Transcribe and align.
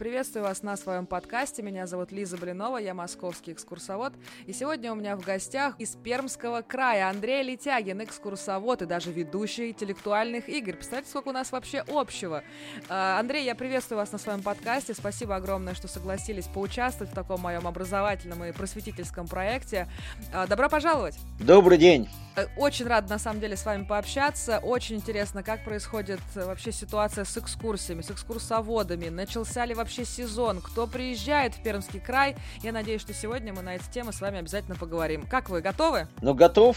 Приветствую 0.00 0.44
вас 0.44 0.62
на 0.62 0.78
своем 0.78 1.04
подкасте. 1.04 1.60
Меня 1.60 1.86
зовут 1.86 2.10
Лиза 2.10 2.38
Блинова, 2.38 2.78
я 2.78 2.94
московский 2.94 3.52
экскурсовод. 3.52 4.14
И 4.46 4.54
сегодня 4.54 4.92
у 4.92 4.94
меня 4.94 5.14
в 5.14 5.20
гостях 5.20 5.78
из 5.78 5.94
Пермского 5.94 6.62
края 6.62 7.10
Андрей 7.10 7.42
Летягин, 7.42 8.02
экскурсовод 8.02 8.80
и 8.80 8.86
даже 8.86 9.12
ведущий 9.12 9.68
интеллектуальных 9.68 10.48
игр. 10.48 10.72
Представляете, 10.72 11.10
сколько 11.10 11.28
у 11.28 11.32
нас 11.32 11.52
вообще 11.52 11.84
общего. 11.86 12.42
А, 12.88 13.20
Андрей, 13.20 13.44
я 13.44 13.54
приветствую 13.54 13.98
вас 13.98 14.10
на 14.10 14.16
своем 14.16 14.42
подкасте. 14.42 14.94
Спасибо 14.94 15.36
огромное, 15.36 15.74
что 15.74 15.86
согласились 15.86 16.46
поучаствовать 16.46 17.12
в 17.12 17.14
таком 17.14 17.42
моем 17.42 17.66
образовательном 17.66 18.42
и 18.44 18.52
просветительском 18.52 19.28
проекте. 19.28 19.86
А, 20.32 20.46
добро 20.46 20.70
пожаловать! 20.70 21.18
Добрый 21.38 21.76
день! 21.76 22.08
Э, 22.36 22.46
очень 22.56 22.86
рад, 22.86 23.08
на 23.10 23.18
самом 23.18 23.40
деле, 23.40 23.56
с 23.56 23.66
вами 23.66 23.84
пообщаться. 23.84 24.60
Очень 24.60 24.96
интересно, 24.96 25.42
как 25.42 25.64
происходит 25.64 26.20
э, 26.36 26.46
вообще 26.46 26.72
ситуация 26.72 27.24
с 27.24 27.36
экскурсиями, 27.36 28.02
с 28.02 28.10
экскурсоводами. 28.10 29.08
Начался 29.08 29.66
ли 29.66 29.74
вообще 29.74 29.89
вообще 29.90 30.04
сезон, 30.04 30.60
кто 30.60 30.86
приезжает 30.86 31.54
в 31.54 31.64
Пермский 31.64 31.98
край. 31.98 32.36
Я 32.62 32.70
надеюсь, 32.70 33.00
что 33.00 33.12
сегодня 33.12 33.52
мы 33.52 33.62
на 33.62 33.74
эти 33.74 33.90
темы 33.90 34.12
с 34.12 34.20
вами 34.20 34.38
обязательно 34.38 34.76
поговорим. 34.76 35.26
Как 35.28 35.50
вы, 35.50 35.60
готовы? 35.60 36.06
Ну, 36.22 36.32
готов. 36.32 36.76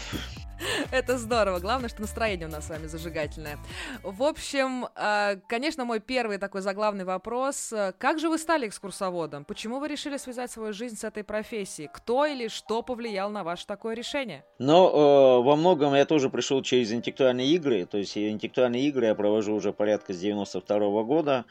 Это 0.90 1.16
здорово. 1.16 1.60
Главное, 1.60 1.88
что 1.88 2.00
настроение 2.00 2.48
у 2.48 2.50
нас 2.50 2.66
с 2.66 2.70
вами 2.70 2.88
зажигательное. 2.88 3.58
В 4.02 4.24
общем, 4.24 4.88
э, 4.96 5.36
конечно, 5.48 5.84
мой 5.84 6.00
первый 6.00 6.38
такой 6.38 6.60
заглавный 6.60 7.04
вопрос. 7.04 7.72
Как 7.98 8.18
же 8.18 8.28
вы 8.28 8.36
стали 8.36 8.66
экскурсоводом? 8.66 9.44
Почему 9.44 9.78
вы 9.78 9.86
решили 9.86 10.16
связать 10.16 10.50
свою 10.50 10.72
жизнь 10.72 10.96
с 10.96 11.04
этой 11.04 11.22
профессией? 11.22 11.88
Кто 11.94 12.26
или 12.26 12.48
что 12.48 12.82
повлиял 12.82 13.30
на 13.30 13.44
ваше 13.44 13.64
такое 13.64 13.94
решение? 13.94 14.44
Ну, 14.58 14.88
э, 14.88 15.44
во 15.44 15.54
многом 15.54 15.94
я 15.94 16.04
тоже 16.04 16.30
пришел 16.30 16.62
через 16.62 16.90
интеллектуальные 16.92 17.46
игры. 17.54 17.86
То 17.86 17.96
есть 17.96 18.18
интеллектуальные 18.18 18.88
игры 18.88 19.06
я 19.06 19.14
провожу 19.14 19.54
уже 19.54 19.72
порядка 19.72 20.12
с 20.12 20.18
92 20.18 20.78
-го 20.78 21.04
года. 21.04 21.44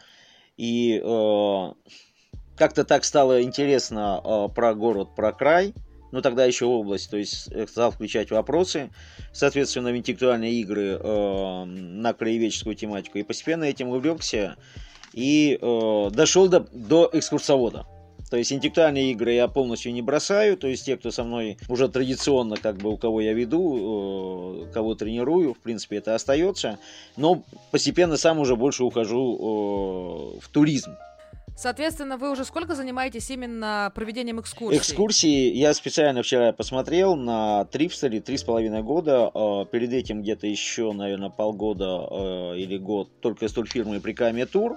И 0.57 1.01
э, 1.03 1.73
как-то 2.55 2.83
так 2.83 3.03
стало 3.03 3.41
интересно 3.41 4.21
э, 4.23 4.53
про 4.53 4.73
город, 4.73 5.15
про 5.15 5.31
край. 5.31 5.73
Ну, 6.11 6.21
тогда 6.21 6.45
еще 6.45 6.65
область, 6.65 7.09
то 7.09 7.17
есть 7.17 7.51
э, 7.51 7.65
стал 7.65 7.91
включать 7.91 8.29
вопросы, 8.29 8.91
соответственно, 9.31 9.91
в 9.91 9.97
интеллектуальные 9.97 10.53
игры 10.61 10.99
э, 10.99 11.63
на 11.65 12.13
краеведческую 12.13 12.75
тематику. 12.75 13.17
И 13.17 13.23
постепенно 13.23 13.63
этим 13.63 13.89
увлекся 13.89 14.55
и 15.11 15.57
э, 15.59 16.09
дошел 16.11 16.47
до, 16.47 16.67
до 16.71 17.09
экскурсовода. 17.11 17.87
То 18.33 18.37
есть 18.37 18.51
интеллектуальные 18.51 19.11
игры 19.11 19.33
я 19.33 19.47
полностью 19.47 19.93
не 19.93 20.01
бросаю, 20.01 20.57
то 20.57 20.67
есть 20.67 20.87
те, 20.87 20.97
кто 20.97 21.11
со 21.11 21.23
мной 21.23 21.59
уже 21.69 21.87
традиционно, 21.87 22.57
как 22.57 22.77
бы 22.77 22.89
у 22.89 22.97
кого 22.97 23.21
я 23.21 23.31
веду, 23.31 24.63
э, 24.65 24.73
кого 24.73 24.95
тренирую, 24.95 25.53
в 25.53 25.59
принципе, 25.59 25.97
это 25.97 26.15
остается, 26.15 26.79
но 27.15 27.43
постепенно 27.69 28.17
сам 28.17 28.39
уже 28.39 28.55
больше 28.55 28.85
ухожу 28.85 29.35
э, 29.35 30.39
в 30.39 30.49
туризм. 30.49 30.95
Соответственно, 31.55 32.17
вы 32.17 32.31
уже 32.31 32.43
сколько 32.43 32.73
занимаетесь 32.73 33.29
именно 33.29 33.91
проведением 33.93 34.39
экскурсий? 34.39 34.79
Экскурсии 34.79 35.53
я 35.53 35.71
специально 35.75 36.23
вчера 36.23 36.53
посмотрел 36.53 37.15
на 37.15 37.65
три 37.65 37.85
или 37.85 38.19
три 38.19 38.37
с 38.37 38.43
половиной 38.43 38.81
года. 38.81 39.29
Э, 39.31 39.65
перед 39.71 39.93
этим 39.93 40.23
где-то 40.23 40.47
еще, 40.47 40.91
наверное, 40.91 41.29
полгода 41.29 42.55
или 42.57 42.79
год 42.79 43.11
только 43.21 43.47
с 43.47 43.53
турфирмой 43.53 44.01
Прикамия 44.01 44.47
Тур. 44.47 44.75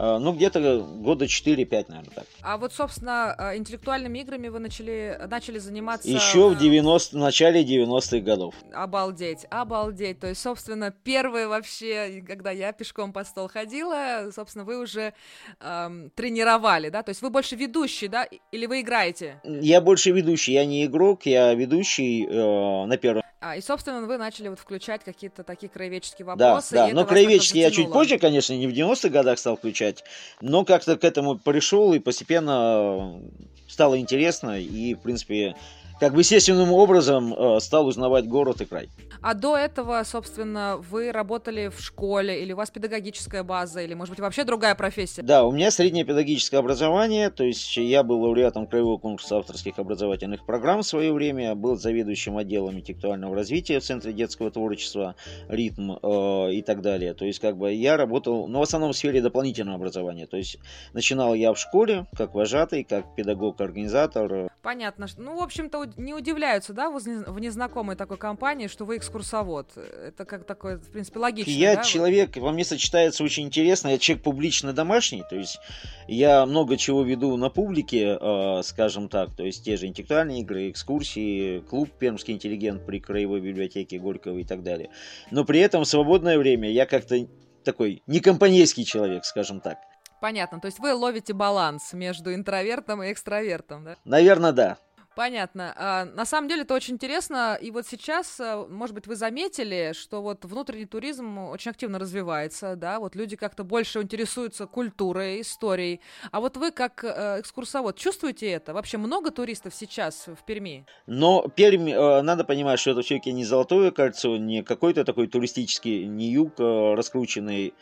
А, 0.00 0.18
ну, 0.20 0.32
где-то 0.32 0.80
года 0.80 1.24
4-5, 1.24 1.86
наверное, 1.88 2.14
так. 2.14 2.24
А 2.42 2.56
вот, 2.56 2.72
собственно, 2.72 3.34
а, 3.36 3.56
интеллектуальными 3.56 4.20
играми 4.20 4.46
вы 4.46 4.60
начали, 4.60 5.20
начали 5.28 5.58
заниматься... 5.58 6.08
Еще 6.08 6.50
в 6.50 6.56
90, 6.56 7.18
начале 7.18 7.64
90-х 7.64 8.20
годов. 8.20 8.54
Обалдеть, 8.72 9.44
обалдеть. 9.50 10.20
То 10.20 10.28
есть, 10.28 10.40
собственно, 10.40 10.92
первые 10.92 11.48
вообще, 11.48 12.22
когда 12.24 12.52
я 12.52 12.70
пешком 12.70 13.12
под 13.12 13.26
стол 13.26 13.48
ходила, 13.48 14.30
собственно, 14.32 14.64
вы 14.64 14.78
уже 14.78 15.14
эм, 15.60 16.10
тренировали, 16.10 16.90
да? 16.90 17.02
То 17.02 17.10
есть 17.10 17.20
вы 17.20 17.30
больше 17.30 17.56
ведущий, 17.56 18.06
да? 18.06 18.28
Или 18.52 18.66
вы 18.66 18.82
играете? 18.82 19.40
Я 19.42 19.80
больше 19.80 20.12
ведущий, 20.12 20.52
я 20.52 20.64
не 20.64 20.84
игрок, 20.84 21.26
я 21.26 21.52
ведущий 21.54 22.24
э, 22.24 22.86
на 22.86 22.96
первом 22.98 23.22
а, 23.40 23.56
и, 23.56 23.60
собственно, 23.60 24.00
вы 24.02 24.18
начали 24.18 24.48
вот 24.48 24.58
включать 24.58 25.04
какие-то 25.04 25.44
такие 25.44 25.68
краеведческие 25.68 26.26
вопросы. 26.26 26.74
Да, 26.74 26.88
да. 26.88 26.94
но 26.94 27.04
краеведческие 27.04 27.62
я 27.62 27.70
чуть 27.70 27.92
позже, 27.92 28.18
конечно, 28.18 28.52
не 28.52 28.66
в 28.66 28.72
90-х 28.72 29.10
годах 29.10 29.38
стал 29.38 29.56
включать, 29.56 30.02
но 30.40 30.64
как-то 30.64 30.96
к 30.96 31.04
этому 31.04 31.38
пришел 31.38 31.94
и 31.94 32.00
постепенно 32.00 33.20
стало 33.68 33.98
интересно, 33.98 34.58
и, 34.58 34.94
в 34.94 35.00
принципе, 35.00 35.54
как 36.00 36.14
бы 36.14 36.20
естественным 36.20 36.72
образом 36.72 37.34
э, 37.34 37.60
стал 37.60 37.86
узнавать 37.86 38.26
город 38.26 38.60
и 38.60 38.64
край. 38.64 38.88
А 39.20 39.34
до 39.34 39.56
этого, 39.56 40.02
собственно, 40.04 40.76
вы 40.90 41.10
работали 41.10 41.68
в 41.68 41.80
школе, 41.80 42.42
или 42.42 42.52
у 42.52 42.56
вас 42.56 42.70
педагогическая 42.70 43.42
база, 43.42 43.80
или, 43.80 43.94
может 43.94 44.10
быть, 44.12 44.20
вообще 44.20 44.44
другая 44.44 44.74
профессия? 44.74 45.22
Да, 45.22 45.44
у 45.44 45.50
меня 45.50 45.70
среднее 45.70 46.04
педагогическое 46.04 46.60
образование, 46.60 47.30
то 47.30 47.42
есть 47.42 47.76
я 47.76 48.02
был 48.02 48.22
лауреатом 48.22 48.66
Краевого 48.66 48.98
конкурса 48.98 49.38
авторских 49.38 49.78
образовательных 49.78 50.46
программ 50.46 50.82
в 50.82 50.86
свое 50.86 51.12
время, 51.12 51.54
был 51.54 51.76
заведующим 51.76 52.36
отделом 52.36 52.78
интеллектуального 52.78 53.34
развития 53.34 53.80
в 53.80 53.84
Центре 53.84 54.12
детского 54.12 54.50
творчества, 54.50 55.16
ритм 55.48 55.92
э, 55.92 56.52
и 56.52 56.62
так 56.62 56.80
далее. 56.80 57.14
То 57.14 57.24
есть, 57.24 57.40
как 57.40 57.56
бы 57.56 57.72
я 57.72 57.96
работал, 57.96 58.46
ну, 58.46 58.60
в 58.60 58.62
основном 58.62 58.92
в 58.92 58.96
сфере 58.96 59.20
дополнительного 59.20 59.76
образования. 59.76 60.26
То 60.26 60.36
есть, 60.36 60.58
начинал 60.92 61.34
я 61.34 61.52
в 61.52 61.58
школе, 61.58 62.06
как 62.16 62.34
вожатый, 62.34 62.84
как 62.84 63.16
педагог-организатор. 63.16 64.48
Понятно. 64.62 65.06
Ну, 65.16 65.38
в 65.38 65.42
общем-то, 65.42 65.87
не 65.96 66.14
удивляются, 66.14 66.72
да, 66.72 66.90
в 66.90 67.40
незнакомой 67.40 67.96
такой 67.96 68.16
компании, 68.16 68.66
что 68.66 68.84
вы 68.84 68.96
экскурсовод. 68.96 69.76
Это 69.76 70.24
как 70.24 70.44
такое, 70.44 70.78
в 70.78 70.90
принципе, 70.90 71.18
логично. 71.18 71.50
Я 71.50 71.76
да? 71.76 71.82
человек, 71.82 72.36
во 72.36 72.52
мне 72.52 72.64
сочетается 72.64 73.24
очень 73.24 73.44
интересно. 73.44 73.88
Я 73.88 73.98
человек 73.98 74.24
публично 74.24 74.72
домашний, 74.72 75.24
то 75.28 75.36
есть 75.36 75.58
я 76.06 76.44
много 76.46 76.76
чего 76.76 77.02
веду 77.02 77.36
на 77.36 77.50
публике, 77.50 78.18
э, 78.20 78.62
скажем 78.62 79.08
так, 79.08 79.34
то 79.36 79.44
есть 79.44 79.64
те 79.64 79.76
же 79.76 79.86
интеллектуальные 79.86 80.40
игры, 80.40 80.70
экскурсии, 80.70 81.60
клуб 81.60 81.90
Пермский 81.98 82.34
интеллигент 82.34 82.84
при 82.86 83.00
Краевой 83.00 83.40
библиотеке 83.40 83.98
Горького 83.98 84.38
и 84.38 84.44
так 84.44 84.62
далее. 84.62 84.90
Но 85.30 85.44
при 85.44 85.60
этом 85.60 85.84
в 85.84 85.88
свободное 85.88 86.38
время 86.38 86.70
я 86.70 86.86
как-то 86.86 87.16
такой 87.64 88.02
некомпанейский 88.06 88.84
человек, 88.84 89.24
скажем 89.24 89.60
так. 89.60 89.78
Понятно. 90.20 90.60
То 90.60 90.66
есть 90.66 90.78
вы 90.78 90.94
ловите 90.94 91.32
баланс 91.32 91.92
между 91.92 92.34
интровертом 92.34 93.02
и 93.02 93.12
экстравертом, 93.12 93.84
да? 93.84 93.96
Наверное, 94.04 94.52
да. 94.52 94.78
Понятно. 95.18 95.74
А, 95.76 96.04
на 96.04 96.24
самом 96.24 96.46
деле 96.48 96.62
это 96.62 96.74
очень 96.74 96.94
интересно. 96.94 97.58
И 97.60 97.72
вот 97.72 97.88
сейчас, 97.88 98.38
э, 98.38 98.64
может 98.68 98.94
быть, 98.94 99.08
вы 99.08 99.16
заметили, 99.16 99.90
что 99.92 100.22
вот 100.22 100.44
внутренний 100.44 100.86
туризм 100.86 101.38
очень 101.38 101.72
активно 101.72 101.98
развивается, 101.98 102.76
да, 102.76 103.00
вот 103.00 103.16
люди 103.16 103.34
как-то 103.34 103.64
больше 103.64 104.00
интересуются 104.00 104.68
культурой, 104.68 105.40
историей. 105.40 106.00
А 106.30 106.38
вот 106.38 106.56
вы 106.56 106.70
как 106.70 107.02
э, 107.02 107.40
экскурсовод 107.40 107.96
чувствуете 107.96 108.48
это? 108.48 108.72
Вообще 108.72 108.96
много 108.96 109.32
туристов 109.32 109.74
сейчас 109.74 110.28
в 110.28 110.46
Перми? 110.46 110.86
Но 111.08 111.48
Пермь, 111.48 111.90
э, 111.90 112.22
надо 112.22 112.44
понимать, 112.44 112.78
что 112.78 112.92
это 112.92 113.02
все-таки 113.02 113.32
не 113.32 113.44
Золотое 113.44 113.90
кольцо, 113.90 114.36
не 114.36 114.62
какой-то 114.62 115.04
такой 115.04 115.26
туристический, 115.26 116.06
не 116.06 116.30
юг 116.30 116.60
раскрученный 116.60 117.74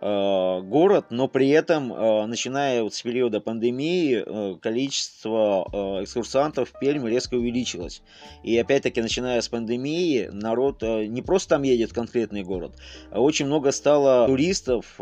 город, 0.00 1.06
но 1.10 1.28
при 1.28 1.48
этом, 1.48 1.92
э, 1.92 2.26
начиная 2.26 2.82
вот 2.82 2.94
с 2.94 3.00
периода 3.00 3.40
пандемии, 3.40 4.22
э, 4.26 4.56
количество 4.60 6.00
экскурсантов 6.02 6.70
в 6.70 6.78
Перми 6.78 7.08
резко 7.08 7.36
увеличилось. 7.36 8.02
И 8.42 8.58
опять-таки, 8.58 9.00
начиная 9.00 9.40
с 9.40 9.48
пандемии, 9.48 10.28
народ 10.32 10.82
не 10.82 11.22
просто 11.22 11.50
там 11.50 11.62
едет 11.62 11.90
в 11.90 11.94
конкретный 11.94 12.42
город, 12.42 12.76
а 13.10 13.20
очень 13.20 13.46
много 13.46 13.72
стало 13.72 14.26
туристов, 14.26 15.00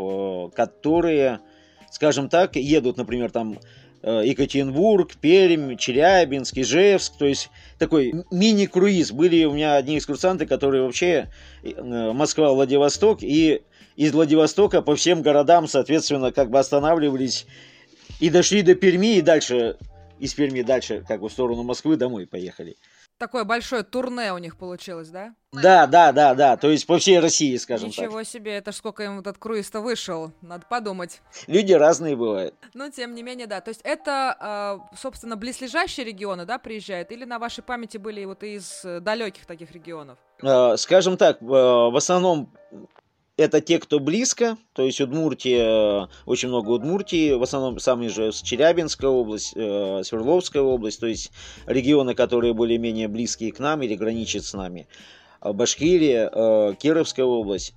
которые, 0.55 1.39
скажем 1.91 2.29
так, 2.29 2.55
едут, 2.55 2.97
например, 2.97 3.31
там 3.31 3.59
Екатеринбург, 4.03 5.15
Пермь, 5.15 5.77
Челябинск, 5.77 6.57
Ижевск, 6.57 7.13
то 7.17 7.25
есть 7.25 7.49
такой 7.79 8.13
мини-круиз. 8.31 9.11
Были 9.13 9.45
у 9.45 9.53
меня 9.53 9.75
одни 9.75 9.97
экскурсанты, 9.97 10.45
которые 10.45 10.83
вообще 10.83 11.29
Москва, 11.63 12.53
Владивосток, 12.53 13.23
и 13.23 13.61
из 13.95 14.11
Владивостока 14.13 14.81
по 14.81 14.95
всем 14.95 15.21
городам, 15.21 15.67
соответственно, 15.67 16.31
как 16.31 16.49
бы 16.49 16.59
останавливались 16.59 17.45
и 18.19 18.29
дошли 18.29 18.61
до 18.61 18.75
Перми, 18.75 19.17
и 19.17 19.21
дальше 19.21 19.77
из 20.19 20.33
Перми 20.33 20.61
дальше, 20.61 21.03
как 21.07 21.21
бы 21.21 21.29
в 21.29 21.31
сторону 21.31 21.63
Москвы, 21.63 21.97
домой 21.97 22.25
поехали. 22.27 22.77
Такое 23.17 23.43
большое 23.43 23.83
турне 23.83 24.33
у 24.33 24.37
них 24.37 24.57
получилось, 24.57 25.09
да? 25.09 25.35
Да, 25.51 25.85
да, 25.85 26.11
да, 26.11 26.33
да. 26.33 26.57
То 26.57 26.71
есть 26.71 26.87
по 26.87 26.97
всей 26.97 27.19
России, 27.19 27.55
скажем 27.57 27.89
Ничего 27.89 28.03
так. 28.03 28.09
Ничего 28.09 28.23
себе, 28.23 28.55
это 28.55 28.71
ж 28.71 28.75
сколько 28.75 29.03
им 29.03 29.19
этот 29.19 29.37
круиз-то 29.37 29.81
вышел, 29.81 30.31
надо 30.41 30.65
подумать. 30.67 31.21
Люди 31.47 31.73
разные 31.73 32.15
бывают. 32.15 32.55
Ну, 32.73 32.89
тем 32.89 33.13
не 33.13 33.21
менее, 33.21 33.45
да. 33.45 33.61
То 33.61 33.69
есть 33.69 33.81
это, 33.83 34.35
а, 34.39 34.79
собственно, 34.97 35.35
близлежащие 35.35 36.05
регионы, 36.05 36.45
да, 36.45 36.57
приезжают? 36.57 37.11
Или 37.11 37.23
на 37.23 37.37
вашей 37.37 37.63
памяти 37.63 37.97
были 37.97 38.25
вот 38.25 38.43
из 38.43 38.81
далеких 38.83 39.45
таких 39.45 39.71
регионов? 39.71 40.17
А, 40.41 40.75
скажем 40.77 41.15
так, 41.15 41.37
в 41.39 41.95
основном 41.95 42.51
это 43.37 43.61
те, 43.61 43.79
кто 43.79 43.99
близко, 43.99 44.57
то 44.73 44.83
есть 44.83 45.01
Удмуртия, 45.01 46.07
очень 46.25 46.49
много 46.49 46.69
Удмуртии, 46.69 47.33
в 47.33 47.41
основном 47.41 47.79
сами 47.79 48.07
же 48.07 48.31
Челябинская 48.31 49.09
область, 49.09 49.53
э, 49.55 50.01
Свердловская 50.03 50.61
область, 50.61 50.99
то 50.99 51.07
есть 51.07 51.31
регионы, 51.65 52.13
которые 52.13 52.53
более-менее 52.53 53.07
близкие 53.07 53.51
к 53.51 53.59
нам 53.59 53.81
или 53.81 53.95
граничат 53.95 54.43
с 54.43 54.53
нами. 54.53 54.87
А 55.39 55.51
Башкирия, 55.51 56.29
э, 56.31 56.75
Кировская 56.79 57.25
область, 57.25 57.73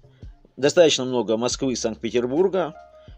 достаточно 0.56 1.04
много 1.04 1.36
Москвы, 1.38 1.74
Санкт-Петербурга, 1.74 2.74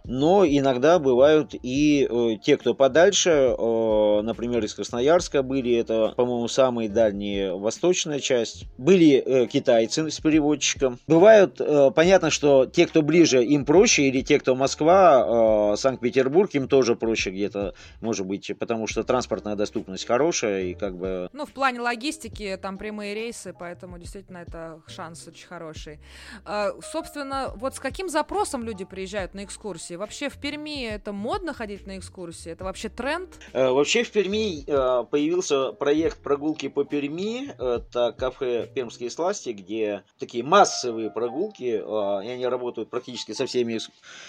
но 0.09 0.47
иногда 0.47 0.99
бывают 0.99 1.55
и 1.63 2.09
э, 2.09 2.37
те, 2.43 2.57
кто 2.57 2.75
подальше, 2.75 3.31
э, 3.31 4.21
например, 4.23 4.65
из 4.65 4.75
Красноярска 4.75 5.43
были, 5.43 5.75
это, 5.75 6.15
по-моему, 6.17 6.49
самая 6.49 6.89
дальняя 6.89 7.53
восточная 7.53 8.19
часть. 8.19 8.65
Были 8.79 9.23
э, 9.25 9.47
китайцы 9.47 10.11
с 10.11 10.19
переводчиком. 10.19 10.99
Бывают, 11.07 11.61
э, 11.61 11.91
понятно, 11.95 12.31
что 12.31 12.65
те, 12.65 12.87
кто 12.87 13.03
ближе, 13.03 13.45
им 13.45 13.67
проще, 13.67 14.05
или 14.05 14.23
те, 14.23 14.41
кто 14.41 14.57
Москва, 14.57 15.75
э, 15.75 15.77
Санкт-Петербург, 15.77 16.55
им 16.55 16.69
тоже 16.69 16.97
проще 16.97 17.31
где-то, 17.31 17.75
может 18.01 18.27
быть, 18.27 18.51
потому 18.59 18.87
что 18.87 19.05
транспортная 19.05 19.57
доступность 19.57 20.07
хорошая 20.07 20.63
и 20.63 20.75
как 20.75 20.97
бы... 20.97 21.29
Ну, 21.35 21.45
в 21.45 21.53
плане 21.53 21.81
логистики 21.81 22.59
там 22.61 22.79
прямые 22.79 23.15
рейсы, 23.15 23.55
поэтому 23.57 23.99
действительно 23.99 24.39
это 24.39 24.81
шанс 24.87 25.29
очень 25.29 25.47
хороший. 25.47 26.01
Э, 26.47 26.71
собственно, 26.81 27.53
вот 27.57 27.75
с 27.75 27.79
каким 27.79 28.09
запросом 28.09 28.65
люди 28.65 28.87
приезжают 28.87 29.35
на 29.35 29.45
экскурсии? 29.45 29.98
Вообще 29.99 30.29
в 30.29 30.37
Перми 30.37 30.87
это 30.87 31.13
модно 31.13 31.53
ходить 31.53 31.85
на 31.85 31.99
экскурсии? 31.99 32.53
Это 32.53 32.63
вообще 32.63 32.89
тренд? 32.89 33.31
Э, 33.53 33.71
вообще 33.71 34.05
в 34.05 34.13
Перми 34.13 34.63
э, 34.65 35.05
появился 35.07 35.73
проект 35.73 36.19
прогулки 36.19 36.69
по 36.69 36.85
Перми. 36.85 37.49
Это 37.59 38.15
кафе 38.17 38.71
«Пермские 38.73 39.11
сласти», 39.11 39.51
где 39.51 40.05
такие 40.21 40.45
массовые 40.45 41.11
прогулки, 41.11 41.83
э, 41.83 42.27
и 42.27 42.29
они 42.29 42.47
работают 42.47 42.91
практически 42.91 43.33
со 43.33 43.47
всеми 43.47 43.81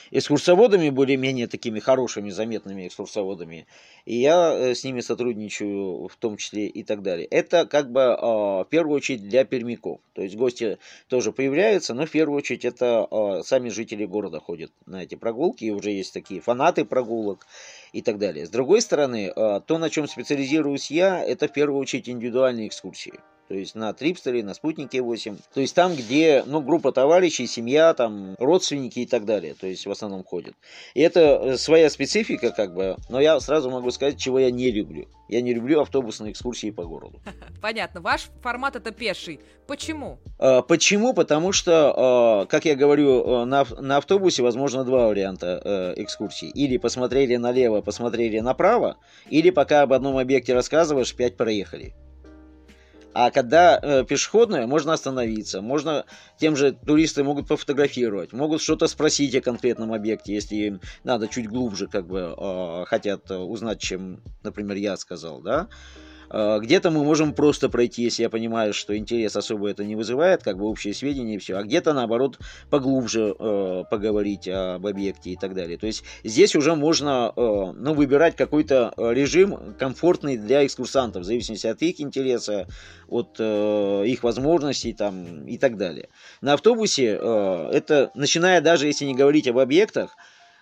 экскурсоводами, 0.10 0.90
более-менее 0.90 1.46
такими 1.46 1.80
хорошими, 1.80 2.32
заметными 2.32 2.88
экскурсоводами. 2.88 3.68
И 4.06 4.16
я 4.16 4.74
с 4.74 4.84
ними 4.84 5.02
сотрудничаю 5.02 6.08
в 6.08 6.16
том 6.16 6.38
числе 6.38 6.66
и 6.66 6.82
так 6.82 7.04
далее. 7.04 7.28
Это 7.28 7.68
как 7.68 7.92
бы 7.92 8.18
в 8.20 8.68
первую 8.72 8.96
очередь 8.96 9.30
для 9.30 9.46
пермяков. 9.46 10.00
То 10.14 10.24
есть 10.24 10.36
гости 10.36 10.80
тоже 11.10 11.32
появляются, 11.32 11.94
но 11.94 12.08
в 12.08 12.10
первую 12.10 12.38
очередь 12.38 12.66
это 12.66 13.42
сами 13.46 13.70
жители 13.70 14.06
города 14.06 14.40
ходят 14.40 14.72
на 14.88 15.04
эти 15.04 15.14
прогулки 15.14 15.59
прогулки, 15.60 15.72
уже 15.72 15.92
есть 15.92 16.14
такие 16.14 16.42
фанаты 16.42 16.86
прогулок 16.86 17.46
и 17.94 18.02
так 18.02 18.18
далее. 18.18 18.46
С 18.46 18.50
другой 18.50 18.82
стороны, 18.82 19.32
э, 19.36 19.62
то, 19.66 19.78
на 19.78 19.90
чем 19.90 20.08
специализируюсь 20.08 20.92
я, 20.92 21.24
это 21.24 21.48
в 21.48 21.54
первую 21.54 21.80
очередь 21.80 22.10
индивидуальные 22.10 22.68
экскурсии 22.68 23.20
то 23.50 23.56
есть 23.56 23.74
на 23.74 23.92
Трипстере, 23.94 24.44
на 24.44 24.54
Спутнике 24.54 25.02
8, 25.02 25.38
то 25.56 25.60
есть 25.60 25.74
там, 25.74 25.96
где, 25.96 26.44
ну, 26.46 26.62
группа 26.62 26.92
товарищей, 26.92 27.48
семья, 27.48 27.96
там, 27.96 28.36
родственники 28.38 29.00
и 29.00 29.06
так 29.08 29.26
далее, 29.26 29.56
то 29.60 29.66
есть 29.66 29.88
в 29.88 29.92
основном 29.92 30.24
ходят. 30.24 30.54
И 30.94 31.02
это 31.02 31.20
э, 31.20 31.58
своя 31.58 31.90
специфика, 31.90 32.52
как 32.52 32.76
бы, 32.76 32.96
но 33.10 33.20
я 33.20 33.40
сразу 33.40 33.72
могу 33.72 33.90
сказать, 33.90 34.20
чего 34.20 34.38
я 34.38 34.52
не 34.52 34.70
люблю. 34.70 35.08
Я 35.30 35.42
не 35.42 35.56
люблю 35.56 35.82
автобусные 35.82 36.32
экскурсии 36.32 36.70
по 36.70 36.86
городу. 36.86 37.20
Понятно. 37.62 38.02
Ваш 38.02 38.30
формат 38.44 38.76
это 38.76 38.92
пеший. 38.92 39.40
Почему? 39.66 40.20
А, 40.38 40.62
почему? 40.62 41.14
Потому 41.14 41.52
что, 41.52 41.94
а, 41.96 42.46
как 42.46 42.66
я 42.66 42.76
говорю, 42.76 43.42
э, 43.42 43.46
на, 43.46 43.66
на 43.80 43.98
автобусе 43.98 44.44
возможно 44.44 44.84
два 44.84 45.08
варианта 45.08 45.60
э, 45.64 45.94
экскурсий. 46.04 46.50
Или 46.50 46.78
посмотрели 46.78 47.36
налево, 47.36 47.82
посмотрели 47.82 48.40
направо, 48.42 48.98
или 49.32 49.50
пока 49.50 49.82
об 49.82 49.94
одном 49.94 50.18
объекте 50.20 50.54
рассказываешь, 50.54 51.16
пять 51.16 51.36
проехали. 51.36 51.96
А 53.14 53.32
когда 53.32 53.80
э, 53.82 54.06
пешеходная, 54.06 54.68
можно 54.68 54.94
остановиться, 54.94 55.62
можно 55.62 56.06
тем 56.38 56.56
же 56.56 56.74
туристы 56.74 57.24
могут 57.24 57.48
пофотографировать, 57.48 58.34
могут 58.34 58.62
что-то 58.62 58.88
спросить 58.88 59.36
о 59.36 59.42
конкретном 59.42 59.94
объекте, 59.94 60.34
если 60.34 60.56
им 60.56 60.82
надо 61.04 61.28
чуть 61.28 61.48
глубже, 61.48 61.88
как 61.88 62.08
бы 62.08 62.36
э, 62.38 62.86
хотят 62.86 63.32
узнать, 63.32 63.80
чем, 63.80 64.22
например, 64.44 64.78
я 64.78 64.96
сказал, 64.96 65.42
да. 65.42 65.70
Э, 66.30 66.60
где-то 66.62 66.92
мы 66.92 67.04
можем 67.04 67.34
просто 67.34 67.70
пройти, 67.70 68.04
если 68.04 68.24
я 68.24 68.30
понимаю, 68.30 68.74
что 68.74 68.98
интерес 68.98 69.36
особо 69.36 69.70
это 69.70 69.84
не 69.84 69.96
вызывает, 69.96 70.44
как 70.44 70.58
бы 70.58 70.66
общие 70.66 70.94
сведения 70.94 71.36
и 71.36 71.38
все. 71.38 71.58
А 71.58 71.64
где-то, 71.64 71.94
наоборот, 71.94 72.40
поглубже 72.70 73.36
э, 73.38 73.84
поговорить 73.90 74.48
об 74.48 74.86
объекте 74.86 75.32
и 75.32 75.36
так 75.36 75.54
далее. 75.54 75.78
То 75.78 75.88
есть 75.88 76.04
здесь 76.24 76.56
уже 76.56 76.76
можно 76.76 77.34
э, 77.36 77.42
ну, 77.42 77.94
выбирать 77.94 78.36
какой-то 78.36 78.94
режим 78.98 79.76
комфортный 79.78 80.38
для 80.38 80.66
экскурсантов, 80.66 81.24
в 81.24 81.26
зависимости 81.26 81.68
от 81.68 81.82
их 81.82 82.00
интереса, 82.02 82.68
от 83.08 83.36
э, 83.40 84.04
их 84.06 84.24
возможностей 84.24 84.94
там, 84.94 85.46
и 85.46 85.58
так 85.58 85.78
далее. 85.78 86.10
На 86.42 86.54
автобусе 86.54 87.18
э, 87.20 87.70
это, 87.74 88.12
начиная 88.16 88.62
даже 88.62 88.88
если 88.88 89.06
не 89.06 89.16
говорить 89.16 89.48
об 89.48 89.58
объектах, 89.58 90.16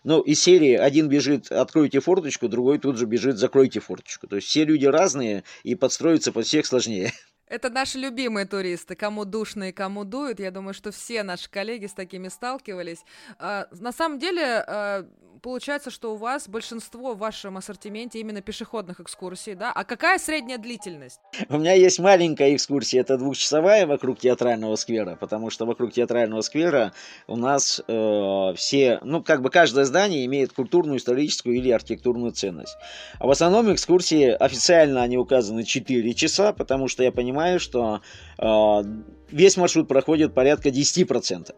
ну, 0.07 0.21
из 0.21 0.41
серии 0.41 0.71
один 0.71 1.09
бежит 1.09 1.51
«откройте 1.51 1.99
форточку», 1.99 2.47
другой 2.47 2.79
тут 2.79 2.97
же 2.97 3.05
бежит 3.05 3.35
«закройте 3.37 3.81
форточку». 3.81 4.25
То 4.25 4.37
есть 4.37 4.47
все 4.47 4.63
люди 4.63 4.85
разные, 4.85 5.43
и 5.63 5.75
подстроиться 5.75 6.31
под 6.31 6.45
всех 6.45 6.65
сложнее. 6.65 7.11
Это 7.49 7.69
наши 7.69 7.97
любимые 7.97 8.45
туристы, 8.45 8.95
кому 8.95 9.23
душно 9.23 9.69
и 9.69 9.71
кому 9.71 10.03
дует. 10.03 10.39
Я 10.39 10.51
думаю, 10.51 10.73
что 10.73 10.91
все 10.91 11.23
наши 11.23 11.49
коллеги 11.49 11.85
с 11.85 11.93
такими 11.93 12.27
сталкивались. 12.27 12.99
А, 13.39 13.67
на 13.71 13.93
самом 13.93 14.19
деле, 14.19 14.43
а, 14.67 15.05
получается, 15.41 15.91
что 15.91 16.13
у 16.13 16.17
вас 16.17 16.49
большинство 16.49 17.13
в 17.13 17.19
вашем 17.19 17.57
ассортименте 17.57 18.19
именно 18.19 18.41
пешеходных 18.41 18.99
экскурсий, 18.99 19.55
да? 19.55 19.71
А 19.71 19.83
какая 19.83 20.17
средняя 20.17 20.57
длительность? 20.57 21.21
У 21.49 21.57
меня 21.57 21.73
есть 21.73 21.99
маленькая 21.99 22.53
экскурсия, 22.55 23.01
это 23.01 23.17
двухчасовая 23.17 23.87
вокруг 23.87 24.19
театрального 24.19 24.75
сквера, 24.75 25.15
потому 25.15 25.49
что 25.49 25.65
вокруг 25.65 25.93
театрального 25.93 26.41
сквера 26.41 26.91
у 27.27 27.35
нас 27.37 27.81
э, 27.87 28.53
все, 28.55 28.99
ну, 29.03 29.23
как 29.23 29.41
бы 29.41 29.49
каждое 29.49 29.85
здание 29.85 30.25
имеет 30.25 30.51
культурную, 30.53 30.97
историческую 30.97 31.55
или 31.55 31.71
архитектурную 31.71 32.31
ценность. 32.31 32.75
А 33.19 33.27
в 33.27 33.31
основном 33.31 33.73
экскурсии 33.73 34.27
официально 34.29 35.01
они 35.01 35.17
указаны 35.17 35.63
4 35.63 36.13
часа, 36.13 36.51
потому 36.51 36.87
что 36.87 37.03
я 37.03 37.11
понимаю, 37.11 37.36
что 37.59 38.01
э, 38.37 38.83
весь 39.31 39.57
маршрут 39.57 39.87
проходит 39.87 40.33
порядка 40.33 40.69
10%. 40.69 41.55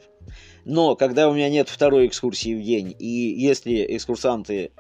Но 0.66 0.96
когда 0.96 1.30
у 1.30 1.34
меня 1.34 1.50
нет 1.50 1.70
второй 1.70 2.08
экскурсии 2.08 2.54
в 2.54 2.64
день, 2.64 2.96
и 3.00 3.08
если 3.08 3.86
экскурсанты 3.96 4.72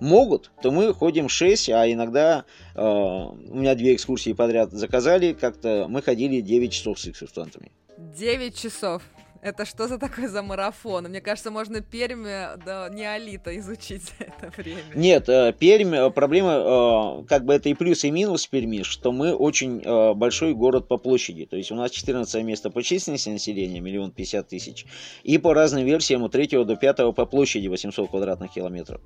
могут, 0.00 0.50
то 0.62 0.70
мы 0.70 0.92
ходим 0.92 1.28
6, 1.28 1.70
а 1.70 1.90
иногда 1.90 2.44
э, 2.74 2.82
у 2.82 3.54
меня 3.54 3.74
две 3.74 3.94
экскурсии 3.94 4.32
подряд 4.32 4.72
заказали, 4.72 5.32
как-то 5.32 5.86
мы 5.88 6.02
ходили 6.02 6.40
9 6.40 6.72
часов 6.72 6.98
с 6.98 7.08
экскурсантами. 7.08 7.70
9 7.96 8.56
часов. 8.56 9.02
Это 9.42 9.64
что 9.64 9.88
за 9.88 9.98
такой 9.98 10.28
за 10.28 10.40
марафон? 10.40 11.06
Мне 11.06 11.20
кажется, 11.20 11.50
можно 11.50 11.80
Пермь 11.80 12.22
до 12.64 12.88
неолита 12.92 13.58
изучить 13.58 14.04
за 14.04 14.24
это 14.24 14.52
время. 14.56 14.82
Нет, 14.94 15.28
э, 15.28 15.52
Пермь, 15.52 15.92
э, 15.92 16.10
проблема, 16.10 17.22
э, 17.22 17.24
как 17.26 17.44
бы 17.44 17.52
это 17.52 17.68
и 17.68 17.74
плюс, 17.74 18.04
и 18.04 18.12
минус 18.12 18.46
Перми, 18.46 18.84
что 18.84 19.10
мы 19.10 19.34
очень 19.34 19.82
большой 20.14 20.54
город 20.54 20.86
по 20.86 20.96
площади. 20.96 21.46
То 21.46 21.56
есть 21.56 21.72
у 21.72 21.74
нас 21.74 21.90
14 21.90 22.44
место 22.44 22.70
по 22.70 22.84
численности 22.84 23.30
населения, 23.30 23.80
миллион 23.80 24.12
пятьдесят 24.12 24.46
тысяч. 24.46 24.86
И 25.24 25.38
по 25.38 25.54
разным 25.54 25.84
версиям 25.84 26.22
от 26.22 26.30
3 26.30 26.64
до 26.64 26.76
5 26.76 27.12
по 27.12 27.26
площади 27.26 27.66
800 27.66 28.10
квадратных 28.10 28.52
километров. 28.52 29.00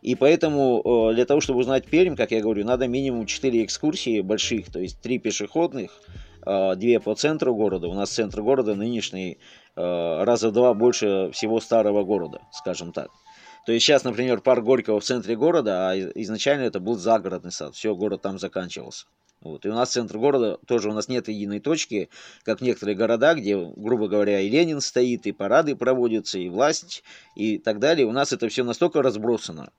И 0.00 0.14
поэтому 0.14 1.12
для 1.12 1.24
того, 1.24 1.40
чтобы 1.40 1.60
узнать 1.60 1.86
Пермь, 1.86 2.14
как 2.14 2.30
я 2.30 2.40
говорю, 2.40 2.64
надо 2.64 2.86
минимум 2.86 3.26
4 3.26 3.64
экскурсии 3.64 4.20
больших, 4.20 4.70
то 4.70 4.78
есть 4.78 5.00
3 5.00 5.18
пешеходных, 5.18 6.00
две 6.44 6.98
по 6.98 7.14
центру 7.14 7.54
города. 7.54 7.86
У 7.86 7.94
нас 7.94 8.10
центр 8.10 8.42
города 8.42 8.74
нынешний 8.74 9.38
Э, 9.38 9.61
раза 9.76 10.50
в 10.50 10.52
два 10.52 10.74
больше 10.74 11.30
всего 11.32 11.60
старого 11.60 12.04
города, 12.04 12.42
скажем 12.52 12.92
так. 12.92 13.08
То 13.64 13.72
есть 13.72 13.86
сейчас, 13.86 14.02
например, 14.02 14.40
парк 14.40 14.64
Горького 14.64 15.00
в 15.00 15.04
центре 15.04 15.36
города, 15.36 15.90
а 15.90 15.96
изначально 15.96 16.64
это 16.64 16.80
был 16.80 16.96
загородный 16.96 17.52
сад, 17.52 17.74
все, 17.74 17.94
город 17.94 18.22
там 18.22 18.38
заканчивался. 18.38 19.06
Вот. 19.40 19.66
И 19.66 19.68
у 19.68 19.74
нас 19.74 19.90
центр 19.90 20.18
города 20.18 20.58
тоже 20.66 20.88
у 20.88 20.92
нас 20.92 21.08
нет 21.08 21.28
единой 21.28 21.60
точки, 21.60 22.08
как 22.44 22.60
в 22.60 22.62
некоторых 22.62 22.96
городах, 22.96 23.38
где, 23.38 23.56
грубо 23.56 24.08
говоря, 24.08 24.40
и 24.40 24.48
Ленин 24.48 24.80
стоит, 24.80 25.26
и 25.26 25.32
парады 25.32 25.74
проводятся, 25.74 26.38
и 26.38 26.48
власть, 26.48 27.02
и 27.34 27.58
так 27.58 27.78
далее. 27.80 28.06
У 28.06 28.12
нас 28.12 28.32
это 28.32 28.48
все 28.48 28.62
настолько 28.62 29.02
разбросано, 29.02 29.72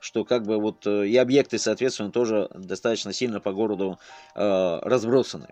что 0.00 0.24
как 0.24 0.44
бы 0.44 0.58
вот 0.58 0.86
э, 0.86 1.06
и 1.06 1.16
объекты, 1.16 1.58
соответственно, 1.58 2.10
тоже 2.10 2.48
достаточно 2.54 3.12
сильно 3.12 3.40
по 3.40 3.52
городу 3.52 3.98
э, 4.34 4.78
разбросаны. 4.82 5.48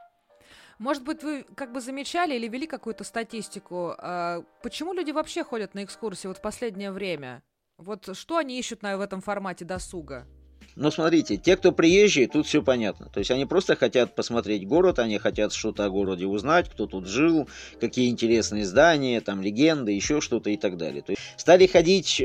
Может 0.82 1.04
быть, 1.04 1.22
вы 1.22 1.46
как 1.54 1.72
бы 1.72 1.80
замечали 1.80 2.34
или 2.34 2.48
вели 2.48 2.66
какую-то 2.66 3.04
статистику, 3.04 3.94
а, 3.98 4.42
почему 4.64 4.92
люди 4.92 5.12
вообще 5.12 5.44
ходят 5.44 5.74
на 5.74 5.84
экскурсии 5.84 6.26
вот 6.26 6.38
в 6.38 6.40
последнее 6.40 6.90
время? 6.90 7.44
Вот 7.78 8.08
что 8.16 8.38
они 8.38 8.58
ищут 8.58 8.82
на, 8.82 8.98
в 8.98 9.00
этом 9.00 9.20
формате 9.20 9.64
досуга? 9.64 10.26
Ну, 10.74 10.90
смотрите, 10.90 11.36
те, 11.36 11.56
кто 11.56 11.70
приезжие, 11.70 12.26
тут 12.26 12.48
все 12.48 12.64
понятно. 12.64 13.08
То 13.10 13.20
есть 13.20 13.30
они 13.30 13.46
просто 13.46 13.76
хотят 13.76 14.16
посмотреть 14.16 14.66
город, 14.66 14.98
они 14.98 15.18
хотят 15.18 15.52
что-то 15.52 15.84
о 15.84 15.88
городе 15.88 16.26
узнать, 16.26 16.68
кто 16.68 16.88
тут 16.88 17.06
жил, 17.06 17.48
какие 17.80 18.10
интересные 18.10 18.64
здания, 18.64 19.20
там 19.20 19.40
легенды, 19.40 19.92
еще 19.92 20.20
что-то 20.20 20.50
и 20.50 20.56
так 20.56 20.76
далее. 20.76 21.02
То 21.02 21.12
есть 21.12 21.22
стали 21.36 21.68
ходить 21.68 22.20
э, 22.20 22.24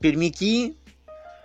пермяки. 0.00 0.74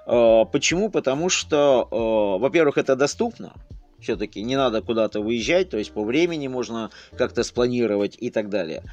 Э, 0.08 0.46
почему? 0.50 0.90
Потому 0.90 1.28
что, 1.28 1.86
э, 1.92 2.42
во-первых, 2.42 2.78
это 2.78 2.96
доступно 2.96 3.52
все-таки 4.02 4.42
не 4.42 4.56
надо 4.56 4.82
куда-то 4.82 5.22
выезжать, 5.22 5.70
то 5.70 5.78
есть 5.78 5.92
по 5.92 6.04
времени 6.04 6.48
можно 6.48 6.90
как-то 7.18 7.44
спланировать 7.44 8.18
и 8.20 8.30
так 8.30 8.50
далее. 8.50 8.84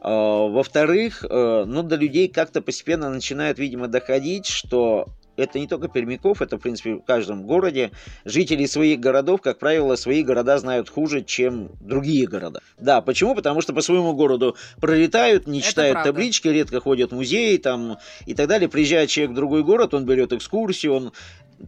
А, 0.00 0.46
во-вторых, 0.48 1.24
э, 1.28 1.64
ну, 1.66 1.82
до 1.82 1.96
людей 1.96 2.28
как-то 2.28 2.60
постепенно 2.60 3.10
начинает, 3.10 3.58
видимо, 3.58 3.88
доходить, 3.88 4.46
что 4.46 5.08
это 5.36 5.58
не 5.58 5.66
только 5.66 5.88
пермяков, 5.88 6.42
это, 6.42 6.56
в 6.56 6.60
принципе, 6.60 6.94
в 6.94 7.02
каждом 7.02 7.44
городе. 7.44 7.90
Жители 8.24 8.66
своих 8.66 9.00
городов, 9.00 9.42
как 9.42 9.58
правило, 9.58 9.96
свои 9.96 10.22
города 10.22 10.58
знают 10.58 10.88
хуже, 10.88 11.22
чем 11.22 11.70
другие 11.80 12.26
города. 12.26 12.60
Да, 12.78 13.00
почему? 13.00 13.34
Потому 13.34 13.60
что 13.60 13.72
по 13.72 13.80
своему 13.80 14.14
городу 14.14 14.56
пролетают, 14.80 15.46
не 15.46 15.62
читают 15.62 16.02
таблички, 16.02 16.48
редко 16.48 16.80
ходят 16.80 17.12
в 17.12 17.14
музеи 17.14 17.56
там, 17.58 17.98
и 18.24 18.34
так 18.34 18.48
далее. 18.48 18.68
Приезжает 18.68 19.10
человек 19.10 19.32
в 19.32 19.36
другой 19.36 19.62
город, 19.62 19.94
он 19.94 20.06
берет 20.06 20.32
экскурсию, 20.32 20.94
он 20.94 21.12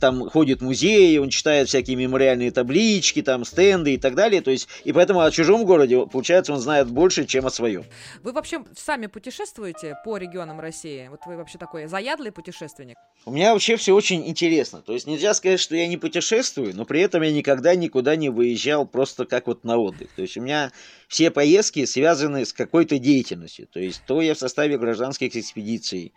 там 0.01 0.29
ходит 0.29 0.61
в 0.61 0.65
музеи, 0.65 1.17
он 1.19 1.31
читает 1.31 1.69
всякие 1.69 1.97
мемориальные 1.97 2.51
таблички, 2.51 3.23
там 3.23 3.45
стенды 3.45 3.95
и 3.95 3.97
так 3.97 4.15
далее. 4.15 4.43
То 4.43 4.51
есть, 4.51 4.69
и 4.85 4.93
поэтому 4.93 5.21
о 5.21 5.31
чужом 5.31 5.65
городе, 5.65 6.07
получается, 6.07 6.53
он 6.53 6.61
знает 6.61 6.91
больше, 6.91 7.27
чем 7.27 7.47
о 7.47 7.51
своем. 7.51 7.85
Вы 8.23 8.33
вообще 8.33 8.65
сами 8.77 9.07
путешествуете 9.07 9.97
по 10.05 10.17
регионам 10.17 10.61
России? 10.61 11.09
Вот 11.09 11.21
вы 11.27 11.37
вообще 11.37 11.59
такой 11.59 11.87
заядлый 11.87 12.33
путешественник? 12.33 12.97
У 13.25 13.31
меня 13.31 13.53
вообще 13.53 13.77
все 13.77 13.95
очень 13.95 14.29
интересно. 14.29 14.81
То 14.83 14.93
есть 14.93 15.07
нельзя 15.07 15.35
сказать, 15.35 15.61
что 15.61 15.77
я 15.77 15.87
не 15.87 15.97
путешествую, 15.97 16.75
но 16.75 16.85
при 16.85 17.01
этом 17.01 17.23
я 17.23 17.33
никогда 17.33 17.75
никуда 17.75 18.17
не 18.17 18.29
выезжал 18.29 18.87
просто 18.87 19.27
как 19.27 19.47
вот 19.47 19.65
на 19.65 19.77
отдых. 19.77 20.09
То 20.15 20.23
есть 20.23 20.37
у 20.37 20.41
меня 20.41 20.73
все 21.09 21.31
поездки 21.31 21.85
связаны 21.85 22.45
с 22.45 22.53
какой-то 22.53 22.99
деятельностью. 22.99 23.67
То 23.67 23.81
есть 23.81 24.03
то 24.07 24.21
я 24.21 24.35
в 24.35 24.39
составе 24.39 24.79
гражданских 24.79 25.35
экспедиций, 25.37 26.13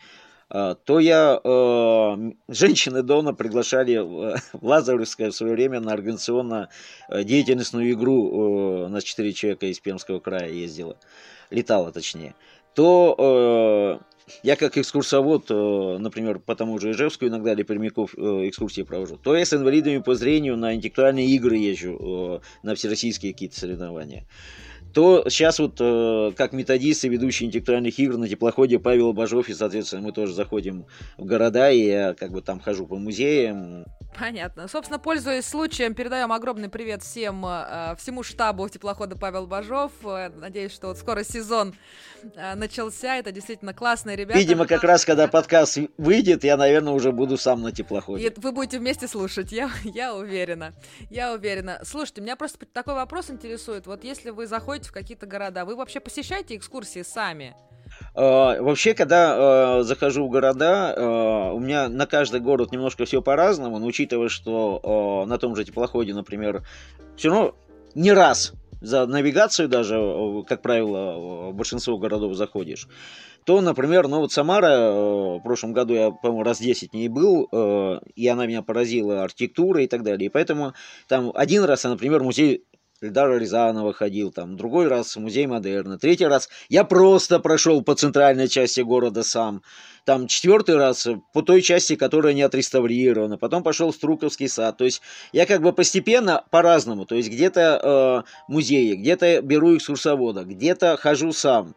то 0.52 1.00
я 1.00 1.40
э, 1.42 2.32
женщины 2.50 3.04
Дона 3.04 3.34
приглашали 3.34 3.98
в 3.98 4.40
Лазаревское 4.62 5.32
в 5.32 5.36
свое 5.36 5.54
время 5.54 5.80
на 5.80 5.94
организационно-деятельностную 5.94 7.92
игру, 7.94 8.28
э, 8.28 8.86
у 8.86 8.90
нас 8.90 9.04
четыре 9.04 9.32
человека 9.32 9.68
из 9.68 9.80
Пермского 9.80 10.20
края 10.20 10.50
ездила, 10.50 10.98
летала 11.52 11.92
точнее, 11.94 12.36
то 12.76 14.00
э, 14.00 14.12
я 14.44 14.56
как 14.56 14.78
экскурсовод, 14.78 15.50
э, 15.50 15.98
например, 16.00 16.40
по 16.40 16.56
тому 16.56 16.80
же 16.80 16.92
Ижевску 16.92 17.28
иногда 17.28 17.56
для 17.56 17.64
пермяков 17.64 18.14
э, 18.18 18.50
экскурсии 18.50 18.82
провожу, 18.84 19.18
то 19.18 19.36
я 19.36 19.46
с 19.46 19.54
инвалидами 19.54 20.00
по 20.00 20.16
зрению 20.16 20.58
на 20.58 20.76
интеллектуальные 20.76 21.28
игры 21.28 21.58
езжу, 21.58 22.42
э, 22.44 22.66
на 22.66 22.76
всероссийские 22.76 23.34
какие-то 23.34 23.60
соревнования 23.60 24.26
то 24.94 25.24
сейчас 25.30 25.60
вот 25.60 25.78
э, 25.80 26.32
как 26.36 26.54
методист 26.54 27.06
и 27.06 27.10
ведущий 27.10 27.46
интеллектуальных 27.46 27.98
игр 28.00 28.18
на 28.18 28.28
теплоходе 28.28 28.80
Павел 28.80 29.14
Бажов, 29.14 29.50
и, 29.50 29.54
соответственно, 29.54 30.02
мы 30.02 30.12
тоже 30.12 30.34
заходим 30.34 30.86
в 31.18 31.26
города, 31.26 31.72
и 31.72 31.86
я 31.86 32.14
как 32.14 32.32
бы 32.32 32.42
там 32.42 32.60
хожу 32.60 32.88
по 32.88 32.98
музеям. 32.98 33.86
Понятно. 34.18 34.68
Собственно, 34.68 35.00
пользуясь 35.00 35.46
случаем, 35.46 35.94
передаем 35.94 36.32
огромный 36.32 36.68
привет 36.68 37.04
всем, 37.04 37.46
э, 37.46 37.96
всему 37.98 38.24
штабу 38.24 38.68
теплохода 38.68 39.16
Павел 39.16 39.48
Бажов. 39.48 39.92
Э, 40.04 40.30
надеюсь, 40.30 40.74
что 40.74 40.88
вот 40.88 40.98
скоро 40.98 41.24
сезон 41.24 41.74
э, 42.36 42.56
начался. 42.56 43.16
Это 43.16 43.32
действительно 43.32 43.74
классные 43.74 44.18
ребята. 44.18 44.38
Видимо, 44.38 44.68
как 44.68 44.84
раз 44.84 45.06
когда 45.06 45.28
подкаст 45.28 45.78
выйдет, 45.98 46.44
я, 46.44 46.58
наверное, 46.58 46.94
уже 46.94 47.12
буду 47.12 47.38
сам 47.38 47.62
на 47.62 47.72
теплоходе. 47.72 48.28
И 48.28 48.34
вы 48.36 48.52
будете 48.52 48.80
вместе 48.80 49.08
слушать, 49.08 49.52
я, 49.52 49.70
я 49.84 50.14
уверена. 50.14 50.74
Я 51.10 51.34
уверена. 51.34 51.80
Слушайте, 51.84 52.22
меня 52.22 52.36
просто 52.36 52.66
такой 52.66 52.96
вопрос 52.96 53.30
интересует. 53.30 53.88
Вот 53.88 54.04
если 54.04 54.32
вы 54.32 54.48
заходите 54.48 54.72
ходите 54.72 54.90
в 54.90 54.94
какие-то 54.94 55.26
города. 55.26 55.66
Вы 55.66 55.76
вообще 55.76 56.00
посещаете 56.00 56.56
экскурсии 56.56 57.04
сами? 57.04 57.56
Uh, 58.14 58.62
вообще, 58.62 58.94
когда 58.94 59.38
uh, 59.38 59.84
захожу 59.84 60.28
в 60.28 60.30
города, 60.30 60.94
uh, 60.98 61.54
у 61.54 61.60
меня 61.60 61.88
на 61.88 62.06
каждый 62.06 62.42
город 62.42 62.72
немножко 62.72 63.06
все 63.06 63.22
по-разному, 63.22 63.80
но 63.80 63.86
учитывая, 63.86 64.28
что 64.28 65.26
на 65.28 65.38
том 65.38 65.56
же 65.56 65.64
теплоходе, 65.64 66.14
например, 66.14 66.64
все 67.16 67.30
равно 67.30 67.56
не 67.96 68.12
раз 68.12 68.54
за 68.82 69.06
навигацию 69.06 69.70
даже, 69.70 69.96
как 70.48 70.62
правило, 70.62 71.52
в 71.52 71.54
большинство 71.54 71.98
городов 71.98 72.34
заходишь, 72.36 72.88
то, 73.46 73.62
например, 73.62 74.08
ну 74.08 74.20
вот 74.20 74.32
Самара, 74.32 74.92
в 75.38 75.42
прошлом 75.42 75.74
году 75.74 75.94
я, 75.94 76.12
по-моему, 76.12 76.44
раз 76.44 76.60
10 76.60 76.94
не 76.94 77.08
был, 77.08 77.50
и 78.16 78.28
она 78.28 78.46
меня 78.46 78.62
поразила 78.62 79.24
архитектурой 79.24 79.86
и 79.86 79.88
так 79.88 80.04
далее. 80.04 80.28
И 80.28 80.30
поэтому 80.30 80.74
там 81.08 81.32
один 81.34 81.64
раз, 81.64 81.84
например, 81.84 82.24
музей 82.24 82.66
Эльдара 83.02 83.40
Рязанова 83.40 83.94
ходил, 83.94 84.32
там, 84.32 84.56
другой 84.56 84.88
раз 84.88 85.16
в 85.16 85.20
музей 85.20 85.48
модерна, 85.48 85.98
третий 85.98 86.28
раз 86.28 86.50
я 86.70 86.84
просто 86.84 87.40
прошел 87.40 87.82
по 87.82 87.96
центральной 87.96 88.48
части 88.48 88.82
города 88.82 89.24
сам, 89.24 89.64
там, 90.06 90.28
четвертый 90.28 90.76
раз 90.76 91.08
по 91.34 91.42
той 91.42 91.64
части, 91.64 91.96
которая 91.96 92.34
не 92.34 92.44
отреставрирована, 92.44 93.40
потом 93.40 93.64
пошел 93.64 93.92
в 93.92 93.96
Струковский 93.96 94.48
сад, 94.48 94.78
то 94.78 94.86
есть 94.86 95.02
я 95.34 95.48
как 95.48 95.64
бы 95.64 95.74
постепенно 95.74 96.44
по-разному, 96.52 97.08
то 97.08 97.16
есть 97.16 97.30
где-то 97.30 98.24
э, 98.28 98.32
музеи, 98.48 98.94
где-то 98.94 99.42
беру 99.42 99.76
экскурсовода, 99.76 100.44
где-то 100.44 100.96
хожу 100.98 101.34
сам, 101.34 101.76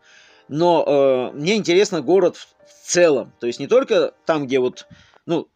но 0.49 0.85
э, 1.33 1.37
мне 1.38 1.57
интересно 1.57 2.02
город 2.02 2.37
в 2.37 2.87
целом, 2.87 3.33
то 3.40 3.47
есть 3.47 3.61
не 3.61 3.66
только 3.66 4.12
там, 4.26 4.47
где 4.47 4.59
вот, 4.59 4.87
ну, 5.25 5.49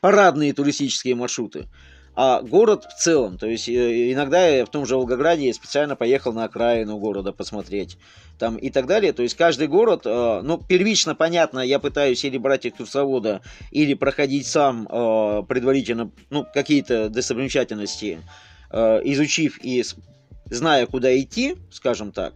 парадные 0.00 0.52
туристические 0.52 1.16
маршруты, 1.16 1.66
а 2.14 2.42
город 2.42 2.84
в 2.84 3.00
целом. 3.00 3.38
То 3.38 3.46
есть 3.46 3.68
э, 3.68 4.12
иногда 4.12 4.46
я 4.46 4.66
в 4.66 4.68
том 4.68 4.84
же 4.84 4.96
Волгограде 4.96 5.52
специально 5.52 5.96
поехал 5.96 6.32
на 6.32 6.44
окраину 6.44 6.98
города 6.98 7.32
посмотреть 7.32 7.98
там 8.38 8.56
и 8.56 8.70
так 8.70 8.86
далее. 8.86 9.12
То 9.12 9.22
есть 9.22 9.36
каждый 9.36 9.68
город, 9.68 10.02
э, 10.04 10.40
ну, 10.42 10.58
первично 10.58 11.14
понятно, 11.14 11.60
я 11.60 11.78
пытаюсь 11.78 12.24
или 12.24 12.38
брать 12.38 12.66
экскурсовода, 12.66 13.42
или 13.70 13.94
проходить 13.94 14.46
сам 14.46 14.86
э, 14.90 15.42
предварительно, 15.48 16.10
ну, 16.30 16.46
какие-то 16.52 17.08
достопримечательности, 17.08 18.20
изучив 18.72 19.58
и 19.64 19.82
зная, 20.44 20.86
куда 20.86 21.18
идти, 21.18 21.56
скажем 21.72 22.12
так, 22.12 22.34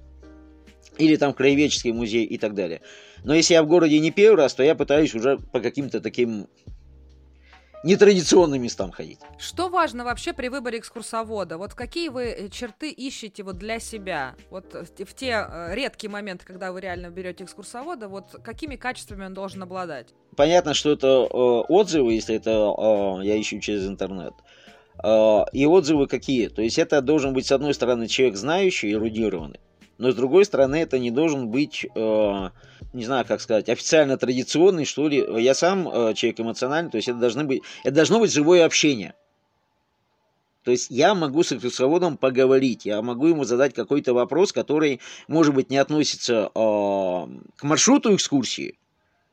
или 0.99 1.15
там 1.15 1.33
краеведческий 1.33 1.93
музей 1.93 2.25
и 2.25 2.39
так 2.39 2.55
далее. 2.55 2.81
Но 3.23 3.35
если 3.35 3.55
я 3.55 3.63
в 3.63 3.69
городе 3.69 3.99
не 4.01 4.11
первый 4.11 4.37
раз, 4.37 4.55
то 4.55 4.63
я 4.63 4.75
пытаюсь 4.75 5.15
уже 5.15 5.39
по 5.39 5.61
каким-то 5.61 6.01
таким 6.01 6.49
нетрадиционным 7.85 8.63
местам 8.63 8.91
ходить. 8.91 9.19
Что 9.39 9.69
важно 9.69 10.05
вообще 10.05 10.33
при 10.33 10.49
выборе 10.49 10.79
экскурсовода? 10.79 11.59
Вот 11.59 11.75
какие 11.75 12.09
вы 12.09 12.25
э, 12.25 12.49
черты 12.49 12.91
ищете 12.91 13.43
вот 13.43 13.59
для 13.59 13.79
себя? 13.79 14.35
Вот 14.51 14.75
в 14.75 15.15
те 15.15 15.47
э, 15.47 15.75
редкие 15.75 16.11
моменты, 16.11 16.45
когда 16.45 16.73
вы 16.73 16.81
реально 16.81 17.11
берете 17.11 17.45
экскурсовода, 17.45 18.09
вот 18.09 18.41
какими 18.43 18.77
качествами 18.77 19.27
он 19.27 19.35
должен 19.35 19.63
обладать? 19.63 20.09
Понятно, 20.35 20.75
что 20.75 20.91
это 20.91 21.07
э, 21.07 21.37
отзывы, 21.37 22.15
если 22.15 22.35
это 22.35 22.51
э, 22.51 23.27
я 23.27 23.41
ищу 23.41 23.61
через 23.61 23.87
интернет. 23.87 24.35
Э, 25.03 25.45
и 25.53 25.67
отзывы 25.67 26.07
какие? 26.07 26.49
То 26.49 26.63
есть 26.63 26.79
это 26.79 27.03
должен 27.03 27.35
быть, 27.35 27.47
с 27.47 27.53
одной 27.53 27.75
стороны, 27.75 28.09
человек 28.09 28.37
знающий, 28.37 28.93
эрудированный, 28.93 29.61
но 29.99 30.11
с 30.11 30.15
другой 30.15 30.45
стороны, 30.45 30.77
это 30.77 30.99
не 30.99 31.11
должен 31.11 31.49
быть... 31.49 31.87
Э, 31.95 32.51
не 32.93 33.05
знаю, 33.05 33.25
как 33.27 33.41
сказать, 33.41 33.69
официально 33.69 34.17
традиционный, 34.17 34.85
что 34.85 35.09
ли. 35.09 35.25
Я 35.43 35.55
сам 35.55 35.89
э, 35.89 36.15
человек 36.15 36.41
эмоциональный, 36.41 36.91
то 36.91 36.97
есть 36.97 37.09
это, 37.09 37.19
должны 37.19 37.45
быть, 37.45 37.63
это 37.83 37.97
должно 37.97 38.21
быть 38.21 38.33
живое 38.33 38.65
общение. 38.65 39.15
То 40.63 40.71
есть 40.71 40.91
я 40.91 41.15
могу 41.15 41.43
с 41.43 41.53
экскурсоводом 41.53 42.17
поговорить, 42.17 42.87
я 42.87 43.03
могу 43.03 43.27
ему 43.27 43.45
задать 43.45 43.75
какой-то 43.75 44.15
вопрос, 44.15 44.53
который, 44.53 45.01
может 45.29 45.55
быть, 45.55 45.71
не 45.71 45.77
относится 45.77 46.51
э, 46.55 46.59
к 47.57 47.63
маршруту 47.63 48.15
экскурсии, 48.15 48.79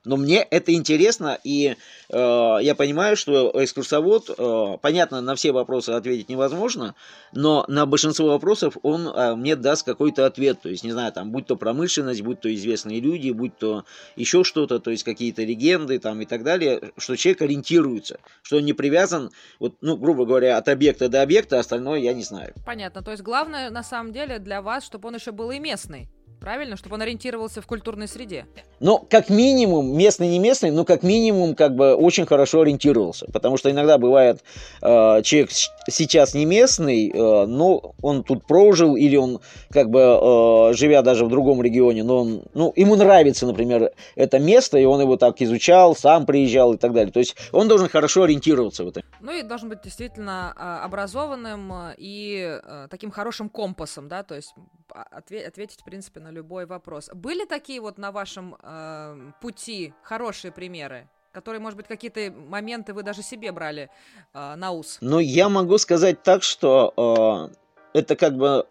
но 0.03 0.17
мне 0.17 0.39
это 0.39 0.74
интересно, 0.74 1.38
и 1.43 1.75
э, 2.10 2.58
я 2.62 2.75
понимаю, 2.75 3.15
что 3.15 3.51
экскурсовод, 3.53 4.31
э, 4.36 4.77
понятно, 4.81 5.22
на 5.22 5.36
все 5.36 5.51
вопросы 5.51 5.91
ответить 5.91 6.29
невозможно, 6.29 6.96
но 7.34 7.65
на 7.67 7.86
большинство 7.86 8.29
вопросов 8.29 8.77
он 8.81 9.08
э, 9.08 9.36
мне 9.36 9.55
даст 9.55 9.86
какой-то 9.86 10.25
ответ. 10.25 10.62
То 10.62 10.70
есть, 10.70 10.84
не 10.84 10.91
знаю, 10.91 11.12
там, 11.12 11.31
будь 11.31 11.46
то 11.46 11.55
промышленность, 11.55 12.22
будь 12.22 12.41
то 12.41 12.53
известные 12.53 13.00
люди, 13.00 13.29
будь 13.29 13.55
то 13.58 13.86
еще 14.15 14.43
что-то, 14.43 14.79
то 14.79 14.89
есть 14.89 15.03
какие-то 15.03 15.43
легенды 15.43 16.00
там 16.00 16.20
и 16.22 16.25
так 16.25 16.43
далее, 16.43 16.91
что 16.98 17.15
человек 17.15 17.43
ориентируется, 17.43 18.20
что 18.41 18.58
он 18.58 18.65
не 18.65 18.74
привязан, 18.74 19.29
вот, 19.60 19.75
ну, 19.81 19.98
грубо 19.98 20.25
говоря, 20.25 20.58
от 20.58 20.67
объекта 20.67 21.10
до 21.10 21.22
объекта, 21.22 21.60
остальное 21.60 22.00
я 22.00 22.13
не 22.13 22.24
знаю. 22.24 22.53
Понятно. 22.65 23.03
То 23.03 23.12
есть 23.12 23.22
главное, 23.24 23.70
на 23.70 23.84
самом 23.84 24.13
деле, 24.13 24.39
для 24.39 24.63
вас, 24.63 24.84
чтобы 24.84 25.10
он 25.10 25.15
еще 25.15 25.31
был 25.31 25.51
и 25.51 25.60
местный 25.60 26.10
правильно? 26.41 26.75
Чтобы 26.75 26.95
он 26.95 27.03
ориентировался 27.03 27.62
в 27.62 27.67
культурной 27.67 28.07
среде. 28.07 28.45
Ну, 28.79 29.05
как 29.10 29.29
минимум, 29.29 29.95
местный, 29.95 30.27
не 30.27 30.39
местный, 30.39 30.71
но 30.71 30.83
как 30.83 31.03
минимум, 31.03 31.55
как 31.55 31.75
бы 31.75 31.93
очень 31.93 32.25
хорошо 32.25 32.62
ориентировался. 32.62 33.27
Потому 33.31 33.57
что 33.57 33.69
иногда 33.69 33.98
бывает, 33.98 34.43
э, 34.81 35.21
человек 35.21 35.51
сейчас 35.88 36.33
не 36.33 36.45
местный, 36.45 37.10
э, 37.10 37.45
но 37.45 37.93
он 38.01 38.24
тут 38.24 38.45
прожил, 38.45 38.95
или 38.95 39.15
он, 39.15 39.39
как 39.69 39.89
бы, 39.89 40.00
э, 40.00 40.74
живя 40.74 41.03
даже 41.03 41.25
в 41.25 41.29
другом 41.29 41.62
регионе, 41.62 42.03
но 42.03 42.21
он, 42.21 42.43
ну, 42.55 42.74
ему 42.75 42.95
нравится, 42.95 43.45
например, 43.45 43.91
это 44.15 44.39
место, 44.39 44.79
и 44.79 44.86
он 44.86 45.00
его 45.00 45.17
так 45.17 45.41
изучал, 45.41 45.95
сам 45.95 46.25
приезжал 46.25 46.74
и 46.74 46.77
так 46.77 46.91
далее. 46.91 47.13
То 47.13 47.19
есть 47.19 47.36
он 47.51 47.67
должен 47.67 47.88
хорошо 47.88 48.24
ориентироваться 48.24 48.83
в 48.83 48.88
этом. 48.88 49.03
Ну 49.21 49.31
и 49.31 49.43
должен 49.43 49.69
быть 49.69 49.83
действительно 49.83 50.53
а, 50.57 50.83
образованным 50.83 51.71
и 51.98 52.60
э, 52.63 52.88
таким 52.89 53.12
хорошим 53.12 53.48
компасом, 53.48 54.07
да, 54.07 54.24
то 54.24 54.33
есть 54.36 54.55
ответить, 54.91 55.81
в 55.81 55.83
принципе, 55.83 56.19
на 56.19 56.30
любой 56.31 56.65
вопрос. 56.65 57.09
Были 57.13 57.45
такие 57.45 57.79
вот 57.81 57.97
на 57.97 58.11
вашем 58.11 58.55
э, 58.61 59.31
пути 59.41 59.93
хорошие 60.03 60.51
примеры? 60.51 61.07
которые, 61.33 61.61
может 61.61 61.77
быть, 61.77 61.88
какие-то 61.88 62.29
моменты 62.29 62.93
вы 62.93 63.03
даже 63.03 63.23
себе 63.23 63.53
брали 63.53 63.89
э, 64.33 64.55
на 64.55 64.71
ус? 64.71 64.97
Ну, 65.00 65.19
я 65.19 65.47
могу 65.47 65.77
сказать 65.77 66.23
так, 66.23 66.43
что 66.43 67.50
э, 67.93 68.00
это 68.00 68.17
как 68.17 68.35
бы 68.35 68.67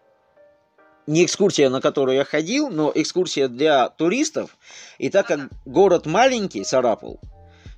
не 1.07 1.25
экскурсия, 1.25 1.69
на 1.69 1.81
которую 1.81 2.17
я 2.17 2.23
ходил, 2.23 2.69
но 2.69 2.91
экскурсия 2.93 3.47
для 3.47 3.89
туристов. 3.89 4.57
И 4.97 5.09
так 5.09 5.27
как 5.27 5.49
город 5.65 6.05
маленький, 6.05 6.63
Сарапул, 6.63 7.19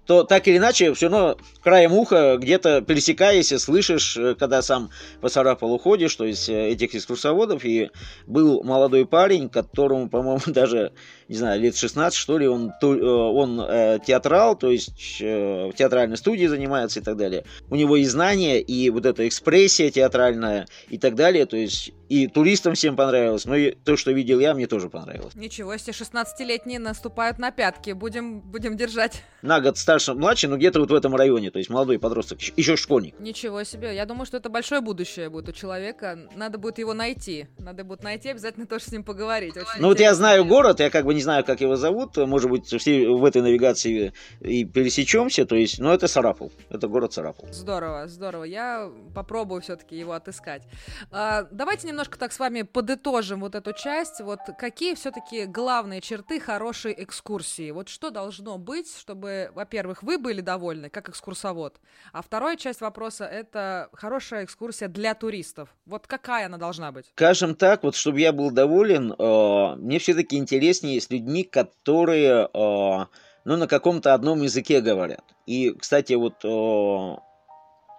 то 0.05 0.23
так 0.23 0.47
или 0.47 0.57
иначе, 0.57 0.93
все 0.93 1.07
равно 1.07 1.37
краем 1.61 1.93
уха, 1.93 2.37
где-то 2.37 2.81
пересекаясь, 2.81 3.53
слышишь, 3.57 4.17
э, 4.17 4.35
когда 4.35 4.61
сам 4.61 4.89
по 5.21 5.29
Сарапулу 5.29 5.77
ходишь, 5.77 6.15
то 6.15 6.25
есть 6.25 6.49
э, 6.49 6.69
этих 6.69 6.93
экскурсоводов, 6.95 7.63
и 7.63 7.89
был 8.27 8.63
молодой 8.63 9.05
парень, 9.05 9.49
которому, 9.49 10.09
по-моему, 10.09 10.41
даже, 10.47 10.91
не 11.29 11.35
знаю, 11.35 11.61
лет 11.61 11.77
16, 11.77 12.17
что 12.17 12.37
ли, 12.37 12.47
он, 12.47 12.73
э, 12.81 12.85
он 12.85 13.63
театрал, 14.05 14.55
то 14.55 14.71
есть 14.71 15.21
в 15.21 15.73
театральной 15.73 16.17
студии 16.17 16.47
занимается 16.47 16.99
и 16.99 17.03
так 17.03 17.17
далее. 17.17 17.45
У 17.69 17.75
него 17.75 17.95
и 17.95 18.03
знания, 18.03 18.59
и 18.59 18.89
вот 18.89 19.05
эта 19.05 19.27
экспрессия 19.27 19.89
театральная 19.89 20.67
и 20.89 20.97
так 20.97 21.15
далее, 21.15 21.45
то 21.45 21.55
есть 21.55 21.93
и 22.09 22.27
туристам 22.27 22.73
всем 22.73 22.95
понравилось, 22.95 23.45
но 23.45 23.55
и 23.55 23.71
то, 23.71 23.95
что 23.95 24.11
видел 24.11 24.39
я, 24.39 24.53
мне 24.53 24.67
тоже 24.67 24.89
понравилось. 24.89 25.35
Ничего 25.35 25.77
себе, 25.77 25.93
16-летние 25.93 26.79
наступают 26.79 27.39
на 27.39 27.51
пятки, 27.51 27.91
будем, 27.91 28.41
будем 28.41 28.75
держать. 28.75 29.23
На 29.41 29.61
год 29.61 29.77
старше, 29.77 30.13
младше, 30.13 30.47
но 30.47 30.57
где-то 30.57 30.79
вот 30.79 30.91
в 30.91 30.93
этом 30.93 31.15
районе, 31.15 31.51
то 31.51 31.59
есть 31.59 31.69
молодой 31.69 31.99
подросток, 31.99 32.41
еще 32.41 32.75
школьник. 32.75 33.19
Ничего 33.19 33.63
себе, 33.63 33.95
я 33.95 34.05
думаю, 34.05 34.25
что 34.25 34.37
это 34.37 34.49
большое 34.49 34.81
будущее 34.81 35.29
будет 35.29 35.49
у 35.49 35.51
человека, 35.51 36.17
надо 36.35 36.57
будет 36.57 36.77
его 36.77 36.93
найти, 36.93 37.47
надо 37.57 37.83
будет 37.83 38.03
найти, 38.03 38.29
обязательно 38.29 38.65
тоже 38.65 38.85
с 38.85 38.91
ним 38.91 39.03
поговорить. 39.03 39.55
Очень 39.55 39.79
ну 39.79 39.87
вот 39.87 39.99
я 39.99 40.13
знаю 40.13 40.45
город, 40.45 40.79
я 40.79 40.89
как 40.89 41.05
бы 41.05 41.13
не 41.13 41.21
знаю, 41.21 41.43
как 41.43 41.61
его 41.61 41.75
зовут, 41.75 42.17
может 42.17 42.49
быть, 42.49 42.65
все 42.65 43.07
в 43.07 43.23
этой 43.23 43.41
навигации 43.41 44.13
и 44.41 44.65
пересечемся, 44.65 45.45
то 45.45 45.55
есть, 45.55 45.79
ну 45.79 45.91
это 45.91 46.07
Сарапул, 46.07 46.51
это 46.69 46.87
город 46.87 47.13
Сарапул. 47.13 47.47
Здорово, 47.51 48.07
здорово, 48.07 48.43
я 48.43 48.89
попробую 49.15 49.61
все-таки 49.61 49.97
его 49.97 50.13
отыскать. 50.13 50.63
А, 51.11 51.43
давайте 51.51 51.87
немножко 51.93 52.17
так 52.17 52.33
с 52.33 52.39
вами 52.39 52.63
подытожим 52.63 53.41
вот 53.41 53.55
эту 53.55 53.71
часть. 53.71 54.19
Вот 54.19 54.39
какие 54.57 54.95
все-таки 54.95 55.45
главные 55.45 56.01
черты 56.01 56.39
хорошей 56.39 56.93
экскурсии? 56.97 57.71
Вот 57.71 57.87
что 57.87 58.09
должно 58.09 58.57
быть, 58.57 58.91
чтобы, 58.97 59.51
во-первых, 59.53 60.01
вы 60.01 60.17
были 60.17 60.41
довольны, 60.41 60.89
как 60.89 61.09
экскурсовод, 61.09 61.79
а 62.11 62.21
вторая 62.21 62.57
часть 62.57 62.81
вопроса— 62.81 63.25
это 63.31 63.89
хорошая 63.93 64.43
экскурсия 64.43 64.87
для 64.87 65.13
туристов. 65.13 65.69
Вот 65.85 66.07
какая 66.07 66.47
она 66.47 66.57
должна 66.57 66.91
быть? 66.91 67.05
Скажем 67.15 67.55
так, 67.55 67.83
вот 67.83 67.95
чтобы 67.95 68.19
я 68.19 68.33
был 68.33 68.49
доволен, 68.49 69.13
э, 69.13 69.75
мне 69.77 69.99
все-таки 69.99 70.37
интереснее 70.37 70.99
с 70.99 71.09
людьми, 71.11 71.43
которые, 71.43 72.49
э, 72.51 73.05
ну, 73.45 73.57
на 73.57 73.67
каком-то 73.67 74.15
одном 74.15 74.41
языке 74.41 74.81
говорят. 74.81 75.23
И, 75.45 75.71
кстати, 75.71 76.13
вот 76.13 76.43
э, 76.43 76.47
в 76.47 77.19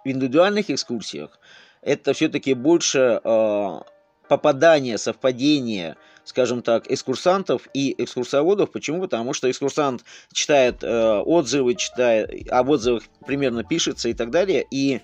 индивидуальных 0.03 0.69
экскурсиях 0.69 1.39
это 1.85 2.13
все-таки 2.13 2.55
больше 2.55 3.21
э, 3.23 3.79
попадание, 4.27 4.97
совпадение, 4.97 5.95
скажем 6.23 6.63
так, 6.63 6.91
экскурсантов 6.91 7.69
и 7.73 7.95
экскурсоводов. 8.03 8.71
Почему? 8.71 9.01
Потому 9.01 9.33
что 9.33 9.49
экскурсант 9.49 10.03
читает 10.33 10.83
э, 10.83 11.19
отзывы, 11.19 11.75
читает, 11.75 12.49
об 12.49 12.71
отзывах 12.71 13.03
примерно 13.25 13.63
пишется 13.63 14.09
и 14.09 14.13
так 14.13 14.31
далее, 14.31 14.65
и, 14.71 15.01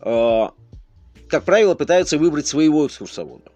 э, 0.00 0.48
как 1.28 1.44
правило, 1.44 1.74
пытается 1.74 2.16
выбрать 2.16 2.46
своего 2.46 2.86
экскурсовода. 2.86 3.52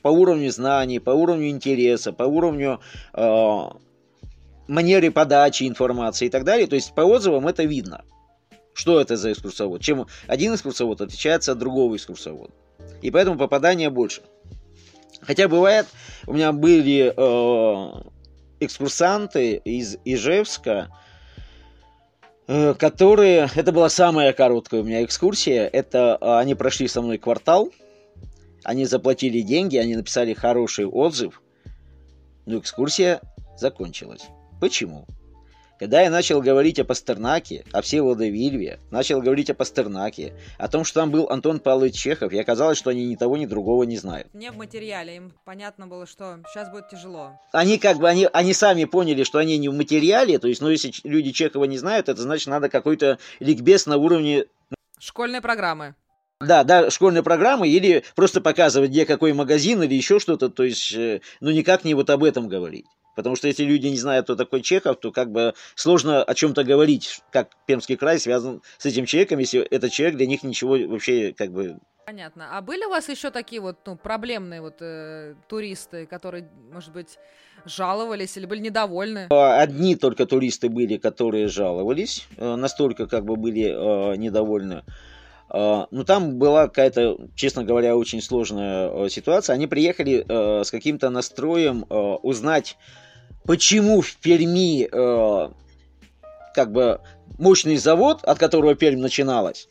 По 0.00 0.08
уровню 0.08 0.50
знаний, 0.50 1.00
по 1.00 1.10
уровню 1.10 1.50
интереса, 1.50 2.14
по 2.14 2.22
уровню 2.22 2.80
э, 3.12 3.62
манеры 4.68 5.10
подачи 5.10 5.68
информации 5.68 6.26
и 6.26 6.30
так 6.30 6.44
далее. 6.44 6.66
То 6.66 6.76
есть 6.76 6.94
по 6.94 7.02
отзывам 7.02 7.46
это 7.46 7.64
видно. 7.64 8.04
Что 8.78 9.00
это 9.00 9.16
за 9.16 9.32
экскурсовод? 9.32 9.82
Чем 9.82 10.06
один 10.28 10.54
экскурсовод 10.54 11.00
отличается 11.00 11.50
от 11.50 11.58
другого 11.58 11.96
экскурсовода 11.96 12.52
и 13.02 13.10
поэтому 13.10 13.36
попадания 13.36 13.90
больше. 13.90 14.22
Хотя 15.20 15.48
бывает, 15.48 15.86
у 16.28 16.32
меня 16.32 16.52
были 16.52 17.12
э, 17.12 18.02
экскурсанты 18.60 19.56
из 19.56 19.96
Ижевска, 20.04 20.96
э, 22.46 22.74
которые, 22.74 23.50
это 23.56 23.72
была 23.72 23.88
самая 23.88 24.32
короткая 24.32 24.82
у 24.82 24.84
меня 24.84 25.04
экскурсия, 25.04 25.66
это 25.66 26.16
э, 26.20 26.38
они 26.38 26.54
прошли 26.54 26.86
со 26.86 27.02
мной 27.02 27.18
квартал, 27.18 27.72
они 28.62 28.84
заплатили 28.84 29.40
деньги, 29.40 29.76
они 29.76 29.96
написали 29.96 30.34
хороший 30.34 30.86
отзыв, 30.86 31.42
но 32.46 32.60
экскурсия 32.60 33.20
закончилась. 33.56 34.26
Почему? 34.60 35.04
Когда 35.78 36.00
я 36.00 36.10
начал 36.10 36.42
говорить 36.42 36.80
о 36.80 36.84
Пастернаке, 36.84 37.64
о 37.72 37.82
Всеволоде 37.82 38.30
Вильве, 38.30 38.80
начал 38.90 39.22
говорить 39.22 39.48
о 39.50 39.54
Пастернаке, 39.54 40.32
о 40.58 40.66
том, 40.66 40.84
что 40.84 41.00
там 41.00 41.12
был 41.12 41.28
Антон 41.28 41.60
Павлович 41.60 41.94
Чехов, 41.94 42.32
я 42.32 42.40
оказалось, 42.40 42.76
что 42.76 42.90
они 42.90 43.06
ни 43.06 43.14
того, 43.14 43.36
ни 43.36 43.46
другого 43.46 43.84
не 43.84 43.96
знают. 43.96 44.26
Не 44.34 44.50
в 44.50 44.56
материале, 44.56 45.16
им 45.16 45.32
понятно 45.44 45.86
было, 45.86 46.04
что 46.04 46.40
сейчас 46.48 46.68
будет 46.68 46.88
тяжело. 46.88 47.38
Они 47.52 47.78
как 47.78 47.98
бы, 47.98 48.08
они, 48.08 48.28
они 48.32 48.54
сами 48.54 48.86
поняли, 48.86 49.22
что 49.22 49.38
они 49.38 49.56
не 49.56 49.68
в 49.68 49.74
материале, 49.74 50.40
то 50.40 50.48
есть, 50.48 50.60
ну, 50.60 50.68
если 50.68 50.92
люди 51.04 51.30
Чехова 51.30 51.64
не 51.64 51.78
знают, 51.78 52.08
это 52.08 52.22
значит, 52.22 52.48
надо 52.48 52.68
какой-то 52.68 53.18
ликбез 53.38 53.86
на 53.86 53.98
уровне... 53.98 54.46
Школьной 54.98 55.40
программы. 55.40 55.94
Да, 56.40 56.64
да, 56.64 56.90
школьной 56.90 57.22
программы 57.22 57.68
или 57.68 58.04
просто 58.16 58.40
показывать, 58.40 58.90
где 58.90 59.06
какой 59.06 59.32
магазин 59.32 59.82
или 59.82 59.94
еще 59.94 60.18
что-то, 60.18 60.48
то 60.48 60.64
есть, 60.64 60.92
э, 60.92 61.20
ну, 61.40 61.50
никак 61.50 61.84
не 61.84 61.94
вот 61.94 62.10
об 62.10 62.22
этом 62.22 62.48
говорить. 62.48 62.86
Потому 63.18 63.34
что 63.34 63.48
если 63.48 63.64
люди 63.64 63.88
не 63.88 63.96
знают, 63.96 64.26
кто 64.26 64.36
такой 64.36 64.62
Чехов, 64.62 65.00
то 65.00 65.10
как 65.10 65.32
бы 65.32 65.52
сложно 65.74 66.22
о 66.22 66.34
чем-то 66.34 66.62
говорить, 66.62 67.20
как 67.32 67.48
Пермский 67.66 67.96
край 67.96 68.20
связан 68.20 68.62
с 68.78 68.86
этим 68.86 69.06
человеком, 69.06 69.40
если 69.40 69.60
этот 69.60 69.90
человек 69.90 70.16
для 70.16 70.26
них 70.28 70.44
ничего 70.44 70.78
вообще 70.86 71.34
как 71.36 71.50
бы 71.50 71.78
Понятно. 72.06 72.56
А 72.56 72.62
были 72.62 72.84
у 72.84 72.90
вас 72.90 73.08
еще 73.08 73.30
такие 73.32 73.60
вот 73.60 73.78
ну, 73.86 73.96
проблемные 73.96 74.60
вот 74.60 74.76
э, 74.80 75.34
туристы, 75.48 76.06
которые, 76.06 76.48
может 76.72 76.92
быть, 76.92 77.18
жаловались 77.64 78.36
или 78.36 78.46
были 78.46 78.60
недовольны? 78.60 79.26
Одни 79.30 79.96
только 79.96 80.24
туристы 80.24 80.68
были, 80.68 80.96
которые 80.96 81.48
жаловались, 81.48 82.28
э, 82.36 82.54
настолько 82.54 83.08
как 83.08 83.24
бы 83.24 83.34
были 83.34 83.64
э, 83.64 84.16
недовольны. 84.16 84.84
Э, 85.50 85.86
ну, 85.90 86.04
там 86.04 86.38
была 86.38 86.68
какая-то, 86.68 87.16
честно 87.34 87.64
говоря, 87.64 87.96
очень 87.96 88.20
сложная 88.20 88.90
э, 88.90 89.08
ситуация. 89.08 89.54
Они 89.54 89.66
приехали 89.66 90.24
э, 90.28 90.64
с 90.64 90.70
каким-то 90.70 91.10
настроем 91.10 91.84
узнать 91.88 92.76
почему 93.48 94.02
в 94.02 94.16
Перми 94.16 94.84
э, 94.84 95.50
как 96.54 96.70
бы 96.70 97.00
мощный 97.38 97.78
завод, 97.78 98.22
от 98.22 98.38
которого 98.38 98.74
Пермь 98.74 99.00
начиналась, 99.00 99.68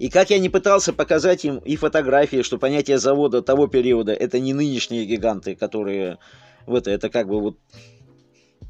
и 0.00 0.08
как 0.08 0.30
я 0.30 0.40
не 0.40 0.48
пытался 0.48 0.92
показать 0.92 1.44
им 1.44 1.58
и 1.58 1.76
фотографии, 1.76 2.42
что 2.42 2.58
понятие 2.58 2.98
завода 2.98 3.40
того 3.40 3.68
периода 3.68 4.12
это 4.12 4.40
не 4.40 4.52
нынешние 4.52 5.04
гиганты, 5.04 5.54
которые 5.54 6.18
в 6.66 6.74
это, 6.74 6.90
это 6.90 7.10
как 7.10 7.28
бы 7.28 7.40
вот 7.40 7.58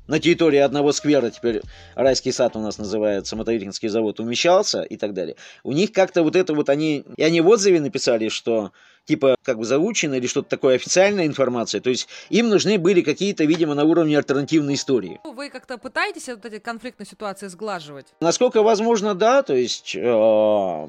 на 0.07 0.21
территории 0.21 0.59
одного 0.59 0.93
сквера 0.93 1.31
теперь 1.31 1.63
райский 1.95 2.33
сад 2.33 2.55
у 2.55 2.61
нас 2.61 2.77
называется, 2.77 3.37
мотовилинский 3.37 3.89
завод 3.89 4.21
умещался 4.21 4.83
и 4.83 4.99
так 4.99 5.15
далее. 5.15 5.37
У 5.65 5.73
них 5.73 5.93
как-то 5.93 6.23
вот 6.23 6.37
это 6.37 6.53
вот 6.53 6.69
они, 6.69 7.07
и 7.17 7.23
они 7.23 7.41
в 7.41 7.49
отзыве 7.49 7.81
написали, 7.81 8.29
что 8.29 8.73
типа 9.05 9.37
как 9.43 9.59
бы 9.59 9.65
заучено 9.65 10.15
или 10.15 10.27
что-то 10.27 10.49
такое 10.49 10.77
официальная 10.77 11.27
информация. 11.27 11.81
То 11.81 11.91
есть 11.91 12.09
им 12.31 12.49
нужны 12.49 12.79
были 12.79 13.03
какие-то, 13.03 13.45
видимо, 13.45 13.75
на 13.75 13.85
уровне 13.85 14.17
альтернативной 14.17 14.75
истории. 14.75 15.21
Ну, 15.25 15.33
вы 15.33 15.51
как-то 15.51 15.79
пытаетесь 15.79 16.29
вот 16.29 16.45
эти 16.45 16.59
конфликтные 16.59 17.07
ситуации 17.07 17.49
сглаживать? 17.49 18.07
Насколько 18.21 18.63
возможно, 18.63 19.15
да. 19.15 19.43
То 19.43 19.55
есть 19.55 19.97
э, 19.97 20.89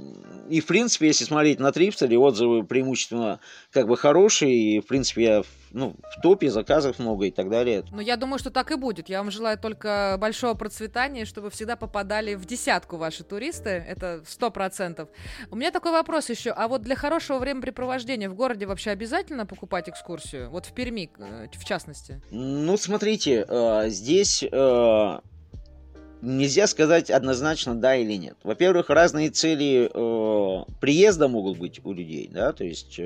и 0.49 0.59
в 0.59 0.65
принципе, 0.65 1.07
если 1.07 1.25
смотреть 1.25 1.59
на 1.59 1.71
Трипстере, 1.71 2.17
отзывы 2.17 2.63
преимущественно 2.63 3.39
как 3.71 3.87
бы 3.87 3.97
хорошие. 3.97 4.53
И 4.53 4.79
в 4.79 4.87
принципе 4.87 5.23
я 5.23 5.43
ну, 5.73 5.95
в 6.03 6.21
топе, 6.21 6.51
заказов 6.51 6.99
много 6.99 7.25
и 7.25 7.31
так 7.31 7.49
далее. 7.49 7.83
Ну, 7.91 7.99
я 7.99 8.15
думаю, 8.15 8.37
что 8.37 8.51
так 8.51 8.71
и 8.71 8.75
будет. 8.75 9.09
Я 9.09 9.19
вам 9.19 9.31
желаю 9.31 9.57
только 9.57 10.17
большого 10.19 10.53
процветания, 10.53 11.25
чтобы 11.25 11.49
всегда 11.49 11.75
попадали 11.75 12.35
в 12.35 12.45
десятку 12.45 12.97
ваши 12.97 13.23
туристы. 13.23 13.69
Это 13.69 14.21
сто 14.27 14.51
процентов. 14.51 15.09
У 15.49 15.55
меня 15.55 15.71
такой 15.71 15.91
вопрос 15.91 16.29
еще. 16.29 16.51
А 16.51 16.67
вот 16.67 16.83
для 16.83 16.95
хорошего 16.95 17.39
времяпрепровождения 17.39 18.02
в 18.03 18.35
городе 18.35 18.65
вообще 18.65 18.91
обязательно 18.91 19.45
покупать 19.45 19.89
экскурсию? 19.89 20.49
Вот 20.49 20.65
в 20.65 20.73
Перми, 20.73 21.09
э, 21.17 21.47
в 21.51 21.65
частности. 21.65 22.21
Ну, 22.31 22.77
смотрите, 22.77 23.45
э, 23.47 23.89
здесь 23.89 24.43
э, 24.43 25.19
нельзя 26.21 26.67
сказать 26.67 27.09
однозначно 27.09 27.75
да 27.75 27.95
или 27.95 28.13
нет. 28.13 28.37
Во-первых, 28.43 28.89
разные 28.89 29.29
цели 29.29 29.89
приезда 30.79 31.27
могут 31.27 31.57
быть 31.57 31.81
у 31.83 31.93
людей, 31.93 32.29
да, 32.31 32.53
то 32.53 32.63
есть, 32.63 32.99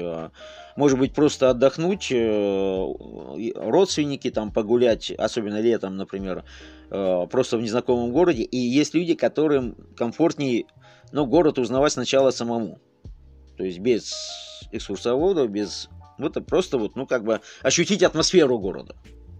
может 0.75 0.99
быть, 0.99 1.13
просто 1.13 1.49
отдохнуть, 1.49 2.11
родственники 2.11 4.29
там 4.29 4.51
погулять, 4.51 5.11
особенно 5.11 5.59
летом, 5.59 5.97
например, 5.97 6.43
просто 6.89 7.57
в 7.57 7.61
незнакомом 7.61 8.11
городе. 8.11 8.43
И 8.43 8.57
есть 8.57 8.93
люди, 8.93 9.15
которым 9.15 9.75
комфортнее, 9.95 10.65
ну, 11.11 11.25
город 11.25 11.57
узнавать 11.57 11.93
сначала 11.93 12.29
самому. 12.29 12.79
То 13.57 13.63
есть 13.63 13.79
без 13.79 14.13
экскурсовода, 14.71 15.47
без... 15.47 15.89
Вот 16.17 16.31
это 16.31 16.41
просто 16.41 16.77
вот, 16.77 16.95
ну, 16.95 17.05
как 17.05 17.23
бы 17.23 17.41
ощутить 17.61 18.03
атмосферу 18.03 18.57
города, 18.57 18.95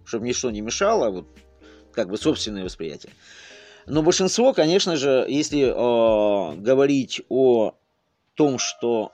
чтобы 0.05 0.27
ничто 0.27 0.51
не 0.51 0.61
мешало, 0.61 1.09
вот, 1.09 1.27
как 1.91 2.09
бы 2.09 2.17
собственное 2.17 2.63
восприятие. 2.63 3.13
Но 3.87 4.03
большинство, 4.03 4.53
конечно 4.53 4.95
же, 4.97 5.25
если 5.27 5.61
э, 5.61 6.55
говорить 6.57 7.21
о 7.29 7.73
том, 8.35 8.59
что 8.59 9.11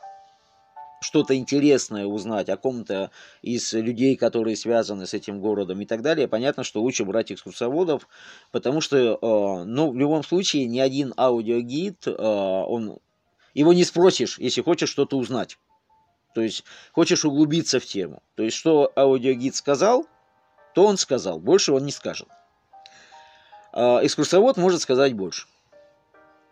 что-то 1.03 1.35
интересное 1.35 2.05
узнать 2.05 2.49
о 2.49 2.57
ком-то 2.57 3.11
из 3.41 3.71
людей, 3.73 4.15
которые 4.15 4.55
связаны 4.55 5.05
с 5.05 5.13
этим 5.13 5.39
городом 5.41 5.81
и 5.81 5.85
так 5.85 6.01
далее, 6.01 6.27
понятно, 6.27 6.63
что 6.63 6.81
лучше 6.81 7.05
брать 7.05 7.31
экскурсоводов, 7.31 8.07
потому 8.51 8.81
что, 8.81 8.97
э, 8.97 9.63
ну, 9.65 9.91
в 9.91 9.97
любом 9.97 10.23
случае, 10.23 10.65
ни 10.65 10.79
один 10.79 11.13
аудиогид, 11.17 12.07
э, 12.07 12.11
он, 12.11 12.97
его 13.53 13.73
не 13.73 13.83
спросишь, 13.83 14.39
если 14.39 14.61
хочешь 14.61 14.89
что-то 14.89 15.17
узнать. 15.17 15.59
То 16.33 16.41
есть, 16.41 16.63
хочешь 16.91 17.25
углубиться 17.25 17.79
в 17.79 17.85
тему. 17.85 18.21
То 18.35 18.43
есть, 18.43 18.57
что 18.57 18.91
аудиогид 18.95 19.55
сказал, 19.55 20.07
то 20.73 20.85
он 20.85 20.97
сказал, 20.97 21.39
больше 21.39 21.71
он 21.73 21.85
не 21.85 21.91
скажет. 21.91 22.27
Э, 23.73 23.99
экскурсовод 24.03 24.57
может 24.57 24.81
сказать 24.81 25.13
больше. 25.13 25.47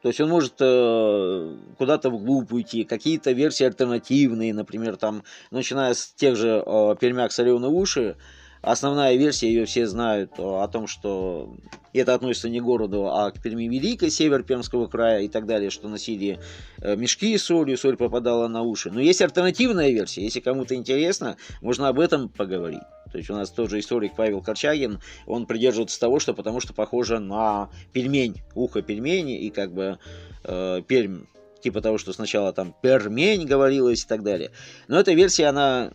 То 0.01 0.07
есть 0.07 0.19
он 0.19 0.29
может 0.29 0.55
э, 0.59 1.57
куда-то 1.77 2.09
вглубь 2.09 2.51
уйти, 2.51 2.83
какие-то 2.83 3.31
версии 3.31 3.65
альтернативные, 3.65 4.53
например, 4.53 4.97
там, 4.97 5.23
начиная 5.51 5.93
с 5.93 6.07
тех 6.13 6.35
же 6.35 6.63
э, 6.65 6.95
пермяк 6.99 7.31
соленые 7.31 7.69
уши, 7.69 8.17
основная 8.61 9.15
версия, 9.15 9.47
ее 9.47 9.65
все 9.65 9.87
знают, 9.87 10.33
о 10.37 10.67
том, 10.67 10.87
что 10.87 11.55
это 11.93 12.13
относится 12.13 12.49
не 12.49 12.59
к 12.59 12.63
городу, 12.63 13.07
а 13.07 13.31
к 13.31 13.41
Перми 13.41 13.65
Великой, 13.65 14.09
север 14.09 14.43
Пермского 14.43 14.87
края 14.87 15.21
и 15.21 15.27
так 15.27 15.45
далее, 15.45 15.69
что 15.69 15.89
носили 15.89 16.39
э, 16.79 16.95
мешки 16.95 17.37
с 17.37 17.43
солью, 17.43 17.77
соль 17.77 17.97
попадала 17.97 18.47
на 18.47 18.61
уши. 18.61 18.91
Но 18.91 19.01
есть 19.01 19.21
альтернативная 19.21 19.89
версия, 19.89 20.23
если 20.23 20.39
кому-то 20.39 20.75
интересно, 20.75 21.37
можно 21.61 21.87
об 21.87 21.99
этом 21.99 22.29
поговорить. 22.29 22.83
То 23.11 23.17
есть 23.17 23.29
у 23.29 23.33
нас 23.33 23.49
тоже 23.49 23.79
историк 23.79 24.15
Павел 24.15 24.41
Корчагин, 24.41 25.01
он 25.25 25.45
придерживается 25.45 25.99
того, 25.99 26.19
что 26.19 26.33
потому 26.33 26.61
что 26.61 26.73
похоже 26.73 27.19
на 27.19 27.69
пельмень, 27.91 28.41
ухо 28.55 28.81
пельмени 28.81 29.39
и 29.39 29.49
как 29.49 29.73
бы 29.73 29.99
э, 30.45 30.81
Пермь 30.87 31.23
типа 31.61 31.81
того, 31.81 31.97
что 31.97 32.11
сначала 32.11 32.51
там 32.53 32.73
пермень 32.81 33.45
говорилось 33.45 34.03
и 34.03 34.07
так 34.07 34.23
далее. 34.23 34.51
Но 34.87 34.99
эта 34.99 35.13
версия, 35.13 35.45
она 35.45 35.91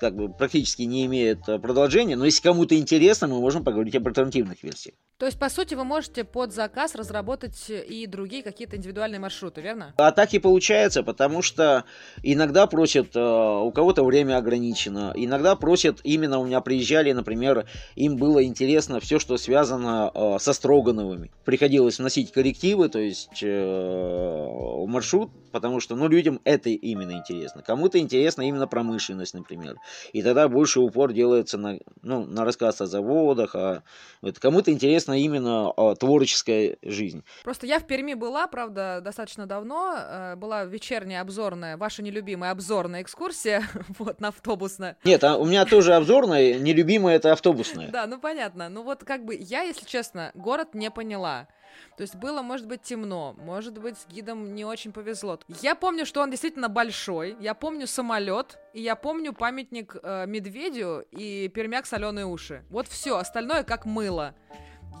как 0.00 0.14
бы 0.16 0.32
практически 0.32 0.82
не 0.82 1.06
имеет 1.06 1.48
э, 1.48 1.58
продолжения, 1.58 2.16
но 2.16 2.24
если 2.24 2.42
кому-то 2.42 2.76
интересно, 2.76 3.28
мы 3.28 3.40
можем 3.40 3.64
поговорить 3.64 3.94
об 3.96 4.06
альтернативных 4.06 4.62
версиях. 4.62 4.96
То 5.18 5.24
есть, 5.24 5.38
по 5.38 5.48
сути, 5.48 5.74
вы 5.74 5.84
можете 5.84 6.24
под 6.24 6.52
заказ 6.52 6.94
разработать 6.94 7.70
и 7.70 8.06
другие 8.06 8.42
какие-то 8.42 8.76
индивидуальные 8.76 9.18
маршруты, 9.18 9.62
верно? 9.62 9.94
А 9.96 10.12
так 10.12 10.34
и 10.34 10.38
получается, 10.38 11.02
потому 11.02 11.40
что 11.40 11.84
иногда 12.22 12.66
просят, 12.66 13.16
э, 13.16 13.20
у 13.20 13.70
кого-то 13.70 14.04
время 14.04 14.36
ограничено, 14.36 15.14
иногда 15.16 15.56
просят, 15.56 16.00
именно 16.04 16.38
у 16.38 16.44
меня 16.44 16.60
приезжали, 16.60 17.12
например, 17.12 17.66
им 17.94 18.16
было 18.16 18.44
интересно 18.44 19.00
все, 19.00 19.18
что 19.18 19.38
связано 19.38 20.10
э, 20.14 20.36
со 20.38 20.52
Строгановыми. 20.52 21.30
Приходилось 21.46 21.98
вносить 21.98 22.30
коррективы, 22.30 22.90
то 22.90 22.98
есть 22.98 23.42
маршрут, 23.42 25.30
потому 25.50 25.80
что, 25.80 25.96
ну, 25.96 26.08
людям 26.08 26.40
это 26.44 26.68
именно 26.68 27.12
интересно. 27.12 27.62
Кому-то 27.62 27.98
интересно 27.98 28.42
именно 28.42 28.66
промышленность, 28.66 29.32
например. 29.32 29.76
И 30.12 30.22
тогда 30.22 30.48
больше 30.48 30.80
упор 30.80 31.12
делается 31.12 31.56
на, 31.56 31.78
ну, 32.02 32.26
на 32.26 32.44
рассказ 32.44 32.82
о 32.82 32.86
заводах, 32.86 33.54
а 33.54 33.82
вот 34.20 34.38
кому-то 34.38 34.72
интересна 35.06 35.18
именно 35.18 35.72
а, 35.76 35.94
творческая 35.94 36.76
жизнь. 36.82 37.24
Просто 37.44 37.66
я 37.66 37.78
в 37.78 37.86
Перми 37.86 38.14
была, 38.14 38.46
правда, 38.46 39.00
достаточно 39.02 39.46
давно, 39.46 39.96
э, 39.96 40.36
была 40.36 40.64
вечерняя 40.64 41.20
обзорная, 41.20 41.76
ваша 41.76 42.02
нелюбимая 42.02 42.50
обзорная 42.50 43.02
экскурсия, 43.02 43.62
вот, 43.98 44.20
на 44.20 44.28
автобусная. 44.28 44.96
Нет, 45.04 45.22
а 45.24 45.36
у 45.36 45.44
меня 45.44 45.64
тоже 45.64 45.94
обзорная, 45.94 46.58
нелюбимая 46.58 47.16
это 47.16 47.32
автобусная. 47.32 47.90
Да, 47.90 48.06
ну 48.06 48.18
понятно. 48.18 48.68
Ну 48.68 48.82
вот 48.82 49.04
как 49.04 49.24
бы 49.24 49.34
я, 49.34 49.62
если 49.62 49.86
честно, 49.86 50.30
город 50.34 50.74
не 50.74 50.90
поняла. 50.90 51.48
То 51.96 52.02
есть 52.02 52.14
было, 52.14 52.42
может 52.42 52.66
быть, 52.66 52.82
темно, 52.82 53.34
может 53.38 53.78
быть, 53.78 53.98
с 53.98 54.06
гидом 54.06 54.54
не 54.54 54.64
очень 54.64 54.92
повезло. 54.92 55.38
Я 55.62 55.74
помню, 55.74 56.06
что 56.06 56.20
он 56.20 56.30
действительно 56.30 56.68
большой, 56.68 57.36
я 57.40 57.54
помню 57.54 57.86
самолет, 57.86 58.58
и 58.72 58.82
я 58.82 58.96
помню 58.96 59.32
памятник 59.32 59.96
э, 60.02 60.26
медведю 60.26 61.06
и 61.10 61.48
пермяк 61.48 61.86
соленые 61.86 62.26
уши. 62.26 62.64
Вот 62.70 62.88
все, 62.88 63.16
остальное 63.16 63.62
как 63.62 63.86
мыло. 63.86 64.34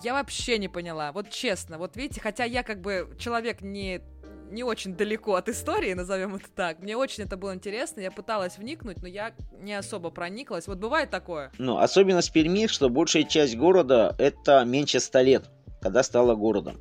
Я 0.02 0.14
вообще 0.14 0.58
не 0.58 0.68
поняла, 0.68 1.12
вот 1.12 1.30
честно, 1.30 1.78
вот 1.78 1.96
видите, 1.96 2.20
хотя 2.20 2.44
я 2.44 2.62
как 2.62 2.80
бы 2.80 3.14
человек 3.18 3.60
не 3.60 4.02
не 4.48 4.62
очень 4.62 4.94
далеко 4.94 5.34
от 5.34 5.48
истории, 5.48 5.92
назовем 5.94 6.36
это 6.36 6.48
так. 6.54 6.78
Мне 6.78 6.96
очень 6.96 7.24
это 7.24 7.36
было 7.36 7.52
интересно, 7.52 8.00
я 8.00 8.12
пыталась 8.12 8.58
вникнуть, 8.58 9.02
но 9.02 9.08
я 9.08 9.34
не 9.58 9.74
особо 9.74 10.10
прониклась. 10.10 10.68
Вот 10.68 10.78
бывает 10.78 11.10
такое? 11.10 11.50
Ну, 11.58 11.78
особенность 11.78 12.32
Перми, 12.32 12.68
что 12.68 12.88
большая 12.88 13.24
часть 13.24 13.56
города 13.56 14.14
это 14.20 14.64
меньше 14.64 15.00
100 15.00 15.20
лет 15.22 15.50
когда 15.86 16.02
стала 16.02 16.34
городом. 16.34 16.78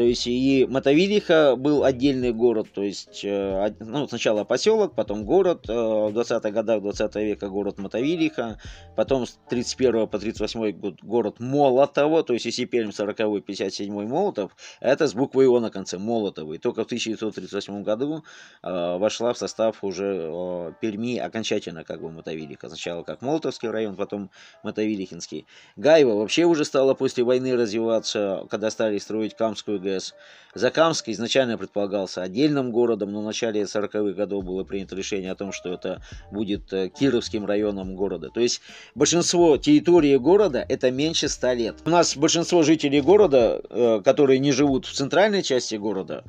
То 0.00 0.04
есть 0.06 0.26
и 0.26 0.66
Мотовилиха 0.66 1.56
был 1.56 1.84
отдельный 1.84 2.32
город, 2.32 2.68
то 2.72 2.82
есть 2.82 3.20
э, 3.22 3.74
ну, 3.80 4.08
сначала 4.08 4.44
поселок, 4.44 4.94
потом 4.94 5.26
город, 5.26 5.68
э, 5.68 5.74
в 5.74 6.16
20-х 6.16 6.50
годах 6.52 6.80
20 6.80 7.16
века 7.16 7.50
город 7.50 7.76
Мотовилиха, 7.76 8.58
потом 8.96 9.26
с 9.26 9.38
31 9.50 10.08
по 10.08 10.18
38 10.18 10.70
год 10.70 11.02
город 11.02 11.38
Молотово, 11.38 12.22
то 12.22 12.32
есть 12.32 12.46
если 12.46 12.64
Пермь 12.64 12.92
40 12.92 13.44
57 13.44 13.92
Молотов, 14.06 14.56
это 14.80 15.06
с 15.06 15.12
буквой 15.12 15.48
О 15.48 15.60
на 15.60 15.68
конце, 15.68 15.98
Молотово. 15.98 16.54
И 16.54 16.58
только 16.58 16.84
в 16.84 16.86
1938 16.86 17.82
году 17.82 18.24
э, 18.62 18.96
вошла 18.96 19.34
в 19.34 19.36
состав 19.36 19.84
уже 19.84 20.72
Перми 20.80 21.18
окончательно 21.18 21.84
как 21.84 22.00
бы 22.00 22.10
Мотовилиха. 22.10 22.68
Сначала 22.68 23.02
как 23.02 23.20
Молотовский 23.20 23.68
район, 23.68 23.96
потом 23.96 24.30
Мотовилихинский. 24.62 25.46
Гайва 25.76 26.14
вообще 26.14 26.46
уже 26.46 26.64
стала 26.64 26.94
после 26.94 27.22
войны 27.22 27.54
развиваться, 27.54 28.46
когда 28.48 28.70
стали 28.70 28.96
строить 28.96 29.36
Камскую 29.36 29.78
ГЭС. 29.90 30.14
Закамск 30.54 31.08
изначально 31.08 31.56
предполагался 31.56 32.22
отдельным 32.22 32.72
городом, 32.72 33.12
но 33.12 33.20
в 33.20 33.24
начале 33.24 33.62
40-х 33.62 34.14
годов 34.14 34.44
было 34.44 34.64
принято 34.64 34.96
решение 34.96 35.30
о 35.30 35.36
том, 35.36 35.52
что 35.52 35.72
это 35.72 36.02
будет 36.32 36.72
э, 36.72 36.88
Кировским 36.88 37.46
районом 37.46 37.94
города. 37.94 38.30
То 38.30 38.40
есть 38.40 38.60
большинство 38.96 39.56
территории 39.58 40.16
города 40.16 40.64
это 40.68 40.90
меньше 40.90 41.28
100 41.28 41.52
лет. 41.52 41.76
У 41.84 41.90
нас 41.90 42.16
большинство 42.16 42.62
жителей 42.64 43.00
города, 43.00 43.60
э, 43.70 44.02
которые 44.04 44.40
не 44.40 44.50
живут 44.50 44.86
в 44.86 44.92
центральной 44.92 45.42
части 45.42 45.76
города, 45.76 46.24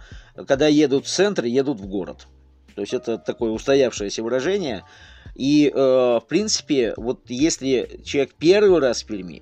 когда 0.47 0.67
едут 0.67 1.05
в 1.05 1.09
центр, 1.09 1.45
едут 1.45 1.79
в 1.79 1.87
город. 1.87 2.27
То 2.75 2.81
есть 2.81 2.93
это 2.93 3.17
такое 3.17 3.51
устоявшееся 3.51 4.21
выражение. 4.21 4.83
И, 5.35 5.71
э, 5.73 5.75
в 5.75 6.25
принципе, 6.27 6.93
вот 6.95 7.21
если 7.27 8.01
человек 8.05 8.35
первый 8.37 8.79
раз 8.79 9.01
в 9.01 9.07
Перми, 9.07 9.41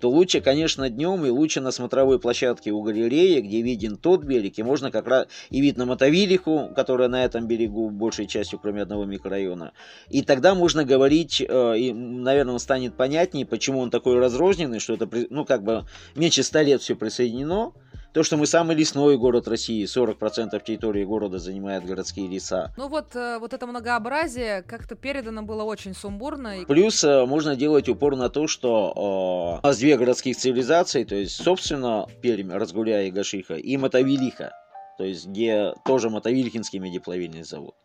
то 0.00 0.10
лучше, 0.10 0.40
конечно, 0.40 0.88
днем 0.88 1.24
и 1.24 1.30
лучше 1.30 1.60
на 1.60 1.70
смотровой 1.70 2.18
площадке 2.18 2.70
у 2.70 2.82
галереи, 2.82 3.40
где 3.40 3.62
виден 3.62 3.96
тот 3.96 4.24
берег, 4.24 4.58
и 4.58 4.62
можно 4.62 4.90
как 4.90 5.06
раз 5.06 5.26
и 5.50 5.60
вид 5.60 5.76
на 5.76 5.86
Мотовилиху, 5.86 6.70
которая 6.74 7.08
на 7.08 7.24
этом 7.24 7.46
берегу 7.46 7.90
большей 7.90 8.26
частью, 8.26 8.58
кроме 8.58 8.82
одного 8.82 9.04
микрорайона. 9.04 9.72
И 10.08 10.22
тогда 10.22 10.54
можно 10.54 10.84
говорить, 10.84 11.40
э, 11.40 11.78
и, 11.78 11.92
наверное, 11.92 12.58
станет 12.58 12.94
понятнее, 12.94 13.46
почему 13.46 13.80
он 13.80 13.90
такой 13.90 14.18
разрозненный, 14.18 14.80
что 14.80 14.94
это, 14.94 15.08
ну, 15.30 15.44
как 15.44 15.62
бы 15.62 15.84
меньше 16.14 16.42
ста 16.42 16.62
лет 16.62 16.82
все 16.82 16.94
присоединено, 16.94 17.72
то, 18.18 18.24
что 18.24 18.36
мы 18.36 18.46
самый 18.46 18.74
лесной 18.74 19.16
город 19.16 19.46
России, 19.46 19.84
40% 19.84 20.60
территории 20.64 21.04
города 21.04 21.38
занимают 21.38 21.84
городские 21.84 22.26
леса. 22.26 22.72
Ну 22.76 22.88
вот, 22.88 23.14
э, 23.14 23.38
вот 23.38 23.54
это 23.54 23.64
многообразие 23.68 24.62
как-то 24.62 24.96
передано 24.96 25.44
было 25.44 25.62
очень 25.62 25.94
сумбурно. 25.94 26.64
Плюс 26.66 27.04
э, 27.04 27.26
можно 27.26 27.54
делать 27.54 27.88
упор 27.88 28.16
на 28.16 28.28
то, 28.28 28.48
что 28.48 29.60
э, 29.62 29.64
у 29.64 29.66
нас 29.68 29.78
две 29.78 29.96
городских 29.96 30.36
цивилизации, 30.36 31.04
то 31.04 31.14
есть, 31.14 31.36
собственно, 31.36 32.06
Пермь, 32.20 32.50
Разгуля 32.50 33.04
и 33.04 33.12
Гашиха, 33.12 33.54
и 33.54 33.76
Мотовилиха 33.76 34.50
то 34.98 35.04
есть 35.04 35.28
где 35.28 35.74
тоже 35.84 36.10
Мотовилькинский 36.10 36.80
медиплавильный 36.80 37.44
завод, 37.44 37.76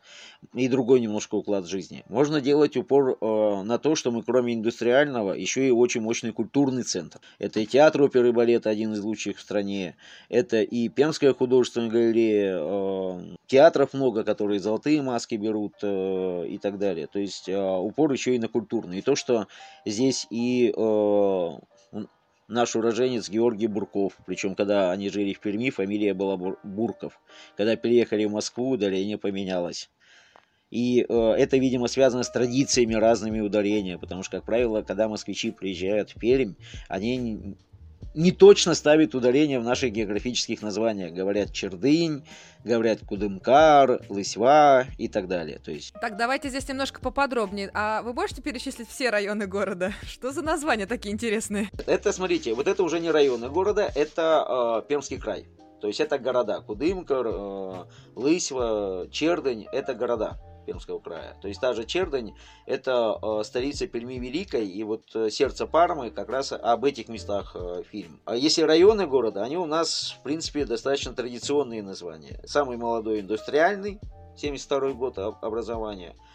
и 0.53 0.67
другой 0.67 0.99
немножко 0.99 1.35
уклад 1.35 1.67
жизни. 1.67 2.03
Можно 2.09 2.41
делать 2.41 2.75
упор 2.75 3.17
э, 3.21 3.63
на 3.63 3.77
то, 3.77 3.95
что 3.95 4.11
мы 4.11 4.23
кроме 4.23 4.55
индустриального 4.55 5.33
еще 5.33 5.67
и 5.67 5.71
очень 5.71 6.01
мощный 6.01 6.31
культурный 6.31 6.81
центр. 6.81 7.19
Это 7.37 7.59
и 7.59 7.67
театр 7.67 8.01
оперы 8.01 8.29
и 8.29 8.31
балета, 8.31 8.71
один 8.71 8.93
из 8.93 9.01
лучших 9.01 9.37
в 9.37 9.41
стране, 9.41 9.95
это 10.27 10.63
и 10.63 10.89
Пермская 10.89 11.33
художественная 11.33 11.89
галерея, 11.89 12.57
э, 12.59 13.35
театров 13.45 13.93
много, 13.93 14.23
которые 14.23 14.59
золотые 14.59 15.03
маски 15.03 15.35
берут 15.35 15.75
э, 15.83 16.47
и 16.47 16.57
так 16.57 16.79
далее. 16.79 17.05
То 17.05 17.19
есть 17.19 17.47
э, 17.47 17.55
упор 17.55 18.11
еще 18.11 18.35
и 18.35 18.39
на 18.39 18.47
культурный. 18.47 18.97
И 18.97 19.01
то, 19.03 19.15
что 19.15 19.47
здесь 19.85 20.25
и 20.31 20.73
э, 20.75 21.49
наш 22.47 22.75
уроженец 22.75 23.29
Георгий 23.29 23.67
Бурков. 23.67 24.13
Причем, 24.25 24.55
когда 24.55 24.91
они 24.91 25.09
жили 25.09 25.33
в 25.33 25.39
Перми, 25.39 25.69
фамилия 25.69 26.13
была 26.13 26.37
Бурков. 26.63 27.19
Когда 27.57 27.75
переехали 27.75 28.25
в 28.25 28.31
Москву, 28.31 28.71
удаление 28.71 29.17
поменялось. 29.17 29.89
И 30.73 31.05
э, 31.07 31.13
это, 31.37 31.57
видимо, 31.57 31.87
связано 31.87 32.23
с 32.23 32.31
традициями 32.31 32.95
разными 32.95 33.39
ударения, 33.41 33.99
потому 33.99 34.23
что, 34.23 34.37
как 34.37 34.45
правило, 34.45 34.81
когда 34.81 35.07
москвичи 35.07 35.51
приезжают 35.51 36.09
в 36.09 36.19
Пермь, 36.19 36.55
они 36.87 37.55
не 38.13 38.31
точно 38.31 38.75
ставят 38.75 39.15
ударение 39.15 39.59
в 39.59 39.63
наших 39.63 39.91
географических 39.91 40.61
названиях. 40.61 41.13
Говорят 41.13 41.51
Чердынь, 41.51 42.23
говорят 42.63 42.99
Кудымкар, 43.05 44.01
Лысьва 44.09 44.85
и 44.97 45.07
так 45.07 45.27
далее. 45.27 45.59
То 45.59 45.71
есть... 45.71 45.93
Так, 45.99 46.17
давайте 46.17 46.49
здесь 46.49 46.67
немножко 46.67 47.01
поподробнее. 47.01 47.69
А 47.73 48.01
вы 48.01 48.13
можете 48.13 48.41
перечислить 48.41 48.89
все 48.89 49.09
районы 49.09 49.47
города? 49.47 49.93
Что 50.07 50.31
за 50.31 50.41
названия 50.41 50.85
такие 50.85 51.13
интересные? 51.13 51.69
Это, 51.87 52.11
смотрите, 52.11 52.53
вот 52.53 52.67
это 52.67 52.83
уже 52.83 52.99
не 52.99 53.11
районы 53.11 53.49
города, 53.49 53.91
это 53.95 54.81
э, 54.83 54.87
Пермский 54.87 55.17
край. 55.17 55.45
То 55.81 55.87
есть 55.87 55.99
это 55.99 56.17
города. 56.17 56.61
Кудымкар, 56.61 57.27
э, 57.27 57.83
Лысьва, 58.15 59.07
Чердынь– 59.11 59.67
это 59.73 59.93
города. 59.93 60.39
Пермского 60.65 60.99
края. 60.99 61.35
То 61.41 61.47
есть 61.47 61.61
та 61.61 61.73
же 61.73 61.85
Чердань– 61.85 62.33
это 62.65 63.17
э, 63.21 63.43
столица 63.43 63.87
Перми 63.87 64.15
Великой, 64.15 64.67
и 64.67 64.83
вот 64.83 65.03
э, 65.15 65.29
сердце 65.29 65.67
Пармы 65.67 66.09
как 66.09 66.29
раз 66.29 66.51
об 66.51 66.85
этих 66.85 67.09
местах 67.09 67.55
э, 67.55 67.83
фильм. 67.89 68.19
А 68.25 68.35
если 68.35 68.61
районы 68.63 69.07
города, 69.07 69.43
они 69.43 69.57
у 69.57 69.65
нас, 69.65 70.15
в 70.19 70.23
принципе, 70.23 70.65
достаточно 70.65 71.13
традиционные 71.13 71.83
названия. 71.83 72.39
Самый 72.45 72.77
молодой– 72.77 73.19
индустриальный, 73.21 73.99
72 74.37 74.93
год 74.93 75.17
образования– 75.17 76.15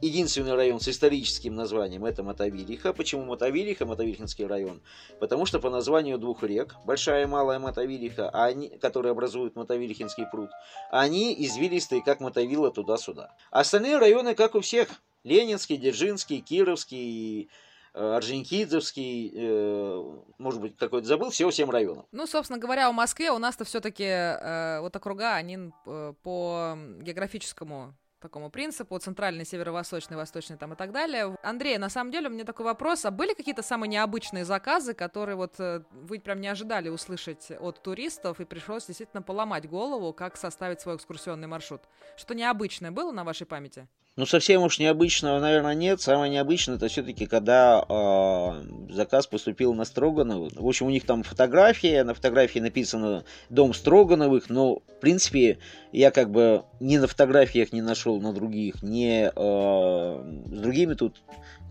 единственный 0.00 0.54
район 0.54 0.80
с 0.80 0.88
историческим 0.88 1.54
названием 1.54 2.04
это 2.04 2.22
Мотовилиха. 2.22 2.92
Почему 2.92 3.24
Мотовилиха, 3.24 3.86
Мотовилихинский 3.86 4.46
район? 4.46 4.82
Потому 5.20 5.46
что 5.46 5.58
по 5.58 5.70
названию 5.70 6.18
двух 6.18 6.42
рек, 6.42 6.74
Большая 6.84 7.24
и 7.24 7.26
Малая 7.26 7.58
Мотовилиха, 7.58 8.30
они, 8.30 8.68
которые 8.68 9.12
образуют 9.12 9.56
Мотовилихинский 9.56 10.26
пруд, 10.30 10.50
они 10.90 11.34
извилистые, 11.44 12.02
как 12.02 12.20
Мотовила 12.20 12.70
туда-сюда. 12.70 13.34
Остальные 13.50 13.98
районы, 13.98 14.34
как 14.34 14.54
у 14.54 14.60
всех, 14.60 14.88
Ленинский, 15.24 15.76
Дзержинский, 15.76 16.40
Кировский, 16.40 17.50
э, 17.94 18.14
Орджоникидзевский, 18.16 19.32
э, 19.34 20.04
может 20.38 20.60
быть, 20.60 20.76
какой-то 20.76 21.06
забыл, 21.06 21.30
всего 21.30 21.50
семь 21.50 21.70
районов. 21.70 22.06
Ну, 22.12 22.26
собственно 22.26 22.60
говоря, 22.60 22.90
в 22.90 22.94
Москве 22.94 23.32
у 23.32 23.38
нас-то 23.38 23.64
все-таки 23.64 24.04
э, 24.04 24.80
вот 24.80 24.94
округа, 24.94 25.34
они 25.34 25.72
э, 25.86 26.14
по 26.22 26.78
географическому 27.00 27.94
такому 28.20 28.50
принципу, 28.50 28.98
центральный, 28.98 29.44
северо-восточный, 29.44 30.16
восточный 30.16 30.56
там 30.56 30.72
и 30.72 30.76
так 30.76 30.92
далее. 30.92 31.36
Андрей, 31.42 31.78
на 31.78 31.88
самом 31.88 32.10
деле 32.10 32.28
у 32.28 32.32
меня 32.32 32.44
такой 32.44 32.64
вопрос, 32.64 33.04
а 33.04 33.10
были 33.10 33.34
какие-то 33.34 33.62
самые 33.62 33.88
необычные 33.88 34.44
заказы, 34.44 34.94
которые 34.94 35.36
вот 35.36 35.54
э, 35.58 35.82
вы 35.92 36.18
прям 36.18 36.40
не 36.40 36.48
ожидали 36.48 36.88
услышать 36.88 37.50
от 37.50 37.82
туристов 37.82 38.40
и 38.40 38.44
пришлось 38.44 38.86
действительно 38.86 39.22
поломать 39.22 39.68
голову, 39.68 40.12
как 40.12 40.36
составить 40.36 40.80
свой 40.80 40.96
экскурсионный 40.96 41.48
маршрут? 41.48 41.82
Что 42.16 42.34
необычное 42.34 42.90
было 42.90 43.12
на 43.12 43.24
вашей 43.24 43.46
памяти? 43.46 43.88
Ну, 44.16 44.24
совсем 44.24 44.62
уж 44.62 44.78
необычного, 44.78 45.38
наверное, 45.40 45.74
нет. 45.74 46.00
Самое 46.00 46.32
необычное, 46.32 46.76
это 46.76 46.88
все-таки, 46.88 47.26
когда 47.26 47.84
э, 47.86 48.92
заказ 48.94 49.26
поступил 49.26 49.74
на 49.74 49.84
Строгановых. 49.84 50.54
В 50.56 50.66
общем, 50.66 50.86
у 50.86 50.90
них 50.90 51.04
там 51.04 51.22
фотография, 51.22 52.02
на 52.02 52.14
фотографии 52.14 52.58
написано 52.58 53.24
«Дом 53.50 53.74
Строгановых», 53.74 54.48
но, 54.48 54.76
в 54.76 55.00
принципе, 55.02 55.58
я 55.92 56.10
как 56.10 56.30
бы 56.30 56.64
ни 56.80 56.96
на 56.96 57.08
фотографиях 57.08 57.74
не 57.74 57.82
нашел, 57.82 58.18
на 58.18 58.32
других, 58.32 58.82
не 58.82 59.30
э, 59.34 60.42
с 60.46 60.60
другими 60.60 60.94
тут 60.94 61.22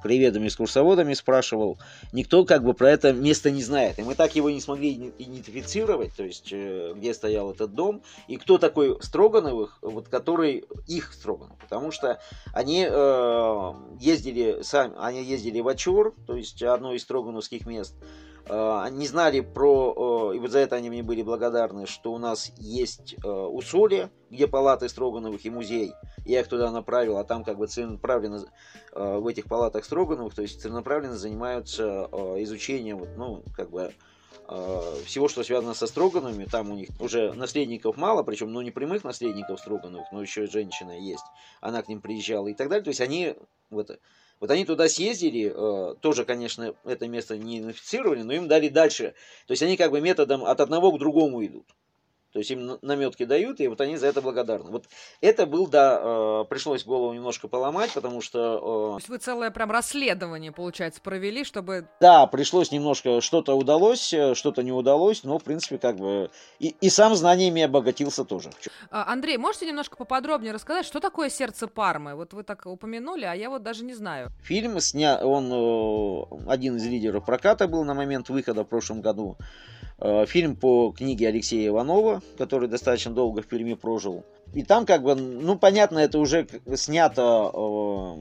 краеведами, 0.05 0.47
экскурсоводами 0.49 1.15
спрашивал, 1.15 1.79
никто 2.11 2.45
как 2.45 2.63
бы 2.63 2.75
про 2.75 2.91
это 2.91 3.11
место 3.11 3.49
не 3.49 3.63
знает. 3.63 3.97
И 3.97 4.03
мы 4.03 4.13
так 4.13 4.35
его 4.35 4.51
не 4.51 4.61
смогли 4.61 5.11
идентифицировать, 5.17 6.13
то 6.15 6.23
есть 6.23 6.49
э, 6.51 6.93
где 6.95 7.11
стоял 7.11 7.49
этот 7.49 7.73
дом, 7.73 8.03
и 8.27 8.37
кто 8.37 8.59
такой 8.59 9.01
Строгановых, 9.01 9.79
вот 9.81 10.07
который 10.07 10.65
их 10.85 11.11
Строганов. 11.11 11.57
Потому 11.57 11.89
что 11.89 12.19
они 12.53 12.87
э, 12.87 13.73
ездили 13.99 14.61
сами, 14.61 14.93
они 14.99 15.23
ездили 15.23 15.59
в 15.59 15.67
Ачур, 15.67 16.13
то 16.27 16.35
есть 16.35 16.61
одно 16.61 16.93
из 16.93 17.01
строгановских 17.01 17.65
мест, 17.65 17.95
они 18.49 19.07
знали 19.07 19.39
про, 19.39 20.31
э, 20.31 20.35
и 20.35 20.39
вот 20.39 20.51
за 20.51 20.59
это 20.59 20.75
они 20.75 20.89
мне 20.89 21.03
были 21.03 21.23
благодарны, 21.23 21.87
что 21.87 22.13
у 22.13 22.17
нас 22.17 22.51
есть 22.57 23.15
э, 23.23 23.27
Усолье, 23.27 24.11
где 24.29 24.47
палаты 24.47 24.87
Строгановых 24.87 25.45
и 25.45 25.49
музей. 25.49 25.93
Я 26.25 26.41
их 26.41 26.47
туда 26.47 26.71
направил, 26.71 27.17
а 27.17 27.23
там 27.23 27.43
как 27.43 27.57
бы 27.57 27.67
целенаправленно 27.67 28.45
в 28.93 29.27
этих 29.27 29.45
палатах 29.45 29.85
Строгановых, 29.85 30.33
то 30.33 30.41
есть 30.41 30.61
целенаправленно 30.61 31.17
занимаются 31.17 32.09
изучением, 32.39 32.97
вот, 32.97 33.09
ну, 33.15 33.43
как 33.55 33.69
бы 33.69 33.93
всего, 35.05 35.27
что 35.27 35.43
связано 35.43 35.73
со 35.73 35.85
Строгановыми, 35.85 36.45
там 36.45 36.71
у 36.71 36.75
них 36.75 36.89
уже 36.99 37.33
наследников 37.33 37.97
мало, 37.97 38.23
причем, 38.23 38.51
ну, 38.51 38.61
не 38.61 38.71
прямых 38.71 39.03
наследников 39.03 39.59
Строгановых, 39.59 40.07
но 40.11 40.21
еще 40.21 40.45
и 40.45 40.49
женщина 40.49 40.97
есть, 40.97 41.25
она 41.61 41.83
к 41.83 41.87
ним 41.87 42.01
приезжала 42.01 42.47
и 42.47 42.53
так 42.53 42.69
далее, 42.69 42.83
то 42.83 42.89
есть 42.89 43.01
они, 43.01 43.35
вот, 43.69 43.99
вот 44.39 44.51
они 44.51 44.65
туда 44.65 44.87
съездили, 44.89 45.53
э, 45.53 45.95
тоже, 46.01 46.25
конечно, 46.25 46.75
это 46.83 47.07
место 47.07 47.37
не 47.37 47.59
инфицировали, 47.59 48.21
но 48.21 48.33
им 48.33 48.47
дали 48.47 48.69
дальше, 48.69 49.13
то 49.47 49.51
есть 49.51 49.63
они 49.63 49.77
как 49.77 49.91
бы 49.91 50.01
методом 50.01 50.43
от 50.45 50.59
одного 50.59 50.91
к 50.91 50.99
другому 50.99 51.45
идут. 51.45 51.67
То 52.35 52.39
есть 52.39 52.51
им 52.51 52.77
наметки 52.81 53.23
дают, 53.23 53.61
и 53.61 53.67
вот 53.69 53.79
они 53.79 53.95
за 53.95 54.07
это 54.07 54.21
благодарны. 54.21 54.69
Вот 54.69 54.89
это 55.21 55.45
был, 55.45 55.67
да, 55.67 55.97
э, 56.01 56.43
пришлось 56.49 56.83
голову 56.83 57.13
немножко 57.13 57.47
поломать, 57.47 57.93
потому 57.93 58.19
что... 58.19 58.39
Э, 58.57 58.59
То 58.59 58.97
есть 58.97 59.07
вы 59.07 59.17
целое 59.19 59.51
прям 59.51 59.71
расследование, 59.71 60.51
получается, 60.51 60.99
провели, 60.99 61.45
чтобы... 61.45 61.87
Да, 62.01 62.27
пришлось 62.27 62.73
немножко, 62.73 63.21
что-то 63.21 63.55
удалось, 63.55 64.11
э, 64.11 64.35
что-то 64.35 64.63
не 64.63 64.73
удалось, 64.73 65.23
но, 65.23 65.39
в 65.39 65.45
принципе, 65.45 65.77
как 65.77 65.95
бы... 65.95 66.29
И, 66.59 66.75
и 66.81 66.89
сам 66.89 67.15
знаниями 67.15 67.61
обогатился 67.61 68.25
тоже. 68.25 68.49
А, 68.91 69.13
Андрей, 69.13 69.37
можете 69.37 69.65
немножко 69.65 69.95
поподробнее 69.95 70.51
рассказать, 70.51 70.85
что 70.85 70.99
такое 70.99 71.29
«Сердце 71.29 71.69
Пармы»? 71.69 72.15
Вот 72.15 72.33
вы 72.33 72.43
так 72.43 72.65
упомянули, 72.65 73.23
а 73.23 73.33
я 73.33 73.49
вот 73.49 73.63
даже 73.63 73.85
не 73.85 73.93
знаю. 73.93 74.33
Фильм 74.43 74.77
сня... 74.81 75.25
он 75.25 76.49
один 76.49 76.75
из 76.75 76.85
лидеров 76.85 77.23
проката 77.23 77.69
был 77.69 77.85
на 77.85 77.93
момент 77.93 78.27
выхода 78.27 78.65
в 78.65 78.67
прошлом 78.67 78.99
году. 78.99 79.37
Фильм 80.25 80.57
по 80.57 80.91
книге 80.91 81.29
Алексея 81.29 81.69
Иванова, 81.69 82.21
который 82.37 82.67
достаточно 82.67 83.11
долго 83.11 83.41
в 83.41 83.47
Перми 83.47 83.73
прожил. 83.73 84.25
И 84.53 84.63
там 84.63 84.85
как 84.85 85.03
бы, 85.03 85.15
ну 85.15 85.57
понятно, 85.57 85.99
это 85.99 86.19
уже 86.19 86.47
снято 86.75 87.51
э, 87.53 88.15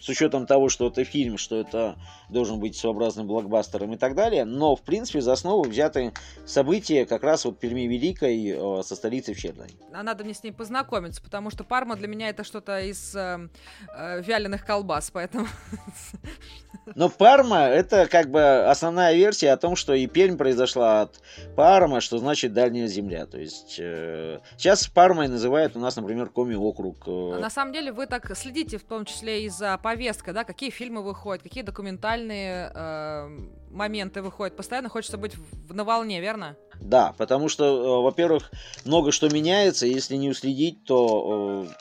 с 0.00 0.08
учетом 0.08 0.46
того, 0.46 0.68
что 0.68 0.88
это 0.88 1.04
фильм, 1.04 1.38
что 1.38 1.56
это 1.56 1.96
должен 2.28 2.60
быть 2.60 2.76
своеобразным 2.76 3.26
блокбастером 3.26 3.92
и 3.94 3.96
так 3.96 4.14
далее, 4.14 4.44
но 4.44 4.76
в 4.76 4.82
принципе 4.82 5.20
за 5.20 5.32
основу 5.32 5.64
взяты 5.64 6.12
события 6.46 7.06
как 7.06 7.22
раз 7.22 7.44
вот 7.44 7.58
Перми 7.58 7.82
Великой 7.82 8.48
э, 8.48 8.82
со 8.82 8.96
столицей 8.96 9.34
в 9.34 9.38
Черной. 9.38 9.70
А 9.92 10.02
надо 10.02 10.24
мне 10.24 10.34
с 10.34 10.42
ней 10.42 10.52
познакомиться, 10.52 11.22
потому 11.22 11.50
что 11.50 11.64
Парма 11.64 11.96
для 11.96 12.08
меня 12.08 12.28
это 12.28 12.44
что-то 12.44 12.80
из 12.80 13.14
э, 13.14 13.48
э, 13.94 14.22
вяленых 14.22 14.64
колбас, 14.64 15.10
поэтому... 15.10 15.46
Но 16.94 17.08
Парма 17.08 17.60
это 17.60 18.06
как 18.06 18.30
бы 18.30 18.64
основная 18.66 19.14
версия 19.14 19.52
о 19.52 19.56
том, 19.56 19.76
что 19.76 19.94
и 19.94 20.06
Пермь 20.06 20.36
произошла 20.36 21.02
от 21.02 21.20
Парма, 21.56 22.00
что 22.00 22.18
значит 22.18 22.52
дальняя 22.52 22.86
земля. 22.86 23.26
То 23.26 23.38
есть 23.38 23.76
э, 23.78 24.40
сейчас 24.56 24.86
Пармой 24.88 25.28
называют 25.28 25.76
у 25.76 25.80
нас, 25.80 25.96
например, 25.96 26.28
Коми 26.30 26.54
округ. 26.54 26.96
Э... 27.06 27.38
На 27.40 27.50
самом 27.50 27.72
деле 27.72 27.92
вы 27.92 28.06
так 28.06 28.36
следите, 28.36 28.78
в 28.78 28.84
том 28.84 29.04
числе 29.04 29.44
и 29.44 29.48
за 29.48 29.78
повесткой, 29.78 30.34
да, 30.34 30.44
какие 30.44 30.70
фильмы 30.70 31.02
выходят, 31.02 31.42
какие 31.42 31.62
документальные 31.62 32.72
э, 32.74 33.28
моменты 33.70 34.22
выходят. 34.22 34.56
Постоянно 34.56 34.88
хочется 34.88 35.18
быть 35.18 35.34
в, 35.36 35.74
на 35.74 35.84
волне, 35.84 36.20
верно? 36.20 36.56
Да, 36.80 37.14
потому 37.18 37.48
что, 37.48 37.64
э, 37.64 38.02
во-первых, 38.02 38.50
много 38.84 39.12
что 39.12 39.28
меняется, 39.28 39.86
если 39.86 40.16
не 40.16 40.30
уследить, 40.30 40.84
то 40.84 41.66
э, 41.66 41.72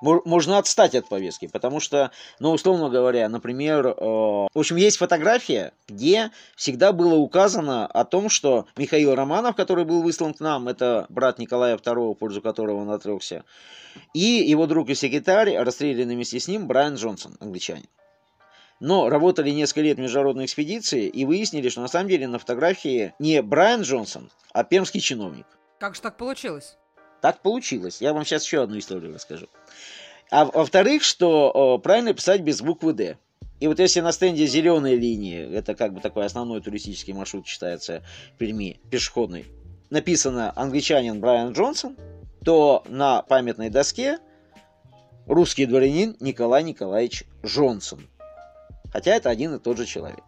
можно 0.00 0.58
отстать 0.58 0.94
от 0.94 1.08
повестки, 1.08 1.46
потому 1.46 1.80
что, 1.80 2.10
ну, 2.38 2.52
условно 2.52 2.88
говоря, 2.88 3.28
например, 3.28 3.86
э, 3.86 3.94
в 3.98 4.48
общем, 4.54 4.76
есть 4.76 4.98
фотография, 4.98 5.72
где 5.88 6.30
всегда 6.56 6.92
было 6.92 7.14
указано 7.14 7.86
о 7.86 8.04
том, 8.04 8.28
что 8.28 8.66
Михаил 8.76 9.14
Романов, 9.14 9.56
который 9.56 9.84
был 9.84 10.02
выслан 10.02 10.34
к 10.34 10.40
нам, 10.40 10.68
это 10.68 11.06
брат 11.08 11.38
Николая 11.38 11.76
II, 11.76 12.14
в 12.14 12.18
пользу 12.18 12.40
которого 12.42 12.76
он 12.76 12.90
отрекся, 12.90 13.44
и 14.14 14.20
его 14.20 14.66
друг 14.66 14.90
и 14.90 14.94
секретарь, 14.94 15.56
расстрелянный 15.56 16.14
вместе 16.14 16.38
с 16.38 16.48
ним, 16.48 16.66
Брайан 16.66 16.94
Джонсон, 16.94 17.36
англичанин. 17.40 17.86
Но 18.80 19.08
работали 19.08 19.50
несколько 19.50 19.80
лет 19.80 19.98
международной 19.98 20.44
экспедиции 20.44 21.08
и 21.08 21.24
выяснили, 21.24 21.68
что 21.68 21.80
на 21.80 21.88
самом 21.88 22.08
деле 22.08 22.28
на 22.28 22.38
фотографии 22.38 23.12
не 23.18 23.42
Брайан 23.42 23.82
Джонсон, 23.82 24.30
а 24.52 24.62
пермский 24.62 25.00
чиновник. 25.00 25.46
Как 25.80 25.94
же 25.94 26.00
так 26.00 26.16
получилось? 26.16 26.76
Так 27.20 27.40
получилось. 27.40 28.00
Я 28.00 28.12
вам 28.12 28.24
сейчас 28.24 28.44
еще 28.44 28.62
одну 28.62 28.78
историю 28.78 29.14
расскажу. 29.14 29.48
А 30.30 30.44
во-вторых, 30.44 31.02
что 31.02 31.50
о, 31.50 31.78
правильно 31.78 32.12
писать 32.14 32.42
без 32.42 32.60
буквы 32.60 32.92
«Д». 32.92 33.18
И 33.60 33.66
вот 33.66 33.80
если 33.80 34.00
на 34.00 34.12
стенде 34.12 34.46
зеленой 34.46 34.94
линии, 34.94 35.52
это 35.52 35.74
как 35.74 35.92
бы 35.92 36.00
такой 36.00 36.26
основной 36.26 36.60
туристический 36.60 37.12
маршрут 37.12 37.46
считается 37.46 38.04
в 38.34 38.38
Перми, 38.38 38.78
пешеходный, 38.90 39.46
написано 39.90 40.52
«Англичанин 40.54 41.20
Брайан 41.20 41.52
Джонсон», 41.52 41.96
то 42.44 42.84
на 42.88 43.22
памятной 43.22 43.68
доске 43.68 44.18
русский 45.26 45.66
дворянин 45.66 46.16
Николай 46.20 46.62
Николаевич 46.62 47.24
Джонсон. 47.44 48.06
Хотя 48.92 49.14
это 49.16 49.28
один 49.28 49.54
и 49.54 49.58
тот 49.58 49.76
же 49.76 49.86
человек. 49.86 50.22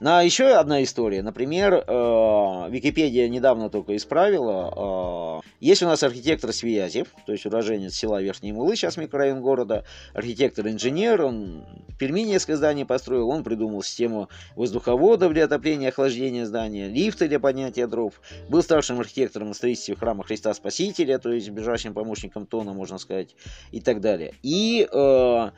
Ну, 0.00 0.10
а 0.10 0.22
еще 0.22 0.54
одна 0.54 0.84
история. 0.84 1.22
Например, 1.22 1.74
э, 1.74 2.70
Википедия 2.70 3.28
недавно 3.28 3.68
только 3.68 3.96
исправила. 3.96 5.42
Э, 5.42 5.48
есть 5.58 5.82
у 5.82 5.86
нас 5.86 6.04
архитектор 6.04 6.52
Свиязев, 6.52 7.08
то 7.26 7.32
есть 7.32 7.44
уроженец 7.46 7.94
села 7.94 8.22
Верхние 8.22 8.52
Мулы, 8.54 8.76
сейчас 8.76 8.96
микрорайон 8.96 9.42
города. 9.42 9.84
Архитектор-инженер, 10.14 11.22
он 11.22 11.64
в 11.88 11.98
Перми 11.98 12.20
несколько 12.20 12.56
зданий 12.56 12.84
построил, 12.84 13.28
он 13.28 13.42
придумал 13.42 13.82
систему 13.82 14.28
воздуховодов 14.54 15.32
для 15.32 15.46
отопления 15.46 15.88
и 15.88 15.90
охлаждения 15.90 16.46
здания, 16.46 16.86
лифты 16.86 17.26
для 17.26 17.40
поднятия 17.40 17.88
дров. 17.88 18.20
Был 18.48 18.62
старшим 18.62 19.00
архитектором 19.00 19.48
на 19.48 19.54
строительстве 19.54 19.96
храма 19.96 20.22
Христа 20.22 20.54
Спасителя, 20.54 21.18
то 21.18 21.32
есть 21.32 21.50
ближайшим 21.50 21.92
помощником 21.92 22.46
Тона, 22.46 22.72
можно 22.72 22.98
сказать, 22.98 23.34
и 23.72 23.80
так 23.80 24.00
далее. 24.00 24.34
И 24.44 24.88
э, 24.88 25.50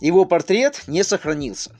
его 0.00 0.24
портрет 0.26 0.84
не 0.86 1.02
сохранился. 1.02 1.72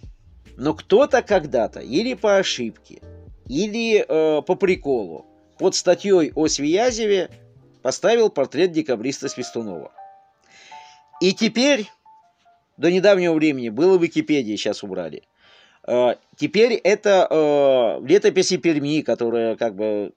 Но 0.58 0.74
кто-то 0.74 1.22
когда-то, 1.22 1.78
или 1.78 2.14
по 2.14 2.36
ошибке, 2.36 3.00
или 3.46 4.04
э, 4.06 4.42
по 4.42 4.56
приколу, 4.56 5.24
под 5.56 5.76
статьей 5.76 6.32
о 6.34 6.48
Свиязеве 6.48 7.30
поставил 7.80 8.28
портрет 8.28 8.72
декабриста 8.72 9.28
Свистунова. 9.28 9.92
И 11.20 11.32
теперь, 11.32 11.88
до 12.76 12.90
недавнего 12.90 13.34
времени, 13.34 13.68
было 13.68 13.96
в 13.96 14.02
Википедии, 14.02 14.56
сейчас 14.56 14.82
убрали. 14.82 15.22
Э, 15.86 16.16
теперь 16.36 16.72
это 16.72 17.28
э, 17.30 18.04
летописи 18.04 18.56
Перми, 18.56 19.02
которая 19.02 19.54
как 19.54 19.76
бы 19.76 20.12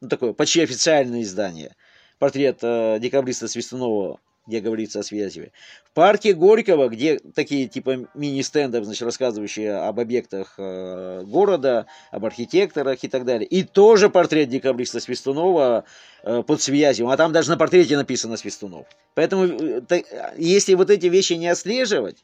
ну, 0.00 0.08
такое 0.08 0.32
почти 0.32 0.62
официальное 0.62 1.22
издание. 1.22 1.76
Портрет 2.18 2.58
э, 2.62 2.98
декабриста 3.00 3.46
Свистунова 3.46 4.18
где 4.48 4.60
говорится 4.60 5.00
о 5.00 5.02
связи. 5.02 5.52
В 5.84 5.90
парке 5.92 6.32
Горького, 6.32 6.88
где 6.88 7.18
такие 7.18 7.68
типа 7.68 8.08
мини-стендов, 8.14 8.84
значит, 8.84 9.02
рассказывающие 9.02 9.74
об 9.74 10.00
объектах 10.00 10.54
э, 10.56 11.22
города, 11.24 11.86
об 12.10 12.24
архитекторах 12.24 13.04
и 13.04 13.08
так 13.08 13.26
далее. 13.26 13.46
И 13.46 13.62
тоже 13.62 14.08
портрет 14.08 14.48
декабриста 14.48 15.00
Свистунова 15.00 15.84
э, 16.24 16.42
под 16.42 16.62
связью. 16.62 17.10
А 17.10 17.16
там 17.18 17.32
даже 17.32 17.50
на 17.50 17.58
портрете 17.58 17.96
написано 17.96 18.38
Свистунов. 18.38 18.86
Поэтому, 19.14 19.44
э, 19.44 19.80
так, 19.82 20.04
если 20.38 20.74
вот 20.74 20.88
эти 20.88 21.06
вещи 21.06 21.34
не 21.34 21.48
отслеживать, 21.48 22.16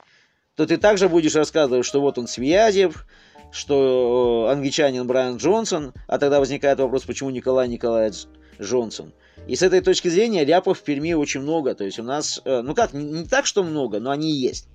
то 0.56 0.66
ты 0.66 0.78
также 0.78 1.10
будешь 1.10 1.34
рассказывать, 1.34 1.84
что 1.84 2.00
вот 2.00 2.16
он 2.16 2.26
Связев, 2.26 3.06
что 3.52 4.46
э, 4.48 4.52
англичанин 4.52 5.06
Брайан 5.06 5.36
Джонсон, 5.36 5.92
а 6.08 6.18
тогда 6.18 6.40
возникает 6.40 6.78
вопрос, 6.78 7.04
почему 7.04 7.28
Николай 7.28 7.68
Николаевич 7.68 8.24
Джонсон– 8.58 9.12
и 9.46 9.56
с 9.56 9.62
этой 9.62 9.80
точки 9.80 10.08
зрения 10.08 10.44
ляпов 10.44 10.78
в 10.78 10.82
Перми 10.82 11.12
очень 11.12 11.40
много. 11.40 11.74
То 11.74 11.84
есть 11.84 11.98
у 11.98 12.02
нас, 12.02 12.40
э, 12.44 12.62
ну 12.62 12.74
как, 12.74 12.92
не 12.92 13.24
так, 13.24 13.46
что 13.46 13.62
много, 13.62 14.00
но 14.00 14.10
они 14.10 14.32
есть. 14.32 14.68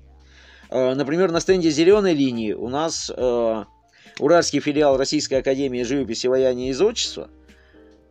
Э, 0.69 0.93
например, 0.93 1.32
на 1.32 1.39
стенде 1.39 1.69
зеленой 1.69 2.13
линии 2.13 2.54
у 2.54 2.69
нас 2.69 3.12
э, 3.15 3.63
уральский 4.19 4.60
филиал 4.60 4.98
Российской 4.98 5.36
Академии 5.36 5.84
Живописи, 5.84 6.28
Ваяния 6.28 6.69
и 6.69 6.74
Зодчества. 6.74 7.30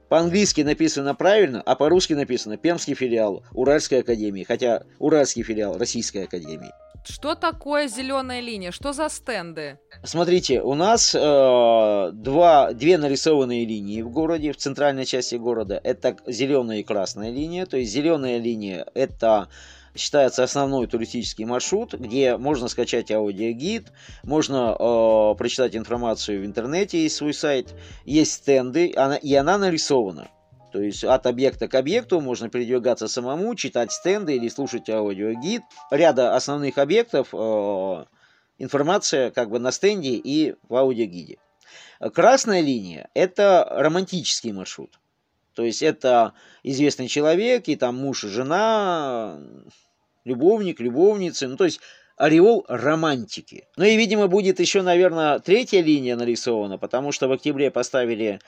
По-английски 0.09 0.63
написано 0.63 1.15
правильно, 1.15 1.61
а 1.61 1.77
по-русски 1.77 2.15
написано 2.15 2.57
Пермский 2.57 2.95
филиал 2.95 3.45
Уральской 3.53 4.01
Академии, 4.01 4.43
хотя 4.43 4.85
Уральский 4.99 5.43
филиал 5.43 5.77
Российской 5.77 6.25
Академии. 6.25 6.73
Что 7.05 7.35
такое 7.35 7.89
зеленая 7.89 8.41
линия? 8.41 8.71
Что 8.71 8.93
за 8.93 9.09
стенды? 9.09 9.79
Смотрите, 10.05 10.61
у 10.61 10.75
нас 10.75 11.15
э, 11.15 12.11
два, 12.13 12.73
две 12.73 12.99
нарисованные 12.99 13.65
линии 13.65 14.03
в 14.03 14.11
городе, 14.11 14.53
в 14.53 14.57
центральной 14.57 15.07
части 15.07 15.37
города. 15.37 15.81
Это 15.83 16.17
зеленая 16.27 16.79
и 16.79 16.83
красная 16.83 17.31
линия. 17.31 17.67
То 17.67 17.77
есть 17.77 17.93
зеленая 17.93 18.39
линия 18.39 18.87
это 18.95 19.49
считается 19.97 20.45
основной 20.45 20.87
туристический 20.87 21.45
маршрут, 21.45 21.95
где 21.95 22.37
можно 22.37 22.69
скачать 22.69 23.11
аудиогид, 23.11 23.89
можно 24.23 24.77
э, 24.79 25.35
прочитать 25.37 25.77
информацию 25.77 26.43
в 26.43 26.47
интернете, 26.47 27.03
есть 27.03 27.17
свой 27.17 27.35
сайт, 27.35 27.75
есть 28.05 28.33
стенды, 28.33 28.93
она, 28.97 29.17
и 29.17 29.35
она 29.35 29.59
нарисована. 29.59 30.29
То 30.73 30.81
есть 30.81 31.05
от 31.05 31.27
объекта 31.27 31.69
к 31.69 31.75
объекту 31.75 32.21
можно 32.21 32.49
передвигаться 32.49 33.09
самому, 33.09 33.55
читать 33.55 33.93
стенды 33.93 34.37
или 34.37 34.49
слушать 34.49 34.89
аудиогид. 34.91 35.63
Ряда 35.91 36.37
основных 36.37 36.79
объектов 36.79 37.29
э, 37.33 38.05
информация 38.59 39.31
как 39.31 39.51
бы 39.51 39.59
на 39.59 39.73
стенде 39.73 40.11
и 40.11 40.55
в 40.69 40.77
аудиогиде. 40.77 41.39
Красная 42.15 42.61
линия– 42.61 43.09
это 43.15 43.67
романтический 43.71 44.53
маршрут. 44.53 45.01
То 45.55 45.65
есть 45.65 45.83
это 45.83 46.35
известный 46.63 47.09
человек, 47.09 47.67
и 47.67 47.75
там 47.75 47.97
муж 47.97 48.25
и 48.25 48.29
жена, 48.29 49.41
любовник, 50.25 50.79
любовницы. 50.79 51.49
Ну, 51.49 51.57
то 51.57 51.65
есть 51.65 51.81
ореол 52.17 52.65
романтики. 52.69 53.67
Ну 53.77 53.85
и, 53.85 53.97
видимо, 53.97 54.29
будет 54.29 54.61
еще, 54.61 54.83
наверное, 54.83 55.39
третья 55.41 55.81
линия 55.81 56.15
нарисована, 56.17 56.79
потому 56.79 57.11
что 57.11 57.27
в 57.27 57.33
октябре 57.33 57.71
поставили 57.71 58.41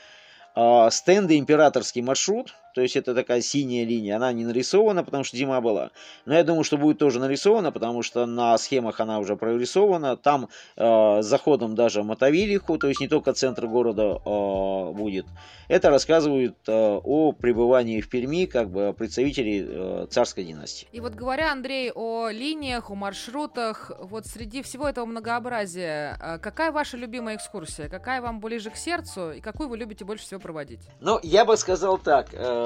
стенды 0.91 1.39
императорский 1.39 2.03
маршрут, 2.03 2.55
то 2.75 2.81
есть 2.81 2.97
это 2.97 3.15
такая 3.15 3.41
синяя 3.41 3.85
линия, 3.85 4.17
она 4.17 4.33
не 4.33 4.45
нарисована, 4.45 5.05
потому 5.05 5.25
что 5.25 5.37
зима 5.37 5.61
была. 5.61 5.91
Но 6.27 6.35
я 6.35 6.45
думаю, 6.45 6.65
что 6.65 6.77
будет 6.77 6.99
тоже 6.99 7.19
нарисована, 7.21 7.73
потому 7.73 8.03
что 8.03 8.27
на 8.27 8.57
схемах 8.59 9.01
она 9.01 9.19
уже 9.19 9.37
прорисована. 9.37 10.17
Там 10.17 10.49
э, 10.77 11.23
заходом 11.23 11.75
даже 11.75 12.03
Мотовилиху, 12.03 12.79
то 12.79 12.89
есть 12.89 13.01
не 13.01 13.09
только 13.09 13.33
центр 13.33 13.67
города 13.67 14.21
э, 14.25 14.93
будет. 14.93 15.27
Это 15.69 15.91
рассказывает 15.91 16.57
э, 16.67 16.73
о 16.73 17.33
пребывании 17.33 18.01
в 18.01 18.09
Перми 18.09 18.47
как 18.47 18.71
бы 18.71 18.93
представителей 18.93 19.65
э, 19.67 20.07
царской 20.11 20.45
династии. 20.45 20.89
И 20.93 21.01
вот 21.01 21.15
говоря, 21.15 21.53
Андрей, 21.53 21.93
о 21.95 22.29
линиях, 22.29 22.91
о 22.91 22.95
маршрутах, 22.95 23.93
вот 24.01 24.27
среди 24.27 24.63
всего 24.63 24.89
этого 24.89 25.07
многообразия, 25.07 26.19
э, 26.21 26.39
какая 26.39 26.73
ваша 26.73 26.97
любимая 26.97 27.37
экскурсия? 27.37 27.89
Какая 27.89 28.21
вам 28.21 28.41
ближе 28.41 28.71
к 28.71 28.77
сердцу 28.77 29.33
и 29.33 29.41
какую 29.41 29.69
вы 29.69 29.79
любите 29.79 30.05
больше 30.05 30.25
всего 30.25 30.41
проводить? 30.41 30.81
Ну, 31.01 31.21
я 31.23 31.45
бы 31.45 31.57
сказал 31.57 31.99
так. 31.99 32.29
Э, 32.33 32.60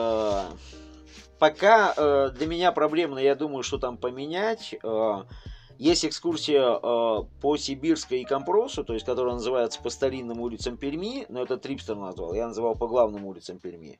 пока 1.39 1.93
э, 1.97 2.31
для 2.37 2.47
меня 2.47 2.73
проблемно, 2.73 3.19
я 3.19 3.35
думаю, 3.35 3.63
что 3.63 3.79
там 3.79 3.97
поменять. 3.97 4.75
Э, 4.83 5.25
есть 5.77 6.05
экскурсия 6.05 6.79
по 6.79 7.57
Сибирской 7.57 8.21
и 8.21 8.25
Компросу, 8.25 8.85
то 8.85 8.95
есть, 8.95 9.05
которая 9.05 9.35
называется 9.35 9.83
по 9.83 9.91
старинным 9.91 10.41
улицам 10.41 10.77
Перми, 10.77 11.27
но 11.29 11.43
это 11.43 11.57
Трипстер 11.57 11.97
назвал, 11.97 12.33
я 12.33 12.47
называл 12.47 12.77
по 12.77 12.87
главным 12.87 13.27
улицам 13.27 13.59
Перми. 13.59 13.99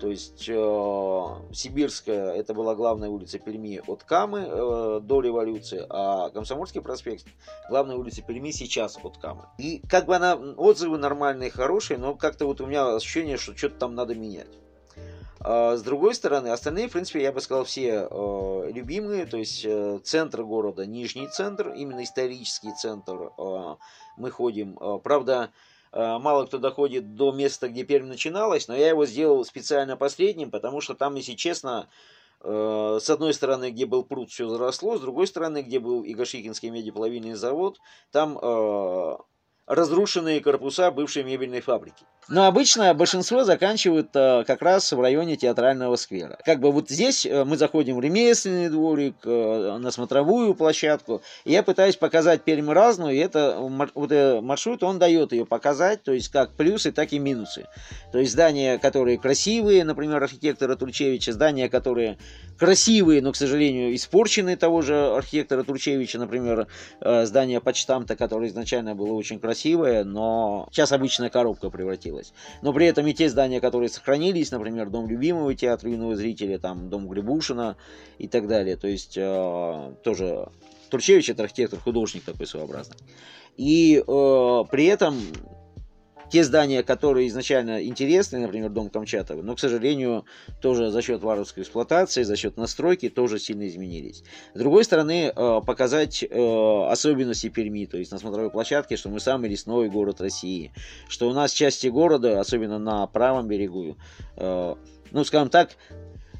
То 0.00 0.08
есть, 0.08 0.44
Сибирская, 0.44 2.32
это 2.32 2.54
была 2.54 2.76
главная 2.76 3.08
улица 3.08 3.40
Перми 3.40 3.82
от 3.88 4.04
Камы 4.04 5.00
до 5.00 5.20
революции, 5.20 5.84
а 5.90 6.30
Комсомольский 6.30 6.80
проспект, 6.80 7.26
главная 7.68 7.96
улица 7.96 8.22
Перми 8.22 8.52
сейчас 8.52 8.96
от 9.02 9.18
Камы. 9.18 9.46
И 9.58 9.82
как 9.88 10.06
бы 10.06 10.14
она, 10.14 10.36
отзывы 10.36 10.96
нормальные, 10.96 11.50
хорошие, 11.50 11.98
но 11.98 12.14
как-то 12.14 12.46
вот 12.46 12.60
у 12.60 12.66
меня 12.66 12.94
ощущение, 12.94 13.36
что 13.36 13.56
что-то 13.56 13.78
там 13.80 13.96
надо 13.96 14.14
менять. 14.14 14.46
А 15.48 15.76
с 15.76 15.82
другой 15.82 16.12
стороны, 16.16 16.48
остальные, 16.48 16.88
в 16.88 16.92
принципе, 16.92 17.22
я 17.22 17.30
бы 17.30 17.40
сказал, 17.40 17.64
все 17.64 18.08
э, 18.10 18.70
любимые, 18.72 19.26
то 19.26 19.36
есть 19.36 19.64
э, 19.64 20.00
центр 20.02 20.42
города, 20.42 20.84
нижний 20.86 21.28
центр, 21.28 21.68
именно 21.68 22.02
исторический 22.02 22.72
центр, 22.74 23.30
э, 23.38 23.76
мы 24.16 24.30
ходим. 24.32 24.76
Правда, 25.04 25.52
мало 25.92 26.46
кто 26.46 26.58
доходит 26.58 27.14
до 27.14 27.30
места, 27.30 27.68
где 27.68 27.84
Пермь 27.84 28.08
начиналась, 28.08 28.66
но 28.66 28.74
я 28.74 28.88
его 28.88 29.06
сделал 29.06 29.44
специально 29.44 29.96
последним, 29.96 30.50
потому 30.50 30.80
что 30.80 30.94
там, 30.94 31.14
если 31.14 31.34
честно, 31.34 31.88
с 32.42 33.08
одной 33.08 33.32
стороны, 33.32 33.70
где 33.70 33.86
был 33.86 34.02
пруд, 34.02 34.30
все 34.30 34.48
заросло, 34.48 34.96
с 34.96 35.00
другой 35.00 35.28
стороны, 35.28 35.62
где 35.62 35.78
был 35.78 36.02
Игошихинский 36.04 36.70
медиплавильный 36.70 37.34
завод, 37.34 37.78
там 38.10 38.36
разрушенные 39.66 40.40
корпуса 40.40 40.90
бывшей 40.90 41.24
мебельной 41.24 41.60
фабрики. 41.60 42.04
Но 42.28 42.46
обычно 42.46 42.92
большинство 42.92 43.44
заканчивают 43.44 44.08
э, 44.14 44.42
как 44.44 44.60
раз 44.60 44.90
в 44.90 45.00
районе 45.00 45.36
театрального 45.36 45.94
сквера. 45.94 46.36
Как 46.44 46.58
бы 46.58 46.72
вот 46.72 46.88
здесь 46.90 47.24
э, 47.24 47.44
мы 47.44 47.56
заходим 47.56 47.96
в 47.96 48.00
ремесленный 48.00 48.68
дворик, 48.68 49.14
э, 49.24 49.78
на 49.78 49.90
смотровую 49.92 50.54
площадку. 50.54 51.22
И 51.44 51.52
я 51.52 51.62
пытаюсь 51.62 51.94
показать 51.94 52.42
Пермь 52.42 52.70
разную, 52.70 53.14
и 53.14 53.18
это 53.18 53.58
вот 53.94 54.10
этот 54.10 54.42
маршрут, 54.42 54.82
он 54.82 54.98
дает 54.98 55.32
ее 55.32 55.46
показать, 55.46 56.02
то 56.02 56.12
есть 56.12 56.28
как 56.28 56.52
плюсы, 56.54 56.90
так 56.90 57.12
и 57.12 57.20
минусы. 57.20 57.68
То 58.10 58.18
есть 58.18 58.32
здания, 58.32 58.78
которые 58.78 59.18
красивые, 59.18 59.84
например, 59.84 60.20
архитектора 60.20 60.74
Турчевича, 60.74 61.32
здания, 61.32 61.68
которые 61.68 62.18
красивые, 62.58 63.22
но, 63.22 63.30
к 63.30 63.36
сожалению, 63.36 63.94
испорченные 63.94 64.56
того 64.56 64.82
же 64.82 65.14
архитектора 65.14 65.62
Турчевича, 65.62 66.18
например, 66.18 66.66
здание 67.00 67.60
почтамта, 67.60 68.16
которое 68.16 68.48
изначально 68.48 68.96
было 68.96 69.12
очень 69.12 69.38
красивое, 69.38 69.55
но 69.64 70.68
сейчас 70.70 70.92
обычная 70.92 71.30
коробка 71.30 71.70
превратилась. 71.70 72.32
Но 72.62 72.72
при 72.72 72.86
этом 72.86 73.06
и 73.06 73.12
те 73.12 73.28
здания, 73.28 73.60
которые 73.60 73.88
сохранились, 73.88 74.50
например, 74.50 74.90
Дом 74.90 75.08
любимого 75.08 75.54
театра 75.54 75.90
юного 75.90 76.16
зрителя, 76.16 76.58
там 76.58 76.90
Дом 76.90 77.08
Глебушина 77.08 77.76
и 78.18 78.28
так 78.28 78.48
далее. 78.48 78.76
То 78.76 78.88
есть 78.88 79.16
э, 79.16 79.94
тоже 80.02 80.48
Турчевич 80.90 81.30
это 81.30 81.42
архитектор, 81.44 81.78
художник 81.78 82.24
такой 82.24 82.46
своеобразный. 82.46 82.96
И 83.56 83.96
э, 83.96 84.64
при 84.70 84.84
этом 84.86 85.18
те 86.30 86.44
здания, 86.44 86.82
которые 86.82 87.28
изначально 87.28 87.84
интересны, 87.84 88.38
например, 88.38 88.70
дом 88.70 88.90
Камчатова, 88.90 89.42
но, 89.42 89.54
к 89.54 89.60
сожалению, 89.60 90.24
тоже 90.60 90.90
за 90.90 91.02
счет 91.02 91.22
варварской 91.22 91.62
эксплуатации, 91.62 92.22
за 92.22 92.36
счет 92.36 92.56
настройки 92.56 93.08
тоже 93.08 93.38
сильно 93.38 93.66
изменились. 93.66 94.24
С 94.54 94.58
другой 94.58 94.84
стороны, 94.84 95.32
э, 95.34 95.60
показать 95.66 96.22
э, 96.22 96.86
особенности 96.90 97.48
Перми, 97.48 97.86
то 97.86 97.98
есть 97.98 98.12
на 98.12 98.18
смотровой 98.18 98.50
площадке, 98.50 98.96
что 98.96 99.08
мы 99.08 99.20
самый 99.20 99.48
лесной 99.48 99.88
город 99.88 100.20
России, 100.20 100.72
что 101.08 101.28
у 101.28 101.32
нас 101.32 101.52
части 101.52 101.88
города, 101.88 102.40
особенно 102.40 102.78
на 102.78 103.06
правом 103.06 103.48
берегу, 103.48 103.96
э, 104.36 104.74
ну, 105.12 105.24
скажем 105.24 105.48
так, 105.48 105.70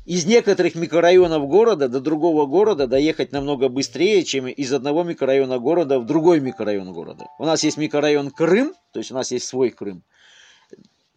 из 0.07 0.25
некоторых 0.25 0.77
микрорайонов 0.77 1.49
города 1.49 1.89
до 1.89 2.01
другого 2.01 2.47
города 2.47 2.87
доехать 2.87 3.33
намного 3.33 3.69
быстрее, 3.69 4.23
чем 4.23 4.47
из 4.47 4.73
одного 4.73 5.03
микрорайона 5.03 5.59
города 5.59 5.99
в 5.99 6.07
другой 6.07 6.41
микрорайон 6.41 6.93
города. 6.93 7.27
У 7.39 7.45
нас 7.45 7.65
есть 7.65 7.77
микрорайон 7.77 8.31
Крым, 8.31 8.73
то 8.93 9.01
есть 9.01 9.11
у 9.11 9.15
нас 9.15 9.33
есть 9.33 9.47
свой 9.47 9.71
Крым. 9.71 10.05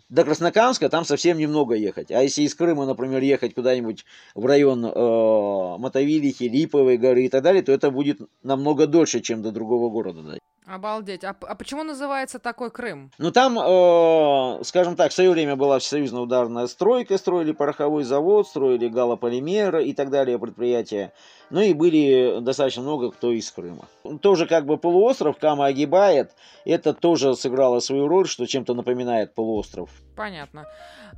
До 0.09 0.23
Краснокамска 0.23 0.89
там 0.89 1.05
совсем 1.05 1.37
немного 1.37 1.75
ехать. 1.75 2.09
А 2.09 2.23
если 2.23 2.41
из 2.41 2.55
Крыма, 2.55 2.87
например, 2.87 3.21
ехать 3.21 3.53
куда-нибудь 3.53 4.05
в 4.33 4.43
район 4.47 4.83
э, 4.83 5.77
Мотовилихи, 5.77 6.45
Липовой 6.45 6.97
горы 6.97 7.25
и 7.25 7.29
так 7.29 7.43
далее, 7.43 7.61
то 7.61 7.71
это 7.71 7.91
будет 7.91 8.19
намного 8.41 8.87
дольше, 8.87 9.19
чем 9.19 9.43
до 9.43 9.51
другого 9.51 9.91
города. 9.91 10.39
Обалдеть. 10.69 11.23
А, 11.23 11.35
а 11.41 11.55
почему 11.55 11.83
называется 11.83 12.37
такой 12.37 12.69
Крым? 12.69 13.11
Ну, 13.17 13.31
там, 13.31 13.57
э, 13.57 14.63
скажем 14.63 14.95
так, 14.95 15.11
в 15.11 15.15
свое 15.15 15.31
время 15.31 15.55
была 15.55 15.79
всесоюзная 15.79 16.21
ударная 16.21 16.67
стройка, 16.67 17.17
строили 17.17 17.53
пороховой 17.53 18.03
завод, 18.03 18.47
строили 18.47 18.87
галополимеры 18.87 19.83
и 19.85 19.93
так 19.93 20.11
далее 20.11 20.37
предприятия. 20.37 21.11
Ну 21.49 21.61
и 21.61 21.73
были 21.73 22.39
достаточно 22.41 22.83
много 22.83 23.11
кто 23.11 23.31
из 23.31 23.51
Крыма. 23.51 23.87
Тоже 24.21 24.45
как 24.45 24.67
бы 24.67 24.77
полуостров 24.77 25.39
Кама 25.39 25.65
огибает. 25.65 26.35
Это 26.65 26.93
тоже 26.93 27.35
сыграло 27.35 27.79
свою 27.79 28.07
роль, 28.07 28.27
что 28.27 28.45
чем-то 28.45 28.75
напоминает 28.75 29.33
полуостров. 29.33 29.89
Понятно. 30.15 30.67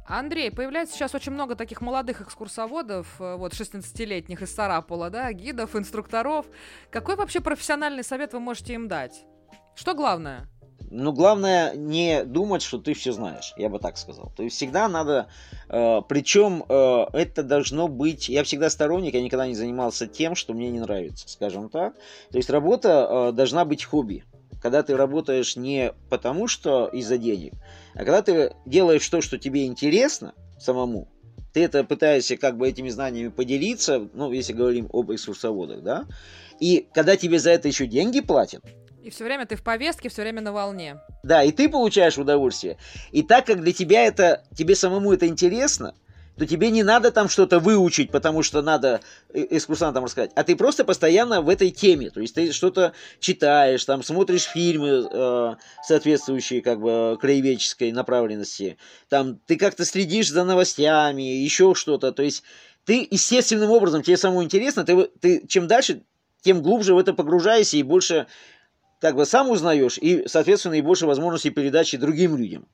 Андрей, 0.07 0.49
появляется 0.49 0.95
сейчас 0.95 1.13
очень 1.13 1.33
много 1.33 1.55
таких 1.55 1.81
молодых 1.81 2.21
экскурсоводов, 2.21 3.19
э, 3.19 3.35
вот 3.35 3.51
16-летних 3.51 4.41
из 4.41 4.55
Сарапула, 4.55 5.09
да, 5.09 5.33
гидов, 5.33 5.75
инструкторов. 5.75 6.45
Какой 6.89 7.17
вообще 7.17 7.41
профессиональный 7.41 8.05
совет 8.05 8.31
вы 8.31 8.39
можете 8.39 8.75
им 8.75 8.87
дать? 8.87 9.25
Что 9.75 9.93
главное? 9.93 10.47
Ну, 10.93 11.13
главное 11.13 11.73
не 11.73 12.25
думать, 12.25 12.61
что 12.61 12.77
ты 12.77 12.93
все 12.93 13.13
знаешь, 13.13 13.53
я 13.55 13.69
бы 13.69 13.79
так 13.79 13.97
сказал. 13.97 14.29
То 14.35 14.43
есть 14.43 14.57
всегда 14.57 14.89
надо, 14.89 15.27
э, 15.69 16.01
причем 16.07 16.65
э, 16.67 17.05
это 17.13 17.43
должно 17.43 17.87
быть, 17.87 18.27
я 18.27 18.43
всегда 18.43 18.69
сторонник, 18.69 19.13
я 19.13 19.21
никогда 19.21 19.47
не 19.47 19.55
занимался 19.55 20.05
тем, 20.05 20.35
что 20.35 20.53
мне 20.53 20.69
не 20.69 20.81
нравится, 20.81 21.29
скажем 21.29 21.69
так. 21.69 21.93
То 22.29 22.37
есть 22.37 22.49
работа 22.49 23.07
э, 23.09 23.31
должна 23.31 23.63
быть 23.63 23.85
хобби. 23.85 24.25
Когда 24.61 24.83
ты 24.83 24.97
работаешь 24.97 25.55
не 25.55 25.93
потому, 26.09 26.49
что 26.49 26.87
из-за 26.87 27.17
денег, 27.17 27.53
а 27.93 27.99
когда 27.99 28.21
ты 28.21 28.53
делаешь 28.65 29.07
то, 29.07 29.21
что 29.21 29.37
тебе 29.37 29.67
интересно 29.67 30.33
самому, 30.59 31.07
ты 31.53 31.63
это 31.63 31.85
пытаешься 31.85 32.35
как 32.35 32.57
бы 32.57 32.67
этими 32.67 32.89
знаниями 32.89 33.29
поделиться, 33.29 34.09
ну, 34.13 34.31
если 34.33 34.51
говорим 34.51 34.89
об 34.91 35.11
экскурсоводах, 35.11 35.83
да, 35.83 36.05
и 36.59 36.85
когда 36.93 37.15
тебе 37.15 37.39
за 37.39 37.51
это 37.51 37.69
еще 37.69 37.87
деньги 37.87 38.19
платят, 38.19 38.63
и 39.03 39.09
все 39.09 39.23
время 39.23 39.45
ты 39.45 39.55
в 39.55 39.63
повестке, 39.63 40.09
все 40.09 40.21
время 40.21 40.41
на 40.41 40.53
волне. 40.53 40.97
Да, 41.23 41.43
и 41.43 41.51
ты 41.51 41.69
получаешь 41.69 42.17
удовольствие. 42.17 42.77
И 43.11 43.23
так 43.23 43.45
как 43.45 43.61
для 43.61 43.73
тебя 43.73 44.05
это, 44.05 44.43
тебе 44.55 44.75
самому 44.75 45.13
это 45.13 45.27
интересно, 45.27 45.93
то 46.37 46.47
тебе 46.47 46.71
не 46.71 46.81
надо 46.81 47.11
там 47.11 47.29
что-то 47.29 47.59
выучить, 47.59 48.09
потому 48.09 48.41
что 48.41 48.61
надо 48.61 49.01
э, 49.33 49.45
экскурсантам 49.51 50.05
рассказать, 50.05 50.31
а 50.35 50.43
ты 50.43 50.55
просто 50.55 50.85
постоянно 50.85 51.41
в 51.41 51.49
этой 51.49 51.71
теме, 51.71 52.09
то 52.09 52.21
есть 52.21 52.33
ты 52.33 52.51
что-то 52.51 52.93
читаешь, 53.19 53.83
там 53.85 54.01
смотришь 54.01 54.43
фильмы 54.43 55.07
э, 55.11 55.55
соответствующие 55.83 56.61
как 56.61 56.79
бы 56.79 57.17
краеведческой 57.19 57.91
направленности, 57.91 58.77
там 59.09 59.39
ты 59.45 59.57
как-то 59.57 59.85
следишь 59.85 60.29
за 60.29 60.43
новостями, 60.43 61.21
еще 61.21 61.75
что-то, 61.75 62.11
то 62.11 62.23
есть 62.23 62.43
ты 62.85 63.07
естественным 63.11 63.69
образом, 63.69 64.01
тебе 64.01 64.17
самому 64.17 64.43
интересно, 64.43 64.83
ты, 64.83 65.03
ты 65.19 65.45
чем 65.47 65.67
дальше, 65.67 66.01
тем 66.41 66.61
глубже 66.61 66.95
в 66.95 66.97
это 66.97 67.13
погружаешься 67.13 67.77
и 67.77 67.83
больше 67.83 68.25
как 69.01 69.15
бы 69.15 69.25
сам 69.25 69.49
узнаешь, 69.49 69.97
и, 69.97 70.23
соответственно, 70.27 70.75
и 70.75 70.81
больше 70.81 71.07
возможностей 71.07 71.49
передачи 71.49 71.97
другим 71.97 72.37
людям. 72.37 72.67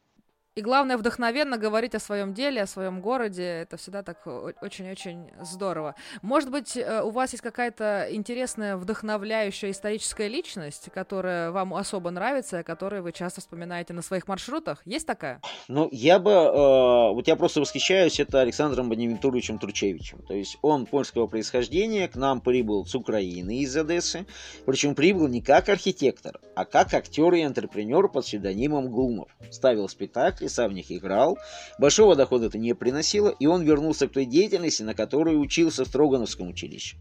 И 0.57 0.61
главное, 0.61 0.97
вдохновенно 0.97 1.59
говорить 1.59 1.93
о 1.93 1.99
своем 1.99 2.33
деле, 2.33 2.63
о 2.63 2.65
своем 2.65 2.99
городе. 2.99 3.43
Это 3.43 3.77
всегда 3.77 4.01
так 4.01 4.25
очень-очень 4.25 5.29
здорово. 5.39 5.93
Может 6.23 6.49
быть, 6.49 6.75
э, 6.75 7.03
у 7.03 7.11
вас 7.11 7.33
есть 7.33 7.43
какая-то 7.43 8.07
интересная, 8.09 8.75
вдохновляющая 8.75 9.69
историческая 9.69 10.27
личность, 10.27 10.89
которая 10.91 11.51
вам 11.51 11.75
особо 11.75 12.09
нравится, 12.09 12.57
о 12.57 12.63
которой 12.63 13.01
вы 13.01 13.11
часто 13.11 13.39
вспоминаете 13.39 13.93
на 13.93 14.01
своих 14.01 14.27
маршрутах? 14.27 14.81
Есть 14.83 15.05
такая? 15.05 15.41
Ну, 15.67 15.89
я 15.91 16.17
бы... 16.17 16.31
Э, 16.31 17.13
вот 17.13 17.27
я 17.27 17.35
просто 17.35 17.61
восхищаюсь, 17.61 18.19
это 18.19 18.41
Александром 18.41 18.89
Боневентуровичем 18.89 19.59
Тручевичем. 19.59 20.23
То 20.23 20.33
есть 20.33 20.57
он 20.63 20.87
польского 20.87 21.27
происхождения, 21.27 22.07
к 22.07 22.15
нам 22.15 22.41
прибыл 22.41 22.83
с 22.83 22.95
Украины, 22.95 23.59
из 23.59 23.77
Одессы. 23.77 24.25
Причем 24.65 24.95
прибыл 24.95 25.27
не 25.27 25.43
как 25.43 25.69
архитектор, 25.69 26.39
а 26.55 26.65
как 26.65 26.95
актер 26.95 27.31
и 27.35 27.43
интерпренер 27.43 28.07
под 28.07 28.25
псевдонимом 28.25 28.89
Глумов. 28.89 29.29
Ставил 29.51 29.87
спектакль 29.87 30.46
и 30.47 30.49
сам 30.49 30.71
в 30.71 30.73
них 30.73 30.91
играл. 30.91 31.37
Большого 31.77 32.15
дохода 32.15 32.47
это 32.47 32.57
не 32.57 32.73
приносило, 32.73 33.29
и 33.29 33.45
он 33.45 33.61
вернулся 33.61 34.07
к 34.07 34.11
той 34.11 34.25
деятельности, 34.25 34.81
на 34.83 34.95
которой 34.95 35.39
учился 35.39 35.85
в 35.85 35.87
Строгановском 35.87 36.47
училище. 36.49 36.97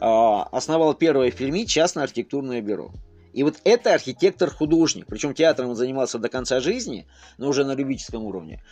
А, 0.00 0.44
основал 0.52 0.94
первое 0.94 1.30
в 1.30 1.36
Перми 1.36 1.64
частное 1.64 2.04
архитектурное 2.04 2.60
бюро. 2.60 2.92
И 3.32 3.42
вот 3.42 3.56
это 3.64 3.92
архитектор-художник. 3.92 5.06
Причем 5.06 5.34
театром 5.34 5.70
он 5.70 5.76
занимался 5.76 6.18
до 6.18 6.28
конца 6.28 6.60
жизни, 6.60 7.06
но 7.36 7.48
уже 7.48 7.64
на 7.64 7.74
любительском 7.74 8.22
уровне. 8.22 8.62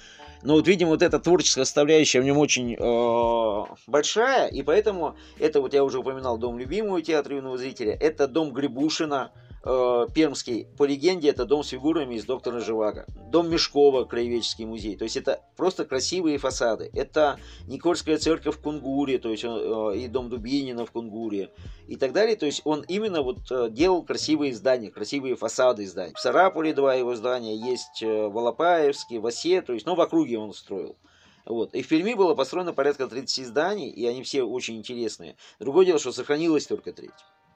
Но 0.43 0.55
вот, 0.55 0.67
видимо, 0.67 0.91
вот 0.91 1.03
эта 1.03 1.19
творческая 1.19 1.65
составляющая 1.65 2.21
в 2.21 2.25
нем 2.25 2.39
очень 2.39 2.75
э, 2.75 3.75
большая, 3.87 4.49
и 4.49 4.63
поэтому 4.63 5.17
это 5.39 5.61
вот 5.61 5.73
я 5.73 5.85
уже 5.85 6.01
упоминал 6.01 6.37
дом 6.37 6.59
любимого 6.59 7.01
театра 7.01 7.37
юного 7.37 7.59
зрителя, 7.59 7.93
это 7.93 8.27
дом 8.27 8.53
Грибушина, 8.53 9.31
э, 9.65 10.07
Пермский, 10.15 10.67
по 10.77 10.85
легенде, 10.85 11.29
это 11.29 11.45
дом 11.45 11.63
с 11.63 11.69
фигурами 11.69 12.17
из 12.17 12.25
доктора 12.25 12.61
Живаго. 12.61 13.07
Дом 13.31 13.51
Мешкова, 13.51 14.05
краеведческий 14.05 14.65
музей. 14.65 14.97
То 14.97 15.05
есть 15.05 15.17
это 15.17 15.41
просто 15.57 15.85
красивые 15.85 16.39
фасады. 16.39 16.91
Это 16.95 17.39
Никольская 17.67 18.19
церковь 18.19 18.57
в 18.57 18.61
Кунгуре, 18.61 19.19
то 19.19 19.31
есть 19.31 19.45
э, 19.45 19.93
и 19.97 20.09
дом 20.09 20.29
Дубинина 20.29 20.87
в 20.87 20.91
Кунгуре 20.91 21.51
и 21.89 21.97
так 21.97 22.13
далее. 22.13 22.37
То 22.37 22.47
есть 22.47 22.63
он 22.65 22.85
именно 22.89 23.23
вот 23.23 23.51
э, 23.51 23.69
делал 23.71 24.03
красивые 24.03 24.55
здания, 24.55 24.91
красивые 24.91 25.37
фасады 25.37 25.87
зданий. 25.87 26.15
В 26.15 26.21
Сарапуле 26.21 26.75
два 26.75 26.95
его 26.95 27.15
здания, 27.15 27.57
есть 27.57 28.03
э, 28.03 28.29
в 28.29 28.37
Алапаевске, 28.37 29.19
в 29.19 29.27
Осе, 29.27 29.63
то 29.63 29.73
есть, 29.73 29.87
ну, 29.87 29.95
в 29.95 30.01
округе 30.01 30.39
он 30.39 30.53
строил. 30.53 30.97
Вот. 31.45 31.75
И 31.75 31.83
в 31.83 31.89
Перми 31.89 32.15
было 32.15 32.35
построено 32.35 32.73
порядка 32.73 33.09
30 33.09 33.47
зданий, 33.47 33.91
и 33.91 34.07
они 34.07 34.23
все 34.23 34.43
очень 34.43 34.77
интересные. 34.77 35.37
Другое 35.59 35.87
дело, 35.87 35.99
что 35.99 36.13
сохранилось 36.13 36.67
только 36.67 36.93
треть. 36.93 37.11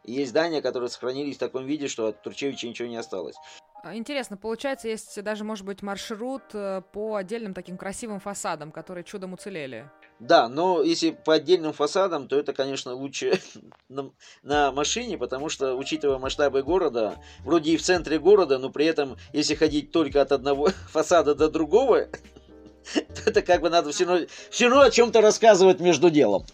И 0.07 0.13
есть 0.13 0.31
здания, 0.31 0.63
которые 0.63 0.89
сохранились 0.89 1.37
в 1.37 1.41
таком 1.41 1.67
виде, 1.67 1.89
что 1.89 2.07
от 2.07 2.23
Турчевича 2.23 2.69
ничего 2.69 2.89
не 2.89 2.97
осталось. 2.97 3.37
А, 3.83 3.95
интересно, 3.95 4.37
получается, 4.37 4.89
есть 4.89 5.23
даже, 5.23 5.45
может 5.45 5.65
быть, 5.65 5.83
маршрут 5.83 6.43
э, 6.55 6.83
по 6.93 7.15
отдельным 7.15 7.55
таким 7.55 7.77
красивым 7.77 8.19
фасадам, 8.19 8.73
которые 8.73 9.05
чудом 9.05 9.33
уцелели. 9.33 9.89
Да, 10.19 10.49
но 10.49 10.83
если 10.83 11.11
по 11.11 11.35
отдельным 11.35 11.73
фасадам, 11.73 12.27
то 12.27 12.37
это, 12.37 12.53
конечно, 12.53 12.95
лучше 12.95 13.39
на, 13.89 14.11
на 14.43 14.73
машине, 14.73 15.19
потому 15.19 15.49
что, 15.49 15.75
учитывая 15.75 16.19
масштабы 16.19 16.63
города, 16.63 17.17
вроде 17.45 17.73
и 17.73 17.77
в 17.77 17.83
центре 17.83 18.19
города, 18.19 18.59
но 18.59 18.71
при 18.71 18.87
этом, 18.87 19.17
если 19.33 19.55
ходить 19.55 19.93
только 19.93 20.21
от 20.21 20.33
одного 20.33 20.71
фасада 20.89 21.35
до 21.35 21.49
другого, 21.49 22.07
то 22.95 23.31
это 23.31 23.43
как 23.43 23.61
бы 23.61 23.71
надо 23.71 23.93
все 23.93 24.05
равно, 24.05 24.27
все 24.51 24.69
равно 24.69 24.83
о 24.83 24.91
чем-то 24.91 25.21
рассказывать 25.21 25.81
между 25.81 26.11
делом 26.11 26.45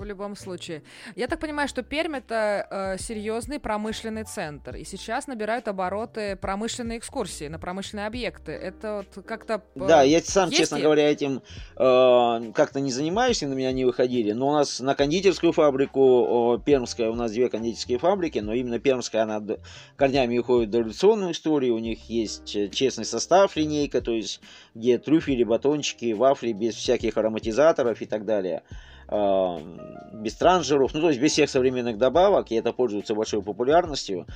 в 0.00 0.04
любом 0.04 0.34
случае. 0.34 0.82
Я 1.14 1.28
так 1.28 1.38
понимаю, 1.38 1.68
что 1.68 1.82
Пермь 1.82 2.16
это 2.16 2.66
э, 2.70 2.98
серьезный 2.98 3.60
промышленный 3.60 4.24
центр, 4.24 4.76
и 4.76 4.84
сейчас 4.84 5.26
набирают 5.26 5.68
обороты 5.68 6.36
промышленные 6.36 6.98
экскурсии 6.98 7.48
на 7.48 7.58
промышленные 7.58 8.06
объекты. 8.06 8.52
Это 8.52 9.04
вот 9.14 9.24
как-то... 9.24 9.62
Э, 9.76 9.86
да, 9.86 10.02
я 10.02 10.20
сам, 10.22 10.48
есть 10.48 10.58
честно 10.58 10.76
и... 10.76 10.82
говоря, 10.82 11.10
этим 11.10 11.42
э, 11.76 12.52
как-то 12.54 12.80
не 12.80 12.90
занимаюсь, 12.90 13.42
и 13.42 13.46
на 13.46 13.54
меня 13.54 13.72
не 13.72 13.84
выходили. 13.84 14.32
Но 14.32 14.48
у 14.48 14.52
нас 14.52 14.80
на 14.80 14.94
кондитерскую 14.94 15.52
фабрику 15.52 16.56
э, 16.56 16.64
Пермская, 16.64 17.10
у 17.10 17.14
нас 17.14 17.32
две 17.32 17.48
кондитерские 17.48 17.98
фабрики, 17.98 18.38
но 18.38 18.54
именно 18.54 18.78
Пермская, 18.78 19.22
она 19.22 19.42
корнями 19.96 20.38
уходит 20.38 20.70
в 20.70 20.78
революционную 20.78 21.32
историю. 21.32 21.74
У 21.74 21.78
них 21.78 22.08
есть 22.08 22.56
э, 22.56 22.68
честный 22.68 23.04
состав, 23.04 23.54
линейка, 23.56 24.00
то 24.00 24.12
есть 24.12 24.40
где 24.74 24.98
трюфели, 24.98 25.44
батончики, 25.44 26.12
вафли 26.12 26.52
без 26.52 26.74
всяких 26.74 27.16
ароматизаторов 27.18 28.00
и 28.00 28.06
так 28.06 28.24
далее 28.24 28.62
без 29.10 30.34
транжиров, 30.34 30.94
ну 30.94 31.00
то 31.00 31.08
есть 31.08 31.20
без 31.20 31.32
всех 31.32 31.50
современных 31.50 31.98
добавок, 31.98 32.50
и 32.50 32.54
это 32.54 32.72
пользуется 32.72 33.14
большой 33.14 33.42
популярностью. 33.42 34.26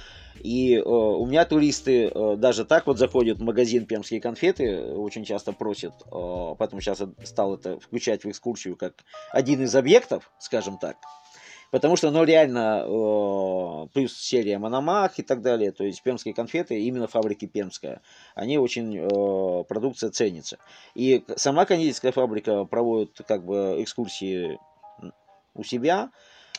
И 0.41 0.75
э, 0.75 0.83
у 0.83 1.25
меня 1.27 1.45
туристы 1.45 2.09
э, 2.09 2.37
даже 2.37 2.64
так 2.64 2.87
вот 2.87 2.99
заходят 2.99 3.39
в 3.39 3.43
магазин 3.43 3.87
пермские 3.87 4.20
конфеты, 4.20 4.93
очень 4.95 5.25
часто 5.25 5.53
просят, 5.53 5.93
э, 6.07 6.55
поэтому 6.59 6.81
сейчас 6.81 7.03
стал 7.22 7.55
это 7.55 7.79
включать 7.79 8.25
в 8.25 8.31
экскурсию 8.31 8.77
как 8.77 9.05
один 9.31 9.62
из 9.62 9.75
объектов, 9.77 10.33
скажем 10.39 10.79
так. 10.79 10.97
Потому 11.75 11.97
что, 11.97 12.12
ну, 12.12 12.22
реально, 12.22 12.85
э, 12.87 13.87
плюс 13.93 14.16
серия 14.16 14.59
Мономах 14.59 15.18
и 15.18 15.25
так 15.25 15.43
далее, 15.43 15.72
то 15.72 15.83
есть 15.83 16.05
пермские 16.05 16.33
конфеты, 16.33 16.81
именно 16.81 17.09
фабрики 17.09 17.47
Пермская, 17.47 18.01
они 18.37 18.59
очень, 18.59 18.97
э, 18.97 19.64
продукция 19.64 20.11
ценится. 20.11 20.59
И 20.95 21.25
сама 21.35 21.64
кондитерская 21.64 22.12
фабрика 22.12 22.64
проводит, 22.64 23.22
как 23.27 23.45
бы, 23.45 23.83
экскурсии 23.83 24.61
у 25.57 25.64
себя. 25.64 26.11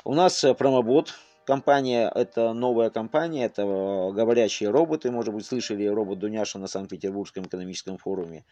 У 0.04 0.14
нас 0.14 0.44
промобот, 0.58 1.14
компания, 1.46 2.12
это 2.14 2.52
новая 2.52 2.90
компания, 2.90 3.46
это 3.46 3.64
говорящие 3.64 4.70
роботы, 4.70 5.12
может 5.12 5.34
быть, 5.34 5.46
слышали 5.46 5.86
робот 5.86 6.20
Дуняша 6.20 6.60
на 6.60 6.68
Санкт-Петербургском 6.68 7.46
экономическом 7.46 7.98
форуме. 7.98 8.44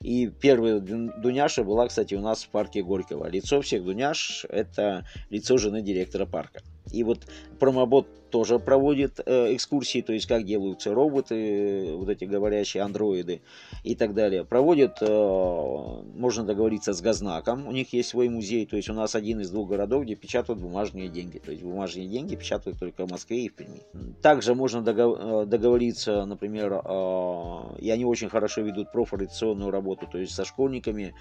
И 0.00 0.26
первая 0.28 0.80
Дуняша 0.80 1.64
была, 1.64 1.88
кстати, 1.88 2.14
у 2.14 2.20
нас 2.20 2.44
в 2.44 2.48
парке 2.50 2.82
Горького. 2.82 3.28
Лицо 3.28 3.60
всех 3.60 3.84
Дуняш– 3.84 4.44
это 4.48 5.06
лицо 5.30 5.56
жены 5.56 5.82
директора 5.82 6.26
парка. 6.26 6.62
И 6.92 7.02
вот 7.02 7.26
промобот 7.58 8.06
тоже 8.30 8.58
проводит 8.58 9.20
э, 9.24 9.54
экскурсии, 9.54 10.02
то 10.02 10.12
есть 10.12 10.26
как 10.26 10.44
делаются 10.44 10.92
роботы, 10.92 11.94
вот 11.94 12.08
эти 12.08 12.24
говорящие 12.24 12.82
андроиды 12.82 13.42
и 13.84 13.94
так 13.94 14.12
далее. 14.12 14.44
Проводит, 14.44 14.96
э, 15.00 16.02
можно 16.16 16.42
договориться 16.42 16.92
с 16.92 17.00
Газнаком, 17.00 17.68
у 17.68 17.70
них 17.70 17.92
есть 17.92 18.08
свой 18.08 18.28
музей, 18.28 18.66
то 18.66 18.76
есть 18.76 18.88
у 18.88 18.92
нас 18.92 19.14
один 19.14 19.40
из 19.40 19.50
двух 19.50 19.68
городов, 19.68 20.02
где 20.02 20.16
печатают 20.16 20.60
бумажные 20.60 21.08
деньги. 21.08 21.38
То 21.38 21.52
есть 21.52 21.62
бумажные 21.62 22.08
деньги 22.08 22.34
печатают 22.34 22.80
только 22.80 23.06
в 23.06 23.10
Москве 23.10 23.44
и 23.44 23.48
в 23.48 23.54
Перми. 23.54 23.82
Также 24.20 24.56
можно 24.56 24.80
э, 24.80 25.46
договориться, 25.46 26.24
например, 26.24 26.82
э, 26.84 27.78
и 27.78 27.90
они 27.90 28.04
очень 28.04 28.30
хорошо 28.30 28.62
ведут 28.62 28.90
профориентационную 28.90 29.70
работу, 29.70 30.08
то 30.10 30.18
есть 30.18 30.34
со 30.34 30.44
школьниками, 30.44 31.14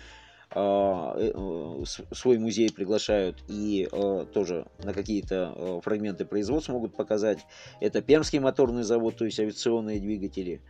свой 0.53 2.37
музей 2.37 2.71
приглашают 2.71 3.43
и 3.47 3.87
э, 3.91 4.25
тоже 4.33 4.67
на 4.83 4.93
какие-то 4.93 5.81
фрагменты 5.83 6.25
производства 6.25 6.73
могут 6.73 6.95
показать. 6.95 7.39
Это 7.81 8.01
Пермский 8.01 8.39
моторный 8.39 8.83
завод, 8.83 9.17
то 9.17 9.25
есть 9.25 9.39
авиационные 9.39 9.99
двигатели. 9.99 10.61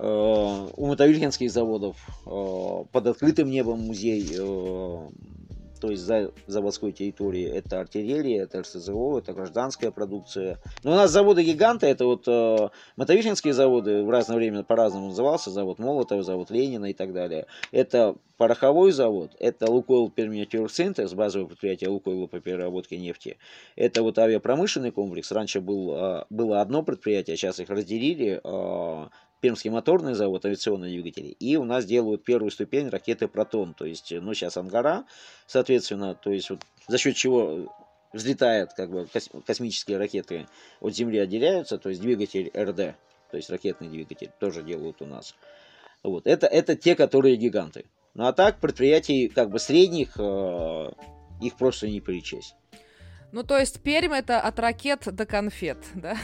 У 0.00 0.86
мотовилькинских 0.86 1.50
заводов 1.50 1.96
под 2.24 3.06
открытым 3.06 3.48
небом 3.48 3.80
музей 3.80 4.36
то 5.84 5.90
есть 5.90 6.04
за 6.04 6.32
заводской 6.46 6.92
территории 6.92 7.44
это 7.44 7.78
артиллерия, 7.78 8.44
это 8.44 8.62
РСЗО, 8.62 9.18
это 9.18 9.34
гражданская 9.34 9.90
продукция. 9.90 10.58
Но 10.82 10.92
у 10.92 10.94
нас 10.94 11.10
заводы-гиганты, 11.10 11.86
это 11.86 12.06
вот 12.06 12.26
э, 12.26 12.70
мотовишинские 12.96 13.52
заводы, 13.52 14.02
в 14.02 14.08
разное 14.08 14.38
время 14.38 14.62
по-разному 14.62 15.08
назывался, 15.08 15.50
завод 15.50 15.78
Молотова, 15.78 16.22
завод 16.22 16.50
Ленина 16.50 16.86
и 16.86 16.94
так 16.94 17.12
далее. 17.12 17.48
Это 17.70 18.16
пороховой 18.38 18.92
завод, 18.92 19.32
это 19.38 19.70
Лукойл 19.70 20.08
Пермиатюрсинтез, 20.08 21.12
базовое 21.12 21.48
предприятие 21.48 21.90
Лукойла 21.90 22.28
по 22.28 22.40
переработке 22.40 22.96
нефти. 22.96 23.36
Это 23.76 24.02
вот 24.02 24.18
авиапромышленный 24.18 24.90
комплекс. 24.90 25.30
Раньше 25.32 25.60
был, 25.60 25.94
э, 25.94 26.24
было 26.30 26.62
одно 26.62 26.82
предприятие, 26.82 27.36
сейчас 27.36 27.60
их 27.60 27.68
разделили. 27.68 28.40
Э, 28.42 29.08
Пермский 29.44 29.68
моторный 29.68 30.14
завод 30.14 30.46
авиационные 30.46 30.90
двигатели, 30.90 31.26
и 31.28 31.56
у 31.56 31.64
нас 31.64 31.84
делают 31.84 32.24
первую 32.24 32.50
ступень 32.50 32.88
ракеты 32.88 33.28
«Протон», 33.28 33.74
то 33.74 33.84
есть, 33.84 34.10
ну, 34.10 34.32
сейчас 34.32 34.56
«Ангара», 34.56 35.04
соответственно, 35.46 36.14
то 36.14 36.30
есть, 36.30 36.48
вот, 36.48 36.60
за 36.88 36.96
счет 36.96 37.14
чего 37.14 37.70
взлетают, 38.14 38.72
как 38.72 38.90
бы, 38.90 39.06
космические 39.46 39.98
ракеты 39.98 40.46
от 40.80 40.94
Земли 40.94 41.18
отделяются, 41.18 41.76
то 41.76 41.90
есть, 41.90 42.00
двигатель 42.00 42.50
РД, 42.56 42.96
то 43.30 43.36
есть, 43.36 43.50
ракетный 43.50 43.90
двигатель, 43.90 44.30
тоже 44.40 44.62
делают 44.62 45.02
у 45.02 45.04
нас. 45.04 45.34
Вот, 46.02 46.26
это, 46.26 46.46
это 46.46 46.74
те, 46.74 46.94
которые 46.94 47.36
гиганты. 47.36 47.84
Ну, 48.14 48.24
а 48.24 48.32
так, 48.32 48.60
предприятий, 48.60 49.28
как 49.28 49.50
бы, 49.50 49.58
средних, 49.58 50.14
э, 50.16 50.90
их 51.42 51.54
просто 51.56 51.86
не 51.86 52.00
перечесть. 52.00 52.54
Ну, 53.30 53.42
то 53.42 53.58
есть 53.58 53.82
Пермь 53.82 54.14
это 54.14 54.40
от 54.40 54.58
ракет 54.58 55.14
до 55.14 55.26
конфет, 55.26 55.84
да? 55.94 56.16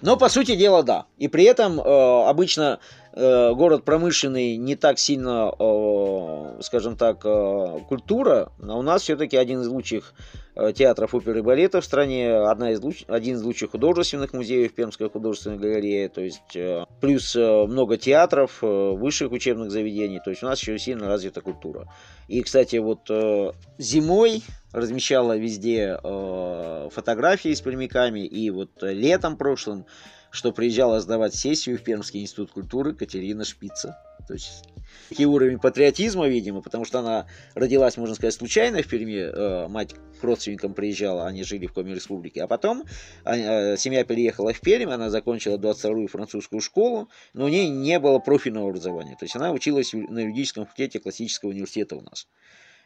Но, 0.00 0.16
по 0.16 0.28
сути 0.28 0.56
дела, 0.56 0.82
да. 0.82 1.06
И 1.18 1.28
при 1.28 1.44
этом 1.44 1.80
э, 1.80 2.28
обычно 2.28 2.80
город 3.18 3.84
промышленный 3.84 4.56
не 4.56 4.76
так 4.76 4.98
сильно, 4.98 5.52
э, 5.58 6.60
скажем 6.62 6.96
так, 6.96 7.24
э, 7.24 7.80
культура, 7.88 8.52
но 8.58 8.78
у 8.78 8.82
нас 8.82 9.02
все-таки 9.02 9.36
один 9.36 9.62
из 9.62 9.68
лучших 9.68 10.14
э, 10.54 10.72
театров 10.72 11.14
оперы 11.14 11.40
и 11.40 11.42
балета 11.42 11.80
в 11.80 11.84
стране, 11.84 12.32
одна 12.32 12.72
из 12.72 12.80
луч... 12.80 13.04
один 13.08 13.36
из 13.36 13.42
лучших 13.42 13.72
художественных 13.72 14.32
музеев 14.32 14.72
Пермская 14.72 15.08
художественная 15.08 15.58
галерея, 15.58 16.08
то 16.08 16.20
есть 16.20 16.54
э, 16.54 16.84
плюс 17.00 17.34
э, 17.34 17.66
много 17.66 17.96
театров, 17.96 18.58
э, 18.62 18.66
высших 18.66 19.32
учебных 19.32 19.70
заведений, 19.70 20.20
то 20.24 20.30
есть 20.30 20.42
у 20.42 20.46
нас 20.46 20.60
еще 20.60 20.78
сильно 20.78 21.08
развита 21.08 21.40
культура. 21.40 21.88
И, 22.28 22.42
кстати, 22.42 22.76
вот 22.76 23.10
э, 23.10 23.52
зимой 23.78 24.42
размещала 24.72 25.36
везде 25.36 25.98
э, 26.02 26.88
фотографии 26.92 27.54
с 27.54 27.60
пермяками, 27.60 28.20
и 28.20 28.50
вот 28.50 28.70
летом 28.82 29.36
прошлым, 29.36 29.86
что 30.30 30.52
приезжала 30.52 31.00
сдавать 31.00 31.34
сессию 31.34 31.78
в 31.78 31.82
Пермский 31.82 32.20
институт 32.20 32.50
культуры 32.50 32.94
Катерина 32.94 33.44
Шпица. 33.44 33.98
То 34.26 34.34
есть 34.34 34.64
такой 35.08 35.24
уровень 35.24 35.58
патриотизма, 35.58 36.28
видимо, 36.28 36.60
потому 36.60 36.84
что 36.84 36.98
она 36.98 37.26
родилась, 37.54 37.96
можно 37.96 38.14
сказать, 38.14 38.34
случайно 38.34 38.82
в 38.82 38.88
Перми, 38.88 39.16
э, 39.16 39.68
мать 39.68 39.94
к 40.20 40.22
родственникам 40.22 40.74
приезжала, 40.74 41.26
они 41.26 41.44
жили 41.44 41.66
в 41.66 41.72
Коми 41.72 41.92
Республике, 41.92 42.42
а 42.42 42.46
потом 42.46 42.84
э, 43.24 43.76
семья 43.78 44.04
переехала 44.04 44.52
в 44.52 44.60
Пермь, 44.60 44.90
она 44.90 45.08
закончила 45.08 45.56
22-ю 45.56 46.08
французскую 46.08 46.60
школу, 46.60 47.08
но 47.32 47.46
у 47.46 47.48
нее 47.48 47.68
не 47.68 47.98
было 47.98 48.18
профильного 48.18 48.68
образования, 48.68 49.16
то 49.18 49.24
есть 49.24 49.36
она 49.36 49.52
училась 49.52 49.92
на 49.94 50.18
юридическом 50.18 50.66
факультете 50.66 51.00
классического 51.00 51.50
университета 51.50 51.96
у 51.96 52.02
нас. 52.02 52.28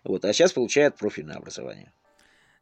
Вот, 0.05 0.25
а 0.25 0.33
сейчас 0.33 0.53
получает 0.53 0.97
профильное 0.97 1.37
образование. 1.37 1.93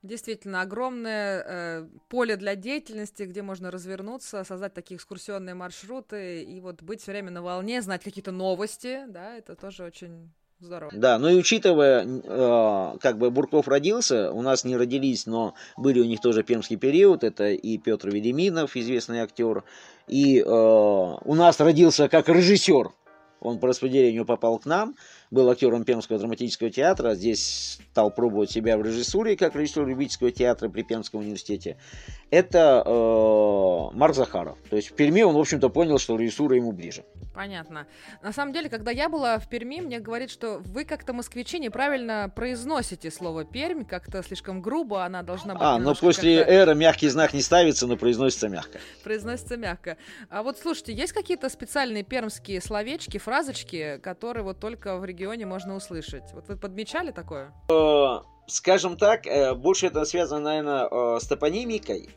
Действительно, 0.03 0.63
огромное 0.63 1.45
э, 1.47 1.89
поле 2.09 2.37
для 2.37 2.57
деятельности, 2.57 3.25
где 3.25 3.43
можно 3.43 3.71
развернуться, 3.71 4.45
создать 4.45 4.73
такие 4.73 4.97
экскурсионные 4.97 5.55
маршруты 5.55 6.43
и 6.43 6.59
вот 6.61 6.83
быть 6.83 7.03
все 7.03 7.13
время 7.13 7.31
на 7.31 7.43
волне, 7.43 7.83
знать 7.83 8.03
какие-то 8.03 8.33
новости, 8.33 9.01
да, 9.09 9.37
это 9.37 9.55
тоже 9.57 9.85
очень 9.85 10.31
здорово. 10.61 10.91
Да, 10.95 11.19
ну 11.19 11.29
и 11.29 11.35
учитывая, 11.35 12.07
э, 12.07 12.99
как 12.99 13.19
бы 13.19 13.31
Бурков 13.31 13.69
родился, 13.69 14.33
у 14.33 14.43
нас 14.43 14.65
не 14.65 14.77
родились, 14.77 15.27
но 15.27 15.55
были 15.77 16.01
у 16.01 16.05
них 16.05 16.21
тоже 16.21 16.43
пермский 16.45 16.77
период, 16.77 17.25
это 17.25 17.51
и 17.51 17.79
Петр 17.79 18.11
Ведеминов, 18.11 18.77
известный 18.77 19.21
актер, 19.21 19.65
и 20.07 20.41
э, 20.41 20.45
у 20.45 21.35
нас 21.35 21.61
родился 21.61 22.09
как 22.09 22.29
режиссер, 22.29 22.91
он 23.41 23.59
по 23.59 23.69
распределению 23.69 24.25
попал 24.25 24.59
к 24.59 24.67
нам, 24.67 24.95
был 25.31 25.49
актером 25.51 25.85
Пермского 25.85 26.19
драматического 26.19 26.71
театра, 26.71 27.15
здесь 27.15 27.81
стал 27.91 28.11
пробовать 28.11 28.51
себя 28.51 28.77
в 28.77 28.83
режиссуре 28.83 29.37
как 29.37 29.57
режиссер 29.57 29.87
любительского 29.87 30.31
театра 30.31 30.69
при 30.69 30.83
Пермском 30.83 31.21
университете. 31.21 31.77
Это 32.31 32.83
э, 32.85 33.97
Марк 33.97 34.15
Захаров. 34.15 34.59
То 34.69 34.77
есть 34.77 34.91
в 34.91 34.95
Перми 34.95 35.23
он, 35.23 35.35
в 35.35 35.39
общем-то, 35.39 35.69
понял, 35.69 35.99
что 35.99 36.17
режиссура 36.17 36.57
ему 36.57 36.73
ближе. 36.73 37.05
Понятно. 37.41 37.87
На 38.23 38.35
самом 38.35 38.53
деле, 38.53 38.69
когда 38.69 38.91
я 38.91 39.09
была 39.09 39.39
в 39.39 39.49
Перми, 39.49 39.81
мне 39.81 39.99
говорит, 39.99 40.31
что 40.31 40.59
вы 40.59 40.85
как-то 40.85 41.15
москвичи 41.15 41.59
неправильно 41.59 42.31
произносите 42.37 43.11
слово 43.11 43.47
Пермь, 43.47 43.87
как-то 43.87 44.23
слишком 44.23 44.61
грубо, 44.61 45.07
она 45.07 45.23
должна 45.23 45.55
быть. 45.55 45.63
А, 45.63 45.79
но 45.79 45.95
после 45.95 46.35
эра 46.35 46.75
мягкий 46.75 47.09
знак 47.09 47.33
не 47.33 47.41
ставится, 47.41 47.87
но 47.87 47.97
произносится 47.97 48.51
мягко. 48.51 48.79
Произносится 49.05 49.57
мягко. 49.57 49.97
А 50.29 50.43
вот 50.43 50.59
слушайте, 50.59 50.93
есть 50.93 51.15
какие-то 51.15 51.49
специальные 51.49 52.03
пермские 52.03 52.61
словечки, 52.61 53.17
фразочки, 53.17 53.99
которые 54.03 54.45
вот 54.45 54.61
только 54.61 54.99
в 54.99 55.07
регионе 55.07 55.47
можно 55.47 55.75
услышать? 55.75 56.25
Вот 56.35 56.47
вы 56.47 56.59
подмечали 56.59 57.11
такое? 57.11 57.55
Э, 57.71 58.23
скажем 58.49 58.99
так, 58.99 59.27
э, 59.27 59.55
больше 59.55 59.87
это 59.87 60.05
связано, 60.05 60.43
наверное, 60.43 60.89
э, 60.91 61.21
с 61.21 61.27
топонимикой. 61.27 62.11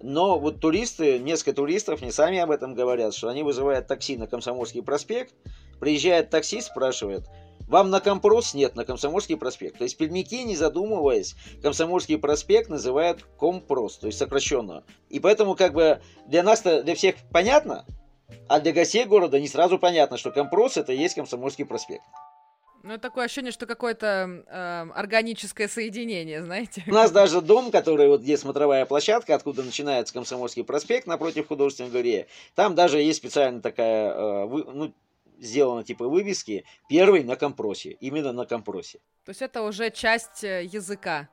Но 0.00 0.38
вот 0.38 0.60
туристы, 0.60 1.18
несколько 1.18 1.54
туристов 1.54 2.02
не 2.02 2.12
сами 2.12 2.38
об 2.38 2.50
этом 2.50 2.74
говорят, 2.74 3.14
что 3.14 3.28
они 3.28 3.42
вызывают 3.42 3.86
такси 3.86 4.16
на 4.16 4.26
Комсомольский 4.26 4.82
проспект, 4.82 5.34
приезжает 5.80 6.30
таксист, 6.30 6.68
спрашивает, 6.68 7.24
вам 7.68 7.90
на 7.90 8.00
Компрос? 8.00 8.54
Нет, 8.54 8.76
на 8.76 8.84
Комсомольский 8.84 9.36
проспект. 9.36 9.78
То 9.78 9.84
есть 9.84 9.98
пермяки, 9.98 10.42
не 10.44 10.56
задумываясь, 10.56 11.34
Комсомольский 11.62 12.16
проспект 12.16 12.70
называют 12.70 13.26
Компрос, 13.38 13.98
то 13.98 14.06
есть 14.06 14.18
сокращенно. 14.18 14.84
И 15.10 15.20
поэтому 15.20 15.54
как 15.54 15.74
бы 15.74 16.00
для 16.26 16.42
нас, 16.42 16.62
для 16.62 16.94
всех 16.94 17.16
понятно, 17.30 17.84
а 18.48 18.60
для 18.60 18.72
гостей 18.72 19.04
города 19.04 19.38
не 19.38 19.48
сразу 19.48 19.78
понятно, 19.78 20.16
что 20.16 20.30
Компрос 20.30 20.76
это 20.78 20.92
и 20.92 20.98
есть 20.98 21.14
Комсомольский 21.14 21.66
проспект. 21.66 22.04
Ну, 22.82 22.98
такое 22.98 23.24
ощущение, 23.24 23.52
что 23.52 23.66
какое-то 23.66 24.44
э, 24.46 24.86
органическое 24.94 25.68
соединение, 25.68 26.42
знаете. 26.42 26.84
У 26.86 26.92
нас 26.92 27.10
даже 27.10 27.40
дом, 27.40 27.70
который 27.70 28.08
вот 28.08 28.20
где 28.20 28.36
смотровая 28.36 28.86
площадка, 28.86 29.34
откуда 29.34 29.62
начинается 29.62 30.14
Комсомольский 30.14 30.64
проспект 30.64 31.06
напротив 31.06 31.48
художественной 31.48 31.90
галереи, 31.90 32.28
там 32.54 32.74
даже 32.74 33.00
есть 33.00 33.18
специально 33.18 33.60
такая, 33.60 34.12
э, 34.12 34.46
вы, 34.46 34.64
ну, 34.64 34.94
сделана 35.38 35.84
типа 35.84 36.06
вывески, 36.08 36.64
первый 36.88 37.24
на 37.24 37.36
компросе, 37.36 37.90
именно 38.00 38.32
на 38.32 38.46
компросе. 38.46 38.98
То 39.24 39.30
есть 39.30 39.42
это 39.42 39.62
уже 39.62 39.90
часть 39.90 40.44
э, 40.44 40.64
языка. 40.64 41.28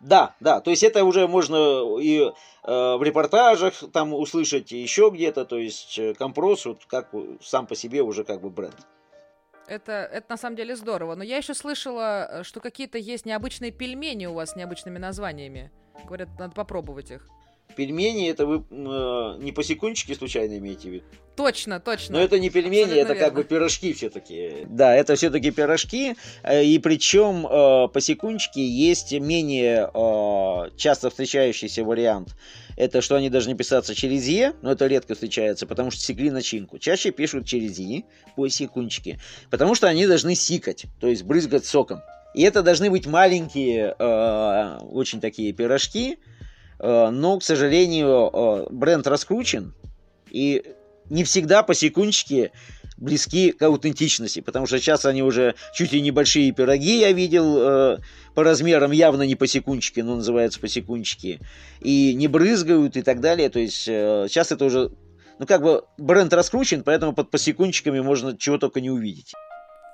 Да, 0.00 0.34
да, 0.40 0.60
то 0.60 0.70
есть 0.70 0.82
это 0.82 1.04
уже 1.04 1.26
можно 1.28 1.98
и 1.98 2.20
э, 2.20 2.30
в 2.64 3.02
репортажах 3.02 3.74
там 3.92 4.12
услышать, 4.12 4.72
еще 4.72 5.10
где-то, 5.12 5.44
то 5.44 5.58
есть 5.58 5.98
э, 5.98 6.14
компрос 6.14 6.66
вот 6.66 6.84
как 6.86 7.10
сам 7.40 7.66
по 7.66 7.74
себе 7.74 8.02
уже 8.02 8.24
как 8.24 8.40
бы 8.40 8.50
бренд. 8.50 8.76
Это, 9.66 9.92
это 9.92 10.26
на 10.30 10.36
самом 10.36 10.56
деле 10.56 10.76
здорово. 10.76 11.14
Но 11.14 11.24
я 11.24 11.36
еще 11.36 11.54
слышала, 11.54 12.28
э, 12.30 12.42
что 12.42 12.60
какие-то 12.60 12.98
есть 12.98 13.24
необычные 13.26 13.70
пельмени 13.70 14.26
у 14.26 14.34
вас 14.34 14.52
с 14.52 14.56
необычными 14.56 14.98
названиями. 14.98 15.72
Говорят, 16.04 16.28
надо 16.38 16.54
попробовать 16.54 17.10
их. 17.10 17.28
Пельмени 17.76 18.30
это 18.30 18.46
вы 18.46 18.64
э, 18.70 19.42
не 19.42 19.52
по 19.52 19.62
секундчике 19.64 20.14
случайно 20.14 20.58
имеете 20.58 20.88
в 20.88 20.92
виду? 20.92 21.04
Точно, 21.36 21.80
точно. 21.80 22.18
Но 22.18 22.24
это 22.24 22.38
не 22.38 22.48
пельмени, 22.48 22.82
Абсолютно 22.82 23.00
это 23.00 23.14
верно. 23.14 23.24
как 23.24 23.34
бы 23.34 23.44
пирожки 23.44 23.92
все-таки. 23.92 24.66
Да, 24.68 24.94
это 24.94 25.16
все-таки 25.16 25.50
пирожки, 25.50 26.14
э, 26.44 26.64
и 26.64 26.78
причем 26.78 27.46
э, 27.46 27.88
по 27.88 28.00
секундчике 28.00 28.64
есть 28.64 29.12
менее 29.12 29.90
э, 29.92 30.70
часто 30.76 31.10
встречающийся 31.10 31.82
вариант. 31.84 32.36
Это 32.76 33.00
что 33.02 33.16
они 33.16 33.30
должны 33.30 33.56
писаться 33.56 33.94
через 33.94 34.26
Е, 34.28 34.52
но 34.62 34.72
это 34.72 34.86
редко 34.86 35.14
встречается, 35.14 35.66
потому 35.66 35.90
что 35.90 36.00
секли 36.00 36.30
начинку. 36.30 36.78
Чаще 36.78 37.10
пишут 37.10 37.46
через 37.46 37.78
И 37.80 38.04
по 38.36 38.48
секундчике, 38.48 39.18
потому 39.50 39.74
что 39.74 39.88
они 39.88 40.06
должны 40.06 40.36
сикать, 40.36 40.86
то 41.00 41.08
есть 41.08 41.24
брызгать 41.24 41.64
соком. 41.64 42.00
И 42.34 42.42
это 42.42 42.62
должны 42.62 42.90
быть 42.90 43.06
маленькие, 43.06 43.94
э, 43.98 44.78
очень 44.90 45.20
такие 45.20 45.52
пирожки, 45.52 46.18
но, 46.78 47.38
к 47.38 47.42
сожалению, 47.42 48.30
э, 48.32 48.66
бренд 48.70 49.06
раскручен, 49.06 49.74
и 50.30 50.62
не 51.10 51.24
всегда 51.24 51.62
по 51.62 51.74
секундчике 51.74 52.52
близки 52.96 53.52
к 53.52 53.62
аутентичности, 53.62 54.40
потому 54.40 54.66
что 54.66 54.78
сейчас 54.78 55.04
они 55.04 55.22
уже 55.22 55.54
чуть 55.74 55.92
ли 55.92 56.00
небольшие 56.00 56.52
пироги 56.52 57.00
я 57.00 57.12
видел 57.12 57.58
э, 57.58 57.98
по 58.34 58.44
размерам, 58.44 58.92
явно 58.92 59.22
не 59.22 59.34
по 59.34 59.46
секундчике, 59.46 60.02
но 60.02 60.16
называются 60.16 60.60
по 60.60 60.68
секундчике, 60.68 61.40
и 61.80 62.14
не 62.14 62.28
брызгают 62.28 62.96
и 62.96 63.02
так 63.02 63.20
далее, 63.20 63.48
то 63.50 63.58
есть 63.58 63.86
э, 63.88 64.26
сейчас 64.28 64.52
это 64.52 64.64
уже, 64.64 64.92
ну 65.38 65.46
как 65.46 65.62
бы 65.62 65.84
бренд 65.98 66.32
раскручен, 66.32 66.82
поэтому 66.82 67.12
под 67.12 67.30
посекундчиками 67.30 68.00
можно 68.00 68.36
чего 68.36 68.58
только 68.58 68.80
не 68.80 68.90
увидеть 68.90 69.32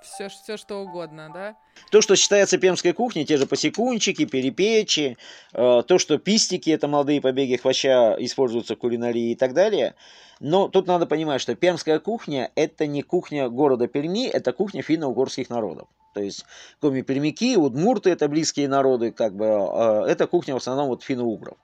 все, 0.03 0.29
все 0.29 0.57
что 0.57 0.83
угодно, 0.83 1.31
да? 1.33 1.57
То, 1.91 2.01
что 2.01 2.17
считается 2.17 2.59
пермской 2.59 2.93
кухней, 2.93 3.25
те 3.25 3.37
же 3.37 3.47
посекунчики, 3.47 4.25
перепечи, 4.25 5.17
э, 5.53 5.83
то, 5.87 5.99
что 5.99 6.19
пистики, 6.19 6.71
это 6.71 6.89
молодые 6.89 7.21
побеги 7.21 7.57
хвоща, 7.57 8.17
используются 8.19 8.75
в 8.75 8.79
кулинарии 8.79 9.33
и 9.33 9.35
так 9.35 9.55
далее. 9.55 9.95
Но 10.41 10.69
тут 10.69 10.87
надо 10.87 11.07
понимать, 11.07 11.41
что 11.41 11.55
пермская 11.55 11.99
кухня– 11.99 12.51
это 12.55 12.87
не 12.87 13.03
кухня 13.03 13.49
города 13.49 13.87
Перми, 13.89 14.27
это 14.27 14.53
кухня 14.53 14.83
финно-угорских 14.83 15.51
народов. 15.51 15.89
То 16.15 16.21
есть 16.21 16.45
коми-пермяки, 16.81 17.57
удмурты– 17.57 18.11
это 18.11 18.29
близкие 18.29 18.69
народы, 18.69 19.13
как 19.13 19.35
бы, 19.35 19.45
э, 19.45 20.05
это 20.09 20.27
кухня 20.27 20.55
в 20.55 20.59
основном 20.59 20.89
вот 20.89 21.03
финно-угров. 21.03 21.57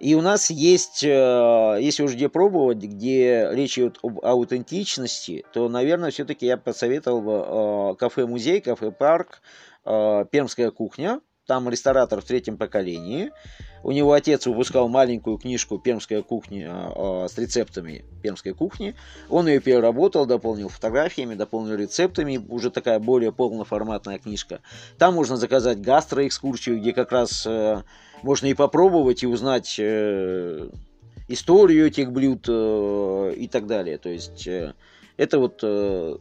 И 0.00 0.14
у 0.14 0.20
нас 0.20 0.50
есть, 0.50 1.02
э, 1.02 1.78
если 1.80 2.04
уж 2.04 2.14
где 2.14 2.28
пробовать, 2.28 2.78
где 2.78 3.48
речь 3.50 3.78
идет 3.78 3.98
об 4.02 4.24
аутентичности, 4.24 5.44
то, 5.52 5.68
наверное, 5.68 6.10
все-таки 6.10 6.46
я 6.46 6.56
посоветовал 6.56 7.20
бы 7.20 7.92
э, 7.92 7.96
кафе-музей, 7.98 8.60
кафе-парк, 8.60 9.42
э, 9.84 10.24
пермская 10.30 10.70
кухня. 10.70 11.20
Там 11.46 11.68
ресторатор 11.68 12.20
в 12.20 12.24
третьем 12.24 12.58
поколении. 12.58 13.32
У 13.82 13.90
него 13.90 14.12
отец 14.12 14.46
выпускал 14.46 14.88
маленькую 14.88 15.38
книжку 15.38 15.78
«Пермская 15.78 16.20
кухня» 16.20 16.92
с 17.26 17.38
рецептами 17.38 18.04
пермской 18.22 18.52
кухни. 18.52 18.94
Он 19.30 19.48
ее 19.48 19.58
переработал, 19.60 20.26
дополнил 20.26 20.68
фотографиями, 20.68 21.36
дополнил 21.36 21.74
рецептами. 21.76 22.36
Уже 22.50 22.70
такая 22.70 22.98
более 22.98 23.32
полноформатная 23.32 24.18
книжка. 24.18 24.60
Там 24.98 25.14
можно 25.14 25.38
заказать 25.38 25.80
гастроэкскурсию, 25.80 26.80
где 26.80 26.92
как 26.92 27.12
раз 27.12 27.46
можно 28.22 28.46
и 28.46 28.54
попробовать, 28.54 29.22
и 29.22 29.26
узнать 29.26 29.76
э, 29.78 30.68
историю 31.28 31.86
этих 31.86 32.12
блюд 32.12 32.46
э, 32.48 33.34
и 33.36 33.48
так 33.48 33.66
далее. 33.66 33.98
То 33.98 34.08
есть 34.08 34.46
э, 34.46 34.74
это 35.16 35.38
вот... 35.38 35.60
Э, 35.62 36.16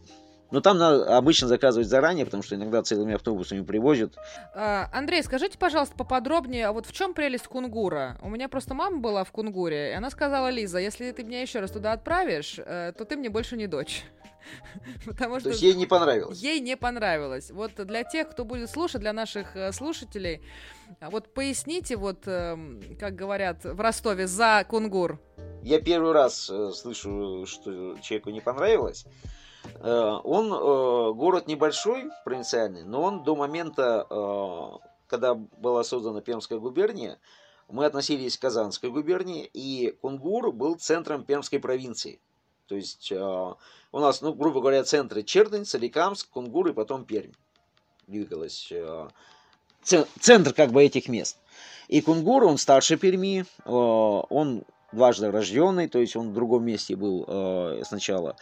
но 0.51 0.61
там 0.61 0.77
надо 0.77 1.17
обычно 1.17 1.47
заказывать 1.47 1.87
заранее, 1.87 2.25
потому 2.25 2.43
что 2.43 2.55
иногда 2.55 2.81
целыми 2.81 3.15
автобусами 3.15 3.61
привозят. 3.61 4.15
А, 4.53 4.89
Андрей, 4.93 5.23
скажите, 5.23 5.57
пожалуйста, 5.57 5.95
поподробнее, 5.95 6.67
а 6.67 6.71
вот 6.71 6.85
в 6.85 6.93
чем 6.93 7.13
прелесть 7.13 7.47
кунгура? 7.47 8.17
У 8.21 8.29
меня 8.29 8.47
просто 8.49 8.73
мама 8.73 8.97
была 8.97 9.23
в 9.23 9.31
кунгуре, 9.31 9.91
и 9.91 9.93
она 9.93 10.09
сказала, 10.09 10.49
Лиза, 10.49 10.79
если 10.79 11.11
ты 11.11 11.23
меня 11.23 11.41
еще 11.41 11.59
раз 11.59 11.71
туда 11.71 11.93
отправишь, 11.93 12.55
э, 12.57 12.93
то 12.97 13.05
ты 13.05 13.17
мне 13.17 13.29
больше 13.29 13.57
не 13.57 13.67
дочь. 13.67 14.05
Потому 15.05 15.39
что 15.39 15.45
То 15.45 15.49
есть 15.49 15.61
ей 15.61 15.73
не 15.73 15.85
понравилось? 15.85 16.39
Ей 16.39 16.59
не 16.59 16.77
понравилось. 16.77 17.51
Вот 17.51 17.73
для 17.75 18.03
тех, 18.03 18.29
кто 18.29 18.45
будет 18.45 18.69
слушать, 18.69 19.01
для 19.01 19.13
наших 19.13 19.55
э, 19.55 19.71
слушателей, 19.71 20.41
а 20.99 21.09
вот 21.09 21.33
поясните, 21.33 21.97
вот, 21.97 22.27
эм, 22.27 22.81
как 22.99 23.15
говорят 23.15 23.63
в 23.63 23.79
Ростове, 23.79 24.27
за 24.27 24.65
кунгур. 24.67 25.19
Я 25.63 25.81
первый 25.81 26.13
раз 26.13 26.49
э, 26.49 26.71
слышу, 26.71 27.45
что 27.45 27.97
человеку 27.99 28.29
не 28.29 28.41
понравилось. 28.41 29.05
Э, 29.81 30.19
он 30.23 30.49
город 31.15 31.47
небольшой, 31.47 32.09
провинциальный, 32.25 32.83
но 32.83 33.01
он 33.01 33.23
до 33.23 33.35
момента, 33.35 34.79
когда 35.07 35.33
была 35.33 35.83
создана 35.83 36.21
Пермская 36.21 36.59
губерния, 36.59 37.19
мы 37.69 37.85
относились 37.85 38.37
к 38.37 38.41
Казанской 38.41 38.89
губернии, 38.89 39.49
и 39.53 39.97
Кунгур 40.01 40.51
был 40.51 40.75
центром 40.75 41.23
Пермской 41.23 41.59
провинции. 41.59 42.19
То 42.67 42.75
есть 42.75 43.11
у 43.11 43.99
нас, 43.99 44.21
ну, 44.21 44.33
грубо 44.33 44.61
говоря, 44.61 44.83
центры 44.83 45.23
Чердынь, 45.23 45.65
Соликамск, 45.65 46.29
Кунгур 46.29 46.67
и 46.67 46.73
потом 46.73 47.05
Пермь 47.05 47.31
двигалась. 48.07 48.71
Э, 48.71 49.07
центр 49.83 50.53
как 50.53 50.71
бы 50.71 50.83
этих 50.83 51.07
мест. 51.07 51.37
И 51.87 52.01
Кунгур, 52.01 52.43
он 52.45 52.57
старше 52.57 52.97
Перми, 52.97 53.41
э, 53.41 53.69
он 53.69 54.63
дважды 54.91 55.29
рожденный, 55.31 55.87
то 55.87 55.99
есть 55.99 56.15
он 56.15 56.29
в 56.29 56.33
другом 56.33 56.65
месте 56.65 56.95
был 56.95 57.25
э, 57.27 57.83
сначала. 57.85 58.35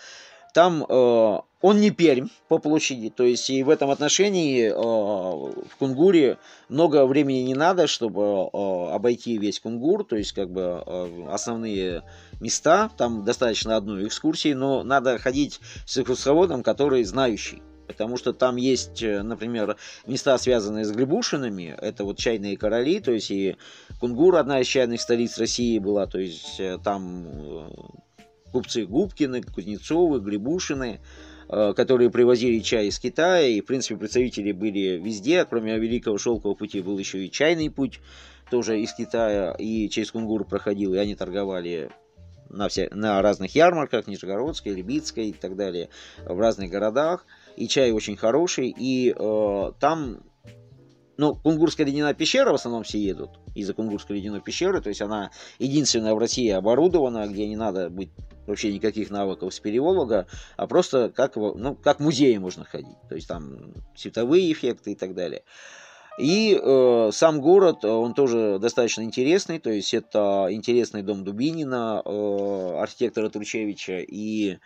Там 0.55 0.85
он 0.87 1.79
не 1.81 1.91
Пермь 1.91 2.29
по 2.47 2.59
площади, 2.59 3.09
то 3.09 3.23
есть 3.23 3.49
и 3.49 3.61
в 3.61 3.69
этом 3.69 3.89
отношении 3.89 4.69
в 4.69 5.75
Кунгуре 5.77 6.37
много 6.69 7.05
времени 7.05 7.39
не 7.39 7.55
надо, 7.55 7.87
чтобы 7.87 8.47
обойти 8.93 9.37
весь 9.37 9.59
Кунгур, 9.59 10.05
то 10.05 10.15
есть 10.15 10.31
как 10.31 10.49
бы 10.49 10.81
основные 11.29 12.03
места, 12.39 12.89
там 12.97 13.25
достаточно 13.25 13.75
одной 13.75 14.07
экскурсии, 14.07 14.53
но 14.53 14.83
надо 14.83 15.17
ходить 15.17 15.59
с 15.85 15.97
экскурсоводом, 15.97 16.63
который 16.63 17.03
знающий. 17.03 17.61
Потому 17.87 18.17
что 18.17 18.33
там 18.33 18.55
есть, 18.55 19.03
э, 19.03 19.21
например, 19.21 19.77
места, 20.07 20.37
связанные 20.37 20.85
с 20.85 20.91
Грибушинами. 20.91 21.75
Это 21.79 22.03
вот 22.03 22.17
чайные 22.17 22.57
короли, 22.57 22.99
то 22.99 23.11
есть 23.11 23.29
и 23.31 23.57
Кунгур, 23.99 24.37
одна 24.37 24.61
из 24.61 24.67
чайных 24.67 25.01
столиц 25.01 25.37
России 25.37 25.77
была, 25.79 26.07
то 26.07 26.17
есть 26.17 26.59
э, 26.59 26.79
там 26.83 27.27
э, 27.27 27.69
купцы 28.55 28.85
Губкины, 28.85 29.43
Кузнецовы, 29.43 30.21
Грибушины, 30.21 31.01
которые 31.49 32.09
привозили 32.09 32.59
чай 32.59 32.87
из 32.87 32.97
Китая, 32.99 33.47
и, 33.49 33.59
в 33.59 33.65
принципе, 33.65 33.97
представители 33.97 34.53
были 34.53 34.97
везде, 34.97 35.43
кроме 35.43 35.77
Великого 35.77 36.17
Шелкового 36.17 36.55
пути 36.55 36.79
был 36.79 36.97
еще 36.97 37.25
и 37.25 37.29
чайный 37.29 37.69
путь, 37.69 37.99
тоже 38.49 38.79
из 38.79 38.93
Китая, 38.93 39.53
и 39.59 39.89
через 39.89 40.09
Кунгур 40.11 40.45
проходил, 40.45 40.93
и 40.93 40.97
они 40.97 41.15
торговали 41.15 41.89
на, 42.49 42.69
все, 42.69 42.87
на 42.93 43.21
разных 43.21 43.53
ярмарках, 43.55 44.07
Нижегородской, 44.07 44.73
Либицкой 44.73 45.31
и 45.31 45.33
так 45.33 45.57
далее, 45.57 45.89
в 46.25 46.39
разных 46.39 46.69
городах. 46.69 47.25
И 47.57 47.67
чай 47.67 47.91
очень 47.91 48.15
хороший, 48.15 48.73
и 48.77 49.13
э, 49.13 49.71
там, 49.81 50.23
ну, 51.17 51.35
Кунгурская 51.35 51.85
ледяная 51.85 52.13
пещера 52.13 52.51
в 52.51 52.55
основном 52.55 52.83
все 52.83 52.99
едут 52.99 53.31
из-за 53.53 53.73
Кунгурской 53.73 54.17
ледяной 54.17 54.39
пещеры, 54.39 54.81
то 54.81 54.89
есть 54.89 55.01
она 55.01 55.31
единственная 55.59 56.13
в 56.13 56.19
России 56.19 56.49
оборудована, 56.49 57.27
где 57.27 57.47
не 57.47 57.55
надо 57.55 57.89
быть 57.89 58.11
вообще 58.47 58.73
никаких 58.73 59.09
навыков 59.09 59.53
спелеолога, 59.53 60.27
а 60.57 60.67
просто 60.67 61.09
как, 61.09 61.35
ну, 61.35 61.75
как 61.75 61.99
в 61.99 62.03
музее 62.03 62.39
можно 62.39 62.65
ходить, 62.65 62.97
то 63.09 63.15
есть 63.15 63.27
там 63.27 63.73
световые 63.95 64.51
эффекты 64.51 64.91
и 64.91 64.95
так 64.95 65.13
далее. 65.13 65.43
И 66.17 66.57
э, 66.61 67.09
сам 67.11 67.41
город, 67.41 67.83
э, 67.83 67.89
он 67.89 68.13
тоже 68.13 68.57
достаточно 68.59 69.01
интересный, 69.01 69.59
то 69.59 69.69
есть 69.69 69.93
это 69.93 70.47
интересный 70.49 71.01
дом 71.01 71.25
Дубинина, 71.25 72.01
э, 72.05 72.77
архитектора 72.79 73.29
Тручевича 73.29 73.99
и 73.99 74.57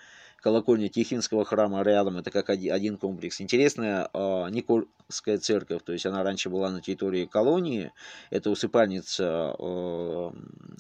колокольня 0.42 0.90
Тихинского 0.90 1.46
храма 1.46 1.82
рядом, 1.84 2.18
это 2.18 2.32
как 2.32 2.50
один 2.50 2.98
комплекс. 2.98 3.42
Интересная 3.42 4.10
э, 4.14 4.50
Никольская 4.50 5.38
церковь, 5.38 5.84
то 5.84 5.94
есть 5.94 6.06
она 6.06 6.24
раньше 6.24 6.50
была 6.50 6.70
на 6.70 6.82
территории 6.82 7.26
колонии, 7.26 7.92
это 8.30 8.50
усыпальница 8.50 9.56
э, 9.58 10.32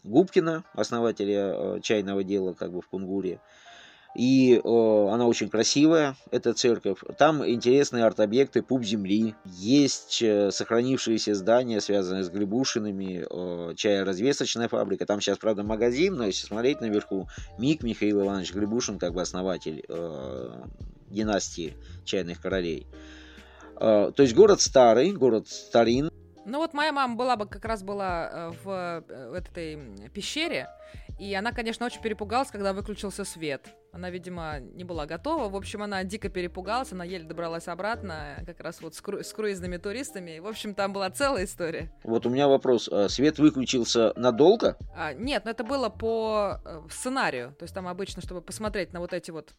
Губкина, 0.03 0.63
основателя 0.73 1.53
э, 1.53 1.79
чайного 1.81 2.23
дела 2.23 2.53
как 2.53 2.71
бы 2.71 2.81
в 2.81 2.87
Кунгуре. 2.87 3.39
И 4.15 4.55
э, 4.55 5.07
она 5.09 5.27
очень 5.27 5.49
красивая, 5.49 6.15
эта 6.31 6.53
церковь. 6.53 6.99
Там 7.17 7.47
интересные 7.47 8.05
арт-объекты, 8.05 8.63
пуп 8.63 8.83
земли. 8.83 9.35
Есть 9.45 10.21
э, 10.21 10.51
сохранившиеся 10.51 11.35
здания, 11.35 11.79
связанные 11.79 12.23
с 12.23 12.29
Глебушинами, 12.29 13.25
э, 13.29 13.75
чая-развесочная 13.75 14.67
фабрика. 14.67 15.05
Там 15.05 15.21
сейчас, 15.21 15.37
правда, 15.37 15.63
магазин, 15.63 16.15
но 16.15 16.25
если 16.25 16.47
смотреть 16.47 16.81
наверху, 16.81 17.27
Мик 17.57 17.83
Михаил 17.83 18.21
Иванович 18.21 18.53
Глебушин, 18.53 18.97
как 18.97 19.13
бы 19.13 19.21
основатель 19.21 19.83
э, 19.87 20.63
династии 21.09 21.75
чайных 22.03 22.41
королей. 22.41 22.87
Э, 23.79 24.11
то 24.13 24.23
есть 24.23 24.35
город 24.35 24.61
старый, 24.61 25.11
город 25.11 25.47
старин. 25.47 26.09
Ну 26.45 26.57
вот 26.57 26.73
моя 26.73 26.91
мама 26.91 27.15
была 27.15 27.35
бы 27.35 27.45
как 27.45 27.65
раз 27.65 27.83
была 27.83 28.29
э, 28.31 28.51
э, 28.65 29.29
в 29.29 29.33
этой 29.33 30.09
пещере, 30.13 30.67
и 31.19 31.33
она, 31.33 31.51
конечно, 31.51 31.85
очень 31.85 32.01
перепугалась, 32.01 32.49
когда 32.49 32.73
выключился 32.73 33.25
свет. 33.25 33.75
Она, 33.91 34.09
видимо, 34.09 34.59
не 34.59 34.83
была 34.83 35.05
готова. 35.05 35.49
В 35.49 35.55
общем, 35.55 35.83
она 35.83 36.03
дико 36.03 36.29
перепугалась, 36.29 36.91
она 36.93 37.03
еле 37.03 37.25
добралась 37.25 37.67
обратно, 37.67 38.41
как 38.45 38.59
раз 38.61 38.81
вот 38.81 38.95
с, 38.95 39.01
кру- 39.03 39.21
с 39.21 39.33
круизными 39.33 39.77
туристами. 39.77 40.39
В 40.39 40.47
общем, 40.47 40.73
там 40.73 40.93
была 40.93 41.09
целая 41.09 41.45
история. 41.45 41.91
Вот 42.03 42.25
у 42.25 42.29
меня 42.29 42.47
вопрос. 42.47 42.87
А 42.87 43.09
свет 43.09 43.37
выключился 43.37 44.13
надолго? 44.15 44.77
А, 44.95 45.13
нет, 45.13 45.43
но 45.45 45.51
это 45.51 45.63
было 45.63 45.89
по 45.89 46.61
э, 46.63 46.81
сценарию. 46.89 47.55
То 47.59 47.63
есть 47.63 47.75
там 47.75 47.87
обычно, 47.87 48.21
чтобы 48.21 48.41
посмотреть 48.41 48.93
на 48.93 48.99
вот 48.99 49.13
эти 49.13 49.31
вот 49.31 49.53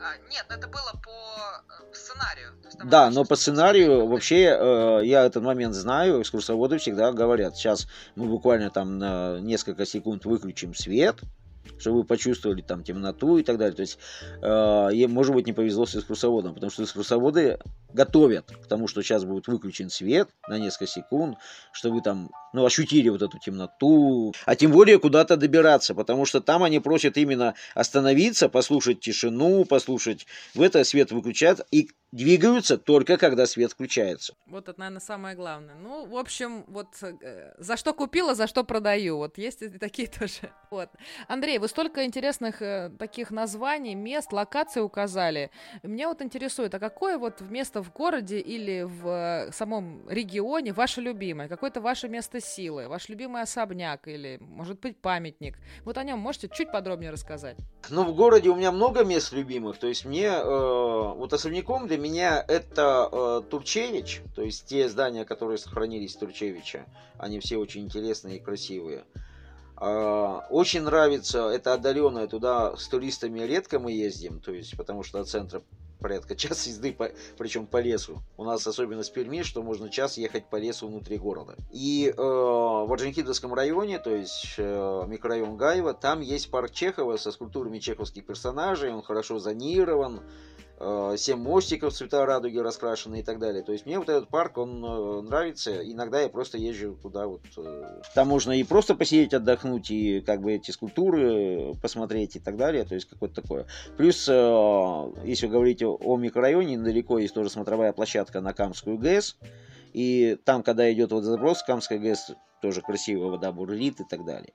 а, 0.00 0.16
нет, 0.30 0.46
это 0.48 0.68
было 0.68 0.92
по 1.02 1.10
э, 1.10 1.94
сценарию. 1.94 2.52
да, 2.84 3.10
но 3.10 3.24
по 3.24 3.36
сценарию 3.36 4.06
вообще 4.06 4.44
э, 4.44 5.00
я 5.04 5.24
этот 5.24 5.42
момент 5.42 5.74
знаю, 5.74 6.20
экскурсоводы 6.20 6.78
всегда 6.78 7.12
говорят, 7.12 7.56
сейчас 7.56 7.86
мы 8.14 8.26
буквально 8.26 8.70
там 8.70 8.98
на 8.98 9.38
несколько 9.40 9.86
секунд 9.86 10.24
выключим 10.24 10.74
свет, 10.74 11.20
чтобы 11.78 11.98
вы 11.98 12.04
почувствовали 12.04 12.62
там 12.62 12.82
темноту 12.82 13.38
и 13.38 13.42
так 13.42 13.58
далее. 13.58 13.74
То 13.74 13.82
есть, 13.82 13.98
э, 14.42 15.06
может 15.06 15.34
быть, 15.34 15.46
не 15.46 15.52
повезло 15.52 15.86
с 15.86 15.94
экскурсоводом, 15.96 16.54
потому 16.54 16.70
что 16.70 16.84
экскурсоводы 16.84 17.58
готовят 17.92 18.50
к 18.50 18.66
тому, 18.66 18.88
что 18.88 19.02
сейчас 19.02 19.24
будет 19.24 19.46
выключен 19.46 19.90
свет 19.90 20.28
на 20.48 20.58
несколько 20.58 20.86
секунд, 20.86 21.38
что 21.72 21.90
вы 21.90 22.00
там, 22.02 22.30
ну, 22.52 22.64
ощутили 22.64 23.08
вот 23.08 23.22
эту 23.22 23.38
темноту, 23.38 24.34
а 24.44 24.56
тем 24.56 24.72
более 24.72 24.98
куда-то 24.98 25.36
добираться, 25.36 25.94
потому 25.94 26.26
что 26.26 26.40
там 26.40 26.62
они 26.62 26.80
просят 26.80 27.16
именно 27.16 27.54
остановиться, 27.74 28.48
послушать 28.48 29.00
тишину, 29.00 29.64
послушать, 29.64 30.26
в 30.54 30.62
это 30.62 30.84
свет 30.84 31.12
выключат 31.12 31.66
и 31.70 31.90
двигаются 32.14 32.78
только 32.78 33.16
когда 33.16 33.44
свет 33.44 33.72
включается. 33.72 34.34
Вот 34.46 34.68
это, 34.68 34.78
наверное, 34.78 35.00
самое 35.00 35.34
главное. 35.34 35.74
Ну, 35.74 36.06
в 36.06 36.16
общем, 36.16 36.64
вот 36.68 36.86
э, 37.02 37.54
за 37.58 37.76
что 37.76 37.92
купила, 37.92 38.36
за 38.36 38.46
что 38.46 38.62
продаю. 38.62 39.16
Вот 39.16 39.36
есть 39.36 39.62
и 39.62 39.68
такие 39.68 40.06
тоже. 40.20 40.52
Вот. 40.70 40.90
Андрей, 41.26 41.58
вы 41.58 41.66
столько 41.66 42.04
интересных 42.04 42.62
э, 42.62 42.92
таких 43.00 43.32
названий, 43.32 43.96
мест, 43.96 44.32
локаций 44.32 44.82
указали. 44.82 45.50
Мне 45.82 46.06
вот 46.06 46.22
интересует, 46.22 46.72
а 46.74 46.78
какое 46.78 47.18
вот 47.18 47.40
место 47.40 47.82
в 47.82 47.92
городе 47.92 48.38
или 48.38 48.82
в 48.82 49.08
э, 49.48 49.52
самом 49.52 50.08
регионе 50.08 50.72
ваше 50.72 51.00
любимое? 51.00 51.48
Какое-то 51.48 51.80
ваше 51.80 52.08
место 52.08 52.40
силы? 52.40 52.86
Ваш 52.86 53.08
любимый 53.08 53.42
особняк 53.42 54.06
или, 54.06 54.38
может 54.40 54.78
быть, 54.78 55.00
памятник? 55.00 55.58
Вот 55.84 55.98
о 55.98 56.04
нем 56.04 56.20
можете 56.20 56.48
чуть 56.48 56.70
подробнее 56.70 57.10
рассказать? 57.10 57.56
Ну, 57.90 58.04
в 58.04 58.14
городе 58.14 58.50
у 58.50 58.54
меня 58.54 58.70
много 58.70 59.02
мест 59.02 59.32
любимых. 59.32 59.78
То 59.78 59.88
есть 59.88 60.04
мне 60.04 60.26
э, 60.26 60.44
вот 60.44 61.32
особняком 61.32 61.88
для 61.88 62.03
меня 62.04 62.44
это 62.46 63.08
э, 63.10 63.42
Турчевич, 63.48 64.20
то 64.36 64.42
есть 64.42 64.66
те 64.66 64.88
здания, 64.88 65.24
которые 65.24 65.56
сохранились 65.56 66.14
Турчевича, 66.14 66.84
они 67.18 67.40
все 67.40 67.56
очень 67.56 67.84
интересные 67.84 68.36
и 68.36 68.40
красивые. 68.40 69.04
Э, 69.80 70.40
очень 70.50 70.82
нравится, 70.82 71.48
это 71.48 71.72
отдаленное, 71.72 72.26
туда 72.26 72.76
с 72.76 72.88
туристами 72.88 73.40
редко 73.40 73.78
мы 73.78 73.92
ездим, 73.92 74.40
то 74.40 74.52
есть 74.52 74.76
потому 74.76 75.02
что 75.02 75.20
от 75.20 75.28
центра 75.28 75.62
порядка 75.98 76.36
час 76.36 76.66
езды, 76.66 76.92
по, 76.92 77.10
причем 77.38 77.66
по 77.66 77.80
лесу. 77.80 78.22
У 78.36 78.44
нас 78.44 78.66
особенность 78.66 79.14
Перми, 79.14 79.42
что 79.42 79.62
можно 79.62 79.88
час 79.88 80.18
ехать 80.18 80.50
по 80.50 80.56
лесу 80.56 80.86
внутри 80.86 81.16
города. 81.16 81.56
И 81.72 82.12
э, 82.14 82.20
в 82.20 82.92
Орджоникидзевском 82.92 83.54
районе, 83.54 83.98
то 83.98 84.14
есть 84.14 84.56
э, 84.58 85.04
микрорайон 85.08 85.56
Гаева, 85.56 85.94
там 85.94 86.20
есть 86.20 86.50
парк 86.50 86.70
Чехова 86.72 87.16
со 87.16 87.32
скульптурами 87.32 87.78
чеховских 87.78 88.26
персонажей, 88.26 88.92
он 88.92 89.02
хорошо 89.02 89.38
зонирован, 89.38 90.20
Э, 90.80 91.14
семь 91.16 91.38
мостиков 91.38 91.92
цвета 91.92 92.26
радуги 92.26 92.58
раскрашены 92.58 93.20
и 93.20 93.22
так 93.22 93.38
далее. 93.38 93.62
То 93.62 93.72
есть 93.72 93.86
мне 93.86 93.98
вот 93.98 94.08
этот 94.08 94.28
парк, 94.28 94.58
он 94.58 94.84
э, 94.84 95.20
нравится. 95.22 95.80
Иногда 95.88 96.20
я 96.20 96.28
просто 96.28 96.58
езжу 96.58 96.98
куда 97.00 97.28
вот. 97.28 97.42
Э, 97.56 98.02
там 98.14 98.28
можно 98.28 98.52
и 98.52 98.64
просто 98.64 98.96
посидеть, 98.96 99.34
отдохнуть, 99.34 99.90
и 99.92 100.20
как 100.20 100.40
бы 100.42 100.52
эти 100.52 100.72
скульптуры 100.72 101.74
посмотреть 101.80 102.36
и 102.36 102.40
так 102.40 102.56
далее. 102.56 102.84
То 102.84 102.96
есть 102.96 103.08
какое-то 103.08 103.40
такое. 103.40 103.66
Плюс, 103.96 104.26
если 104.26 105.46
говорить 105.46 105.82
о 105.82 106.16
микрорайоне, 106.16 106.74
недалеко 106.74 107.18
есть 107.18 107.34
тоже 107.34 107.50
смотровая 107.50 107.92
площадка 107.92 108.40
на 108.40 108.52
Камскую 108.52 108.98
ГЭС. 108.98 109.36
И 109.92 110.36
там, 110.44 110.64
когда 110.64 110.92
идет 110.92 111.12
вот 111.12 111.22
заброс, 111.22 111.62
Камская 111.62 112.00
ГЭС 112.00 112.32
тоже 112.60 112.80
красивая 112.80 113.30
вода 113.30 113.52
бурлит 113.52 114.00
и 114.00 114.04
так 114.04 114.24
далее. 114.24 114.52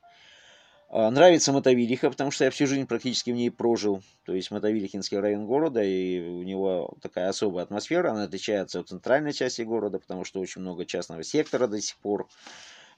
А, 0.91 1.11
нравится 1.11 1.53
Мотовилиха, 1.53 2.09
потому 2.09 2.31
что 2.31 2.45
я 2.45 2.51
всю 2.51 2.65
жизнь 2.65 2.87
практически 2.87 3.29
в 3.29 3.35
ней 3.35 3.51
прожил. 3.51 4.01
То 4.25 4.33
есть 4.33 4.49
Мотовилихинский 4.49 5.19
район 5.19 5.45
города, 5.45 5.83
и 5.83 6.19
у 6.19 6.41
него 6.41 6.97
такая 7.01 7.29
особая 7.29 7.63
атмосфера. 7.63 8.11
Она 8.11 8.23
отличается 8.23 8.79
от 8.79 8.89
центральной 8.89 9.33
части 9.33 9.61
города, 9.61 9.99
потому 9.99 10.25
что 10.25 10.39
очень 10.39 10.61
много 10.61 10.85
частного 10.85 11.23
сектора 11.23 11.67
до 11.67 11.79
сих 11.79 11.95
пор. 11.97 12.27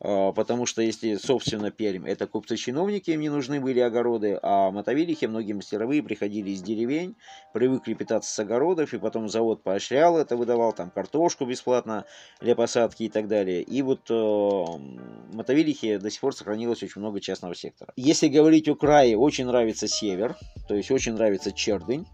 А, 0.03 0.31
потому 0.31 0.65
что 0.65 0.81
если, 0.81 1.15
собственно, 1.15 1.69
Пермь, 1.69 2.07
это 2.07 2.25
купцы-чиновники, 2.25 3.11
им 3.11 3.21
не 3.21 3.29
нужны 3.29 3.59
были 3.61 3.79
огороды, 3.79 4.39
а 4.41 4.71
мотовилихи, 4.71 5.25
многие 5.25 5.53
мастеровые 5.53 6.01
приходили 6.01 6.49
из 6.49 6.61
деревень, 6.63 7.15
привыкли 7.53 7.93
питаться 7.93 8.33
с 8.33 8.39
огородов, 8.39 8.93
и 8.93 8.97
потом 8.97 9.29
завод 9.29 9.61
поощрял 9.61 10.17
это, 10.17 10.35
выдавал 10.35 10.73
там 10.73 10.89
картошку 10.89 11.45
бесплатно 11.45 12.05
для 12.39 12.55
посадки 12.55 13.03
и 13.03 13.09
так 13.09 13.27
далее. 13.27 13.61
И 13.61 13.83
вот 13.83 14.09
э, 14.09 15.35
мотовилихи 15.35 15.97
до 15.97 16.09
сих 16.09 16.21
пор 16.21 16.35
сохранилось 16.35 16.81
очень 16.81 16.99
много 16.99 17.19
частного 17.19 17.53
сектора. 17.53 17.93
Если 17.95 18.27
говорить 18.27 18.67
о 18.69 18.75
крае, 18.75 19.15
очень 19.17 19.45
нравится 19.45 19.87
север, 19.87 20.35
то 20.67 20.73
есть 20.73 20.89
очень 20.89 21.13
нравится 21.13 21.51
Чердынь. 21.51 22.07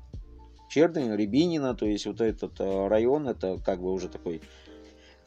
Чердынь, 0.69 1.15
Рябинина, 1.15 1.73
то 1.73 1.85
есть 1.85 2.05
вот 2.05 2.19
этот 2.19 2.59
э, 2.59 2.87
район, 2.89 3.29
это 3.29 3.57
как 3.65 3.79
бы 3.79 3.93
уже 3.93 4.09
такой 4.09 4.41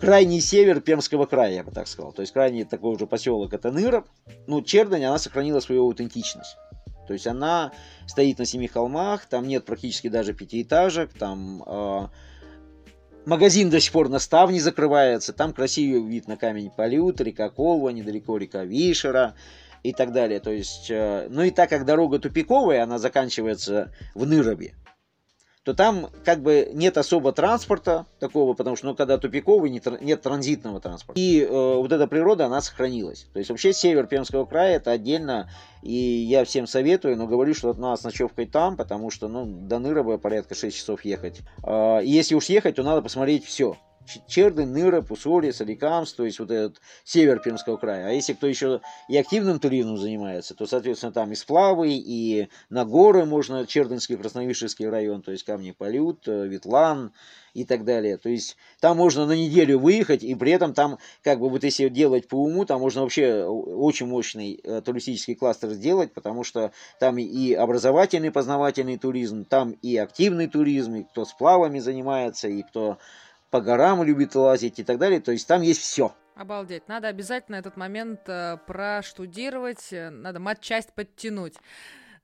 крайний 0.00 0.40
север 0.40 0.80
Пермского 0.80 1.26
края, 1.26 1.54
я 1.54 1.62
бы 1.62 1.70
так 1.70 1.86
сказал. 1.86 2.12
То 2.12 2.22
есть 2.22 2.32
крайний 2.32 2.64
такой 2.64 2.94
уже 2.94 3.06
поселок 3.06 3.52
это 3.52 3.70
Ныроб. 3.70 4.06
Ну, 4.46 4.62
Чердань, 4.62 5.04
она 5.04 5.18
сохранила 5.18 5.60
свою 5.60 5.82
аутентичность. 5.82 6.56
То 7.06 7.12
есть 7.12 7.26
она 7.26 7.72
стоит 8.06 8.38
на 8.38 8.46
семи 8.46 8.68
холмах, 8.68 9.26
там 9.26 9.46
нет 9.46 9.64
практически 9.64 10.08
даже 10.08 10.32
пятиэтажек, 10.32 11.12
там 11.12 11.62
э, 11.66 12.08
магазин 13.26 13.68
до 13.68 13.80
сих 13.80 13.92
пор 13.92 14.08
на 14.08 14.20
ставне 14.20 14.60
закрывается, 14.60 15.32
там 15.32 15.52
красивый 15.52 16.08
вид 16.08 16.28
на 16.28 16.36
камень 16.36 16.70
Полют, 16.70 17.20
река 17.20 17.50
Колва, 17.50 17.90
недалеко 17.90 18.36
река 18.36 18.64
Вишера 18.64 19.34
и 19.82 19.92
так 19.92 20.12
далее. 20.12 20.38
То 20.38 20.52
есть, 20.52 20.88
э, 20.88 21.26
ну 21.30 21.42
и 21.42 21.50
так 21.50 21.68
как 21.68 21.84
дорога 21.84 22.20
тупиковая, 22.20 22.84
она 22.84 22.98
заканчивается 22.98 23.92
в 24.14 24.24
Ныробе, 24.24 24.74
то 25.64 25.74
там 25.74 26.08
как 26.24 26.42
бы 26.42 26.70
нет 26.72 26.96
особо 26.96 27.32
транспорта 27.32 28.06
такого, 28.18 28.54
потому 28.54 28.76
что 28.76 28.86
ну, 28.86 28.94
когда 28.94 29.18
тупиковый, 29.18 29.70
нет, 29.70 30.22
транзитного 30.22 30.80
транспорта. 30.80 31.20
И 31.20 31.42
э, 31.42 31.48
вот 31.48 31.92
эта 31.92 32.06
природа, 32.06 32.46
она 32.46 32.62
сохранилась. 32.62 33.28
То 33.32 33.38
есть 33.38 33.50
вообще 33.50 33.72
север 33.72 34.06
Пермского 34.06 34.46
края 34.46 34.76
это 34.76 34.90
отдельно, 34.90 35.50
и 35.82 35.94
я 35.94 36.44
всем 36.44 36.66
советую, 36.66 37.16
но 37.16 37.26
говорю, 37.26 37.52
что 37.54 37.70
у 37.70 37.74
нас 37.74 38.02
ночевкой 38.04 38.46
там, 38.46 38.76
потому 38.76 39.10
что 39.10 39.28
ну, 39.28 39.44
до 39.44 39.78
Нырова 39.78 40.16
порядка 40.16 40.54
6 40.54 40.74
часов 40.74 41.04
ехать. 41.04 41.40
Э, 41.62 42.00
если 42.02 42.34
уж 42.34 42.46
ехать, 42.46 42.76
то 42.76 42.82
надо 42.82 43.02
посмотреть 43.02 43.44
все. 43.44 43.76
Чердынь, 44.26 44.68
Ныра, 44.68 45.02
Пусоли, 45.02 45.50
Соликамс, 45.50 46.12
то 46.14 46.24
есть 46.24 46.38
вот 46.38 46.50
этот 46.50 46.80
север 47.04 47.40
Пермского 47.40 47.76
края. 47.76 48.08
А 48.08 48.10
если 48.10 48.32
кто 48.32 48.46
еще 48.46 48.80
и 49.08 49.16
активным 49.16 49.60
туризмом 49.60 49.98
занимается, 49.98 50.54
то, 50.54 50.66
соответственно, 50.66 51.12
там 51.12 51.32
и 51.32 51.34
сплавы, 51.34 51.90
и 51.90 52.48
на 52.70 52.84
горы 52.84 53.24
можно, 53.24 53.66
Чердынский, 53.66 54.16
Красновишевский 54.16 54.88
район, 54.88 55.22
то 55.22 55.32
есть 55.32 55.44
Камни 55.44 55.72
Полют, 55.72 56.26
э, 56.26 56.46
Ветлан 56.46 57.12
и 57.52 57.64
так 57.64 57.84
далее. 57.84 58.16
То 58.16 58.28
есть 58.28 58.56
там 58.80 58.96
можно 58.96 59.26
на 59.26 59.32
неделю 59.32 59.78
выехать, 59.78 60.22
и 60.22 60.34
при 60.34 60.52
этом 60.52 60.72
там, 60.72 60.98
как 61.22 61.40
бы 61.40 61.48
вот 61.48 61.64
если 61.64 61.88
делать 61.88 62.28
по 62.28 62.36
уму, 62.36 62.64
там 62.64 62.80
можно 62.80 63.02
вообще 63.02 63.44
очень 63.44 64.06
мощный 64.06 64.60
э, 64.62 64.80
туристический 64.82 65.34
кластер 65.34 65.70
сделать, 65.70 66.14
потому 66.14 66.42
что 66.44 66.72
там 66.98 67.18
и 67.18 67.52
образовательный, 67.52 68.30
познавательный 68.30 68.98
туризм, 68.98 69.44
там 69.44 69.72
и 69.82 69.96
активный 69.96 70.46
туризм, 70.46 70.94
и 70.94 71.04
кто 71.04 71.24
сплавами 71.24 71.78
занимается, 71.78 72.48
и 72.48 72.62
кто 72.62 72.98
по 73.50 73.60
горам 73.60 74.02
любит 74.02 74.34
лазить 74.34 74.78
и 74.78 74.84
так 74.84 74.98
далее. 74.98 75.20
То 75.20 75.32
есть 75.32 75.46
там 75.46 75.62
есть 75.62 75.80
все. 75.80 76.14
Обалдеть. 76.34 76.88
Надо 76.88 77.08
обязательно 77.08 77.56
этот 77.56 77.76
момент 77.76 78.20
э, 78.26 78.56
проштудировать, 78.66 79.88
надо 79.90 80.40
матчасть 80.40 80.92
подтянуть. 80.94 81.54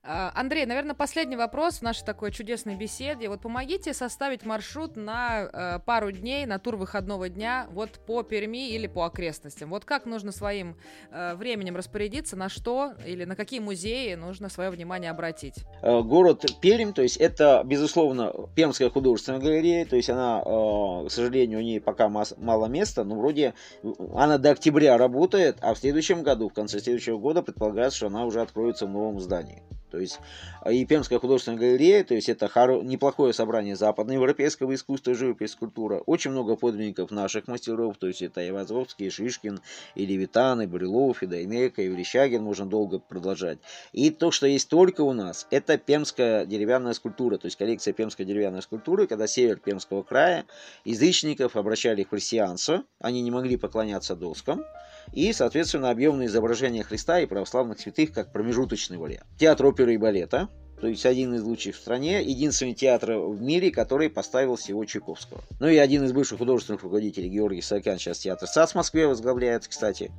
А, 0.09 0.31
Андрей, 0.35 0.65
наверное, 0.65 0.95
последний 0.95 1.35
вопрос 1.35 1.79
в 1.79 1.81
нашей 1.81 2.05
такой 2.05 2.31
чудесной 2.31 2.75
беседе. 2.75 3.27
Вот 3.27 3.41
помогите 3.41 3.93
составить 3.93 4.45
маршрут 4.45 4.95
на 4.95 5.49
э, 5.51 5.79
пару 5.85 6.11
дней, 6.11 6.45
на 6.45 6.59
тур 6.59 6.77
выходного 6.77 7.27
дня, 7.27 7.67
вот 7.71 7.99
по 8.05 8.23
Перми 8.23 8.69
или 8.69 8.87
по 8.87 9.03
окрестностям. 9.03 9.69
Вот 9.69 9.83
как 9.83 10.05
нужно 10.05 10.31
своим 10.31 10.77
э, 11.11 11.35
временем 11.35 11.75
распорядиться, 11.75 12.37
на 12.37 12.47
что 12.47 12.93
или 13.05 13.25
на 13.25 13.35
какие 13.35 13.59
музеи 13.59 14.13
нужно 14.13 14.47
свое 14.47 14.69
внимание 14.69 15.11
обратить? 15.11 15.55
Э, 15.81 16.01
город 16.01 16.45
Пермь, 16.61 16.93
то 16.93 17.01
есть 17.01 17.17
это, 17.17 17.61
безусловно, 17.65 18.31
Пермская 18.55 18.89
художественная 18.89 19.41
галерея, 19.41 19.85
то 19.85 19.97
есть 19.97 20.09
она, 20.09 20.41
к 20.41 21.11
сожалению, 21.11 21.59
у 21.59 21.61
нее 21.61 21.81
пока 21.81 22.07
мало 22.07 22.67
места, 22.67 23.03
но 23.03 23.15
вроде 23.15 23.55
она 24.15 24.37
до 24.37 24.51
октября 24.51 24.97
работает, 24.97 25.57
а 25.59 25.73
в 25.73 25.79
следующем 25.79 26.23
году, 26.23 26.47
в 26.47 26.53
конце 26.53 26.79
следующего 26.79 27.17
года, 27.17 27.41
предполагается, 27.41 27.97
что 27.97 28.07
она 28.07 28.23
уже 28.25 28.39
откроется 28.39 28.85
в 28.85 28.89
новом 28.89 29.19
здании. 29.19 29.63
То 29.97 30.01
есть 30.01 30.19
а, 30.61 30.71
и 30.71 30.85
Пермская 30.85 31.17
художественная 31.17 31.57
галерея, 31.57 32.03
то 32.03 32.13
есть 32.13 32.29
это 32.29 32.47
хоро... 32.47 32.83
неплохое 32.83 33.33
собрание 33.33 33.75
западноевропейского 33.75 34.75
искусства, 34.75 35.15
живопись, 35.15 35.53
скульптура. 35.53 36.03
Очень 36.05 36.31
много 36.31 36.55
подлинников 36.55 37.09
наших 37.09 37.47
мастеров, 37.47 37.97
то 37.97 38.05
есть 38.05 38.21
это 38.21 38.41
и 38.41 39.09
Шишкин, 39.09 39.59
и 39.95 40.05
Левитан, 40.05 40.61
и 40.61 40.67
Брилов, 40.67 41.23
и 41.23 41.25
Даймека, 41.25 41.81
и 41.81 41.87
Верещагин, 41.87 42.43
можно 42.43 42.67
долго 42.67 42.99
продолжать. 42.99 43.57
И 43.91 44.11
то, 44.11 44.29
что 44.29 44.45
есть 44.45 44.69
только 44.69 45.01
у 45.01 45.13
нас, 45.13 45.47
это 45.49 45.79
пермская 45.79 46.45
деревянная 46.45 46.93
скульптура, 46.93 47.39
то 47.39 47.47
есть 47.47 47.57
коллекция 47.57 47.95
пермской 47.95 48.23
деревянной 48.23 48.61
скульптуры, 48.61 49.07
когда 49.07 49.25
север 49.25 49.57
Пермского 49.57 50.03
края 50.03 50.45
язычников 50.85 51.55
обращали 51.55 52.03
в 52.03 52.09
христианство, 52.09 52.83
они 52.99 53.23
не 53.23 53.31
могли 53.31 53.57
поклоняться 53.57 54.15
доскам, 54.15 54.63
и, 55.13 55.31
соответственно, 55.33 55.89
объемное 55.89 56.27
изображение 56.27 56.83
Христа 56.83 57.19
и 57.19 57.25
православных 57.25 57.79
святых 57.79 58.11
как 58.11 58.31
промежуточный 58.31 58.97
вариант. 58.97 59.25
Театр 59.39 59.65
оперы 59.77 59.93
и 59.93 59.97
балета, 59.97 60.49
то 60.81 60.87
есть 60.87 61.05
один 61.05 61.35
из 61.35 61.43
лучших 61.43 61.75
в 61.75 61.79
стране, 61.79 62.23
единственный 62.23 62.73
театр 62.73 63.17
в 63.17 63.41
мире, 63.41 63.71
который 63.71 64.09
поставил 64.09 64.55
всего 64.55 64.83
Чайковского. 64.85 65.41
Ну 65.59 65.67
и 65.67 65.77
один 65.77 66.03
из 66.03 66.13
бывших 66.13 66.39
художественных 66.39 66.81
руководителей 66.81 67.29
Георгий 67.29 67.61
Саакян 67.61 67.99
сейчас 67.99 68.19
театр 68.19 68.47
САЦ 68.47 68.71
в 68.71 68.75
Москве 68.75 69.07
возглавляет, 69.07 69.67
кстати. 69.67 70.11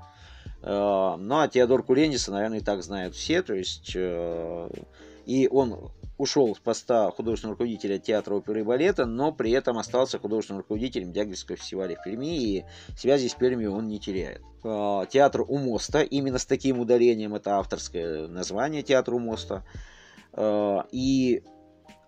Э, 0.62 1.16
ну, 1.18 1.40
а 1.40 1.48
Теодор 1.48 1.82
Курендиса, 1.82 2.30
наверное, 2.30 2.58
и 2.58 2.62
так 2.62 2.82
знают 2.84 3.14
все. 3.16 3.42
То 3.42 3.54
есть, 3.54 3.96
и 3.96 5.48
он 5.50 5.90
ушел 6.18 6.54
с 6.54 6.58
поста 6.58 7.10
художественного 7.10 7.54
руководителя 7.54 7.98
театра 7.98 8.34
оперы 8.34 8.60
и 8.60 8.64
балета, 8.64 9.06
но 9.06 9.32
при 9.32 9.52
этом 9.52 9.78
остался 9.78 10.18
художественным 10.18 10.60
руководителем 10.60 11.12
Дягильского 11.12 11.56
фестиваля 11.56 11.96
в 11.96 12.04
Перми, 12.04 12.36
и 12.36 12.64
связи 12.96 13.28
с 13.28 13.34
Пермью 13.34 13.72
он 13.72 13.88
не 13.88 13.98
теряет. 13.98 14.42
Театр 14.62 15.42
у 15.46 15.58
моста, 15.58 16.02
именно 16.02 16.38
с 16.38 16.44
таким 16.44 16.80
ударением, 16.80 17.34
это 17.34 17.56
авторское 17.56 18.28
название 18.28 18.82
театра 18.82 19.14
у 19.14 19.20
моста. 19.20 19.64
И 20.92 21.42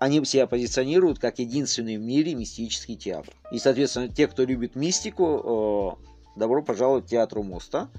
они 0.01 0.25
себя 0.25 0.47
позиционируют 0.47 1.19
как 1.19 1.39
единственный 1.39 1.99
в 1.99 2.01
мире 2.01 2.35
мистический 2.35 2.97
театр. 2.97 3.35
И, 3.53 3.59
соответственно, 3.59 4.09
те, 4.09 4.27
кто 4.27 4.45
любит 4.45 4.75
мистику, 4.75 5.99
э, 6.35 6.39
добро 6.39 6.63
пожаловать 6.63 7.05
в 7.05 7.09
театру 7.09 7.43
Моста. 7.43 7.91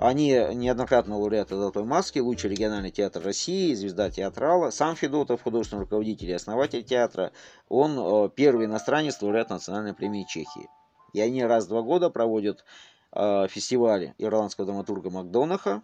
Они 0.00 0.30
неоднократно 0.30 1.18
лауреаты 1.18 1.56
«Золотой 1.56 1.84
маски», 1.84 2.20
лучший 2.20 2.48
региональный 2.48 2.90
театр 2.90 3.22
России, 3.22 3.74
звезда 3.74 4.10
театрала. 4.10 4.70
Сам 4.70 4.96
Федотов, 4.96 5.42
художественный 5.42 5.82
руководитель 5.82 6.30
и 6.30 6.32
основатель 6.32 6.82
театра, 6.82 7.32
он 7.68 7.98
э, 7.98 8.30
первый 8.34 8.64
иностранец, 8.64 9.20
лауреат 9.20 9.50
национальной 9.50 9.92
премии 9.92 10.24
Чехии. 10.26 10.70
И 11.12 11.20
они 11.20 11.44
раз 11.44 11.66
в 11.66 11.68
два 11.68 11.82
года 11.82 12.08
проводят 12.08 12.64
э, 13.12 13.46
фестивали 13.48 14.14
ирландского 14.16 14.66
драматурга 14.66 15.10
Макдонаха, 15.10 15.82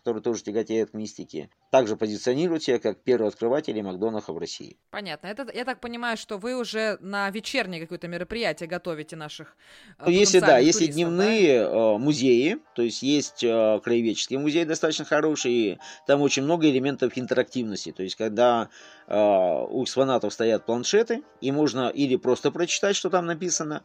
который 0.00 0.22
тоже 0.22 0.42
тяготеет 0.42 0.90
к 0.90 0.94
мистике, 0.94 1.50
также 1.70 1.96
позиционирует 1.96 2.62
себя 2.62 2.78
как 2.78 3.02
первый 3.02 3.28
открыватель 3.28 3.80
Макдонаха 3.82 4.32
в 4.32 4.38
России. 4.38 4.76
Понятно. 4.90 5.28
Это, 5.28 5.46
я 5.54 5.64
так 5.64 5.80
понимаю, 5.80 6.16
что 6.16 6.38
вы 6.38 6.56
уже 6.56 6.98
на 7.00 7.30
вечернее 7.30 7.80
какое-то 7.80 8.08
мероприятие 8.08 8.68
готовите 8.68 9.16
наших 9.16 9.56
э, 9.98 10.04
ну, 10.06 10.10
Если 10.10 10.40
да, 10.40 10.58
если 10.58 10.86
дневные 10.86 11.64
да? 11.64 11.70
Э, 11.70 11.98
музеи, 11.98 12.58
то 12.74 12.82
есть 12.82 13.02
есть 13.02 13.44
э, 13.44 13.80
краеведческий 13.82 14.36
музей 14.36 14.64
достаточно 14.64 15.04
хороший, 15.04 15.52
и 15.52 15.78
там 16.06 16.20
очень 16.22 16.42
много 16.42 16.68
элементов 16.68 17.12
интерактивности. 17.16 17.92
То 17.92 18.02
есть 18.02 18.16
когда 18.16 18.68
у 19.08 19.82
экспонатов 19.82 20.32
стоят 20.32 20.66
планшеты, 20.66 21.24
и 21.40 21.50
можно 21.50 21.88
или 21.88 22.14
просто 22.14 22.52
прочитать, 22.52 22.94
что 22.94 23.10
там 23.10 23.26
написано, 23.26 23.82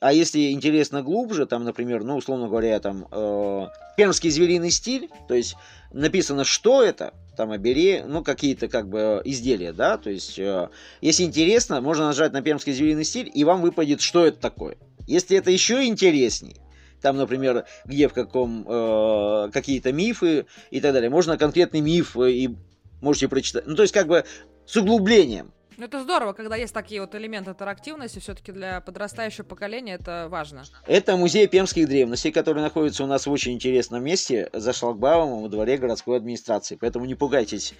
а 0.00 0.12
если 0.12 0.50
интересно 0.50 1.02
глубже, 1.02 1.46
там, 1.46 1.64
например, 1.64 2.04
ну, 2.04 2.16
условно 2.16 2.48
говоря, 2.48 2.80
там, 2.80 3.06
э, 3.10 3.66
пермский 3.96 4.30
звериный 4.30 4.70
стиль, 4.70 5.10
то 5.28 5.34
есть 5.34 5.56
написано, 5.92 6.44
что 6.44 6.82
это, 6.82 7.12
там, 7.36 7.50
обери, 7.50 8.02
ну, 8.06 8.24
какие-то, 8.24 8.68
как 8.68 8.88
бы, 8.88 9.20
изделия, 9.24 9.72
да, 9.72 9.98
то 9.98 10.08
есть, 10.08 10.38
э, 10.38 10.68
если 11.02 11.24
интересно, 11.24 11.80
можно 11.82 12.06
нажать 12.06 12.32
на 12.32 12.40
пермский 12.40 12.72
звериный 12.72 13.04
стиль, 13.04 13.30
и 13.32 13.44
вам 13.44 13.60
выпадет, 13.60 14.00
что 14.00 14.26
это 14.26 14.38
такое. 14.38 14.78
Если 15.06 15.36
это 15.36 15.50
еще 15.50 15.84
интересней, 15.84 16.56
там, 17.02 17.16
например, 17.16 17.66
где 17.84 18.08
в 18.08 18.14
каком, 18.14 18.64
э, 18.66 19.50
какие-то 19.52 19.92
мифы 19.92 20.46
и 20.70 20.80
так 20.80 20.94
далее, 20.94 21.10
можно 21.10 21.36
конкретный 21.36 21.80
миф 21.80 22.16
э, 22.16 22.30
и 22.30 22.56
можете 23.02 23.28
прочитать, 23.28 23.66
ну, 23.66 23.74
то 23.74 23.82
есть, 23.82 23.92
как 23.92 24.06
бы, 24.06 24.24
с 24.64 24.76
углублением. 24.76 25.52
Ну, 25.80 25.86
это 25.86 26.02
здорово, 26.02 26.34
когда 26.34 26.56
есть 26.56 26.74
такие 26.74 27.00
вот 27.00 27.14
элементы 27.14 27.52
интерактивности, 27.52 28.18
все-таки 28.18 28.52
для 28.52 28.82
подрастающего 28.82 29.46
поколения 29.46 29.94
это 29.94 30.26
важно. 30.28 30.64
Это 30.86 31.16
музей 31.16 31.46
пермских 31.46 31.88
древностей, 31.88 32.30
который 32.32 32.62
находится 32.62 33.02
у 33.02 33.06
нас 33.06 33.26
в 33.26 33.30
очень 33.30 33.54
интересном 33.54 34.04
месте, 34.04 34.50
за 34.52 34.74
шлагбаумом 34.74 35.40
во 35.40 35.48
дворе 35.48 35.78
городской 35.78 36.18
администрации. 36.18 36.76
Поэтому 36.78 37.06
не 37.06 37.14
пугайтесь 37.14 37.72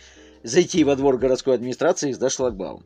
зайти 0.43 0.83
во 0.83 0.97
двор 0.97 1.19
городской 1.19 1.55
администрации 1.55 2.13
за 2.13 2.31
шлагбаум. 2.31 2.85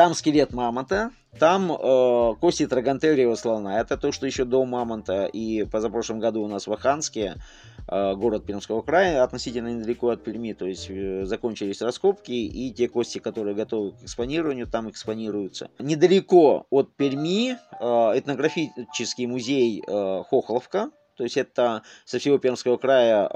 Там 0.00 0.14
скелет 0.14 0.54
мамонта, 0.54 1.10
там 1.38 1.70
э, 1.70 2.34
кости 2.40 2.66
трогантериевого 2.66 3.34
слона. 3.34 3.82
Это 3.82 3.98
то, 3.98 4.12
что 4.12 4.24
еще 4.24 4.46
до 4.46 4.64
мамонта. 4.64 5.26
И 5.26 5.64
позапрошлом 5.64 6.20
году 6.20 6.42
у 6.42 6.48
нас 6.48 6.66
в 6.66 6.72
Аханске 6.72 7.34
Э, 7.92 8.14
город 8.14 8.46
Пермского 8.46 8.82
края, 8.82 9.24
относительно 9.24 9.68
недалеко 9.68 10.10
от 10.10 10.22
Перми, 10.22 10.52
то 10.52 10.64
есть 10.64 10.88
э, 10.88 11.24
закончились 11.24 11.82
раскопки, 11.82 12.30
и 12.30 12.70
те 12.72 12.88
кости, 12.88 13.18
которые 13.18 13.56
готовы 13.56 13.90
к 13.92 14.04
экспонированию, 14.04 14.68
там 14.68 14.88
экспонируются. 14.88 15.70
Недалеко 15.80 16.66
от 16.70 16.94
Перми 16.94 17.52
э, 17.52 18.18
этнографический 18.18 19.26
музей 19.26 19.82
Хохловка, 19.86 20.90
то 21.16 21.24
есть 21.24 21.36
это 21.36 21.82
со 22.04 22.20
всего 22.20 22.38
Пермского 22.38 22.76
края 22.76 23.28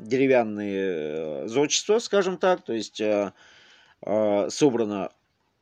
деревянные 0.00 1.48
зодчества, 1.48 2.00
скажем 2.00 2.38
так, 2.38 2.62
то 2.62 2.72
есть 2.72 3.00
собрано 4.00 5.10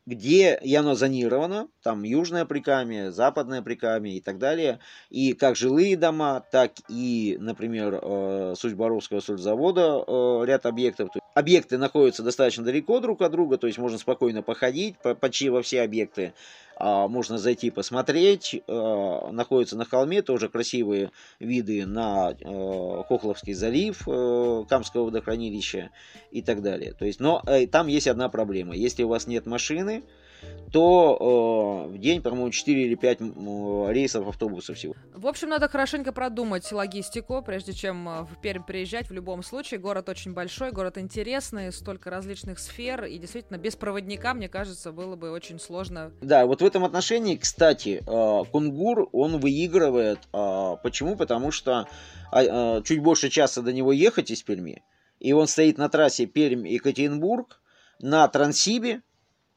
где 0.06 0.60
оно 0.76 0.94
зонировано, 0.94 1.68
там 1.82 2.04
Южная 2.04 2.44
Прикамье, 2.44 3.10
Западная 3.10 3.60
Прикамье 3.60 4.16
и 4.16 4.20
так 4.20 4.38
далее, 4.38 4.78
и 5.10 5.32
как 5.32 5.56
жилые 5.56 5.96
дома, 5.96 6.44
так 6.52 6.72
и, 6.88 7.36
например, 7.40 7.98
э, 8.00 8.54
Сульборовского 8.56 9.20
сользавода 9.20 10.04
э, 10.06 10.44
ряд 10.46 10.64
объектов. 10.64 11.10
Объекты 11.34 11.76
находятся 11.76 12.22
достаточно 12.22 12.64
далеко 12.64 13.00
друг 13.00 13.20
от 13.20 13.32
друга, 13.32 13.58
то 13.58 13.66
есть 13.66 13.78
можно 13.78 13.98
спокойно 13.98 14.42
походить 14.42 14.94
почти 15.20 15.50
во 15.50 15.60
все 15.62 15.82
объекты, 15.82 16.32
можно 16.78 17.38
зайти 17.38 17.70
посмотреть, 17.70 18.54
э, 18.54 19.30
находятся 19.30 19.76
на 19.76 19.84
холме 19.84 20.22
тоже 20.22 20.48
красивые 20.48 21.10
виды 21.40 21.86
на 21.86 22.34
Хохловский 23.08 23.54
залив 23.54 24.04
Камского 24.68 25.04
водохранилища 25.04 25.90
и 26.30 26.42
так 26.42 26.62
далее. 26.62 26.92
То 26.92 27.04
есть, 27.04 27.20
но 27.20 27.42
там 27.72 27.86
есть 27.86 28.06
одна 28.06 28.28
проблема. 28.28 28.74
Если 28.74 29.02
у 29.02 29.08
вас 29.08 29.26
нет 29.26 29.46
машины, 29.46 30.02
то 30.72 31.86
э, 31.88 31.92
в 31.92 31.98
день, 31.98 32.22
по-моему, 32.22 32.50
4 32.50 32.82
или 32.82 32.94
5 32.96 33.20
рейсов 33.94 34.28
автобусов 34.28 34.76
всего. 34.76 34.94
В 35.14 35.26
общем, 35.26 35.48
надо 35.48 35.68
хорошенько 35.68 36.12
продумать 36.12 36.70
логистику, 36.70 37.42
прежде 37.42 37.72
чем 37.72 38.08
э, 38.08 38.22
в 38.24 38.40
Пермь 38.40 38.62
приезжать 38.62 39.08
в 39.08 39.12
любом 39.12 39.42
случае. 39.42 39.80
Город 39.80 40.08
очень 40.08 40.34
большой, 40.34 40.72
город 40.72 40.98
интересный, 40.98 41.72
столько 41.72 42.10
различных 42.10 42.58
сфер, 42.58 43.04
и 43.04 43.18
действительно 43.18 43.58
без 43.58 43.76
проводника, 43.76 44.34
мне 44.34 44.48
кажется, 44.48 44.92
было 44.92 45.16
бы 45.16 45.30
очень 45.30 45.58
сложно. 45.58 46.12
Да, 46.20 46.46
вот 46.46 46.60
в 46.60 46.64
этом 46.64 46.84
отношении, 46.84 47.36
кстати, 47.36 48.02
э, 48.06 48.44
Кунгур, 48.50 49.08
он 49.12 49.38
выигрывает. 49.38 50.18
Э, 50.32 50.76
почему? 50.82 51.16
Потому 51.16 51.52
что 51.52 51.88
э, 52.32 52.82
чуть 52.84 53.02
больше 53.02 53.30
часа 53.30 53.62
до 53.62 53.72
него 53.72 53.92
ехать 53.92 54.30
из 54.30 54.42
Перми, 54.42 54.82
и 55.20 55.32
он 55.32 55.46
стоит 55.46 55.78
на 55.78 55.88
трассе 55.88 56.26
Пермь-Екатеринбург, 56.26 57.60
на 58.00 58.28
Транссибе, 58.28 59.00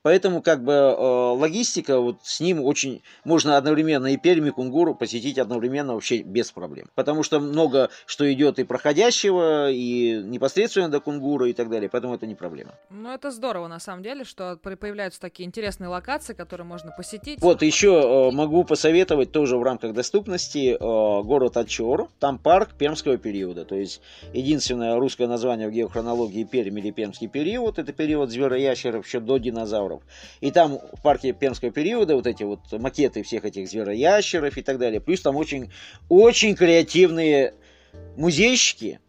Поэтому 0.01 0.41
как 0.41 0.63
бы 0.63 0.71
э, 0.71 0.95
логистика 0.95 1.99
вот 1.99 2.19
с 2.23 2.39
ним 2.39 2.63
очень 2.63 3.03
можно 3.25 3.57
одновременно 3.57 4.07
и 4.07 4.17
Пермь, 4.17 4.47
и 4.47 4.51
Кунгуру 4.51 4.95
посетить 4.95 5.37
одновременно 5.37 5.93
вообще 5.93 6.21
без 6.21 6.51
проблем. 6.51 6.87
Потому 6.95 7.21
что 7.23 7.41
много 7.41 7.89
что 8.05 8.31
идет 8.31 8.59
и 8.59 8.63
проходящего, 8.63 9.69
и 9.69 10.21
непосредственно 10.23 10.87
до 10.87 11.01
Кунгура 11.01 11.49
и 11.49 11.53
так 11.53 11.69
далее. 11.69 11.89
Поэтому 11.89 12.15
это 12.15 12.25
не 12.27 12.35
проблема. 12.35 12.75
Ну 12.89 13.11
это 13.11 13.29
здорово 13.29 13.67
на 13.67 13.79
самом 13.79 14.03
деле, 14.03 14.23
что 14.23 14.57
появляются 14.57 15.19
такие 15.19 15.45
интересные 15.45 15.89
локации, 15.89 16.33
которые 16.33 16.65
можно 16.65 16.91
посетить. 16.95 17.41
Вот 17.41 17.61
еще 17.61 18.29
э, 18.29 18.31
могу 18.33 18.63
посоветовать 18.63 19.33
тоже 19.33 19.57
в 19.57 19.63
рамках 19.63 19.93
доступности 19.93 20.75
э, 20.75 20.77
город 20.79 21.57
Ачор. 21.57 22.07
Там 22.19 22.37
парк 22.37 22.69
пермского 22.77 23.17
периода. 23.17 23.65
То 23.65 23.75
есть 23.75 24.01
единственное 24.33 24.95
русское 24.95 25.27
название 25.27 25.67
в 25.67 25.71
геохронологии 25.71 26.45
Пермь 26.45 26.79
или 26.79 26.91
пермский 26.91 27.27
период. 27.27 27.79
Это 27.79 27.91
период 27.91 28.29
звероящеров 28.29 29.05
еще 29.05 29.19
до 29.19 29.37
динозавров 29.37 29.88
динозавров. 29.89 30.03
И 30.41 30.51
там 30.51 30.79
в 30.93 31.01
парке 31.01 31.33
Пермского 31.33 31.71
периода 31.71 32.15
вот 32.15 32.27
эти 32.27 32.43
вот 32.43 32.59
макеты 32.71 33.23
всех 33.23 33.45
этих 33.45 33.67
звероящеров 33.67 34.57
и 34.57 34.61
так 34.61 34.77
далее. 34.77 35.01
Плюс 35.01 35.21
там 35.21 35.35
очень, 35.35 35.71
очень 36.07 36.55
креативные 36.55 37.53
музейщики. 38.17 38.99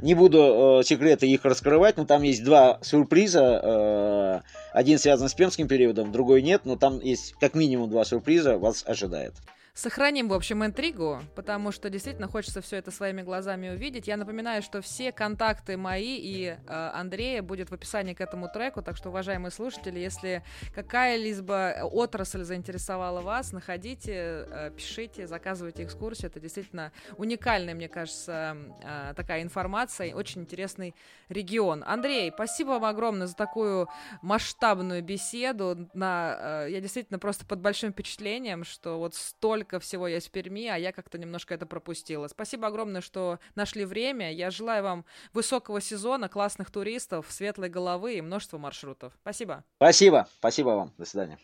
Не 0.00 0.14
буду 0.14 0.80
э, 0.80 0.84
секреты 0.84 1.26
их 1.26 1.44
раскрывать, 1.44 1.96
но 1.96 2.04
там 2.04 2.22
есть 2.22 2.44
два 2.44 2.78
сюрприза. 2.82 3.60
Э, 3.62 4.40
один 4.72 4.98
связан 4.98 5.28
с 5.28 5.34
Пермским 5.34 5.66
периодом, 5.66 6.12
другой 6.12 6.40
нет, 6.40 6.62
но 6.64 6.76
там 6.76 7.00
есть 7.00 7.34
как 7.40 7.54
минимум 7.54 7.90
два 7.90 8.04
сюрприза 8.04 8.58
вас 8.58 8.84
ожидает. 8.86 9.34
Сохраним, 9.78 10.28
в 10.28 10.32
общем, 10.32 10.64
интригу, 10.64 11.22
потому 11.36 11.70
что 11.70 11.88
действительно 11.88 12.26
хочется 12.26 12.60
все 12.60 12.78
это 12.78 12.90
своими 12.90 13.22
глазами 13.22 13.68
увидеть. 13.68 14.08
Я 14.08 14.16
напоминаю, 14.16 14.60
что 14.60 14.82
все 14.82 15.12
контакты 15.12 15.76
мои 15.76 16.16
и 16.16 16.46
э, 16.46 16.90
Андрея 16.94 17.42
будет 17.42 17.70
в 17.70 17.74
описании 17.74 18.12
к 18.12 18.20
этому 18.20 18.48
треку, 18.48 18.82
так 18.82 18.96
что, 18.96 19.10
уважаемые 19.10 19.52
слушатели, 19.52 20.00
если 20.00 20.42
какая-либо 20.74 21.88
отрасль 21.92 22.42
заинтересовала 22.42 23.20
вас, 23.20 23.52
находите, 23.52 24.12
э, 24.50 24.72
пишите, 24.76 25.28
заказывайте 25.28 25.84
экскурсию. 25.84 26.28
Это 26.32 26.40
действительно 26.40 26.90
уникальная, 27.16 27.76
мне 27.76 27.88
кажется, 27.88 28.56
э, 28.82 29.14
такая 29.14 29.44
информация, 29.44 30.12
очень 30.12 30.40
интересный 30.40 30.96
регион. 31.28 31.84
Андрей, 31.86 32.32
спасибо 32.34 32.70
вам 32.70 32.84
огромное 32.86 33.28
за 33.28 33.36
такую 33.36 33.88
масштабную 34.22 35.04
беседу. 35.04 35.88
На, 35.94 36.64
э, 36.64 36.70
я 36.72 36.80
действительно 36.80 37.20
просто 37.20 37.46
под 37.46 37.60
большим 37.60 37.92
впечатлением, 37.92 38.64
что 38.64 38.98
вот 38.98 39.14
столько 39.14 39.67
столько 39.68 39.80
всего 39.80 40.08
есть 40.08 40.28
в 40.28 40.30
Перми, 40.30 40.66
а 40.66 40.76
я 40.76 40.92
как-то 40.92 41.18
немножко 41.18 41.54
это 41.54 41.66
пропустила. 41.66 42.26
Спасибо 42.28 42.68
огромное, 42.68 43.02
что 43.02 43.38
нашли 43.54 43.84
время. 43.84 44.32
Я 44.32 44.50
желаю 44.50 44.82
вам 44.82 45.04
высокого 45.34 45.80
сезона, 45.80 46.28
классных 46.28 46.70
туристов, 46.70 47.26
светлой 47.28 47.68
головы 47.68 48.14
и 48.14 48.22
множества 48.22 48.56
маршрутов. 48.56 49.12
Спасибо. 49.20 49.64
Спасибо. 49.76 50.26
Спасибо 50.38 50.68
вам. 50.70 50.92
До 50.96 51.04
свидания. 51.04 51.38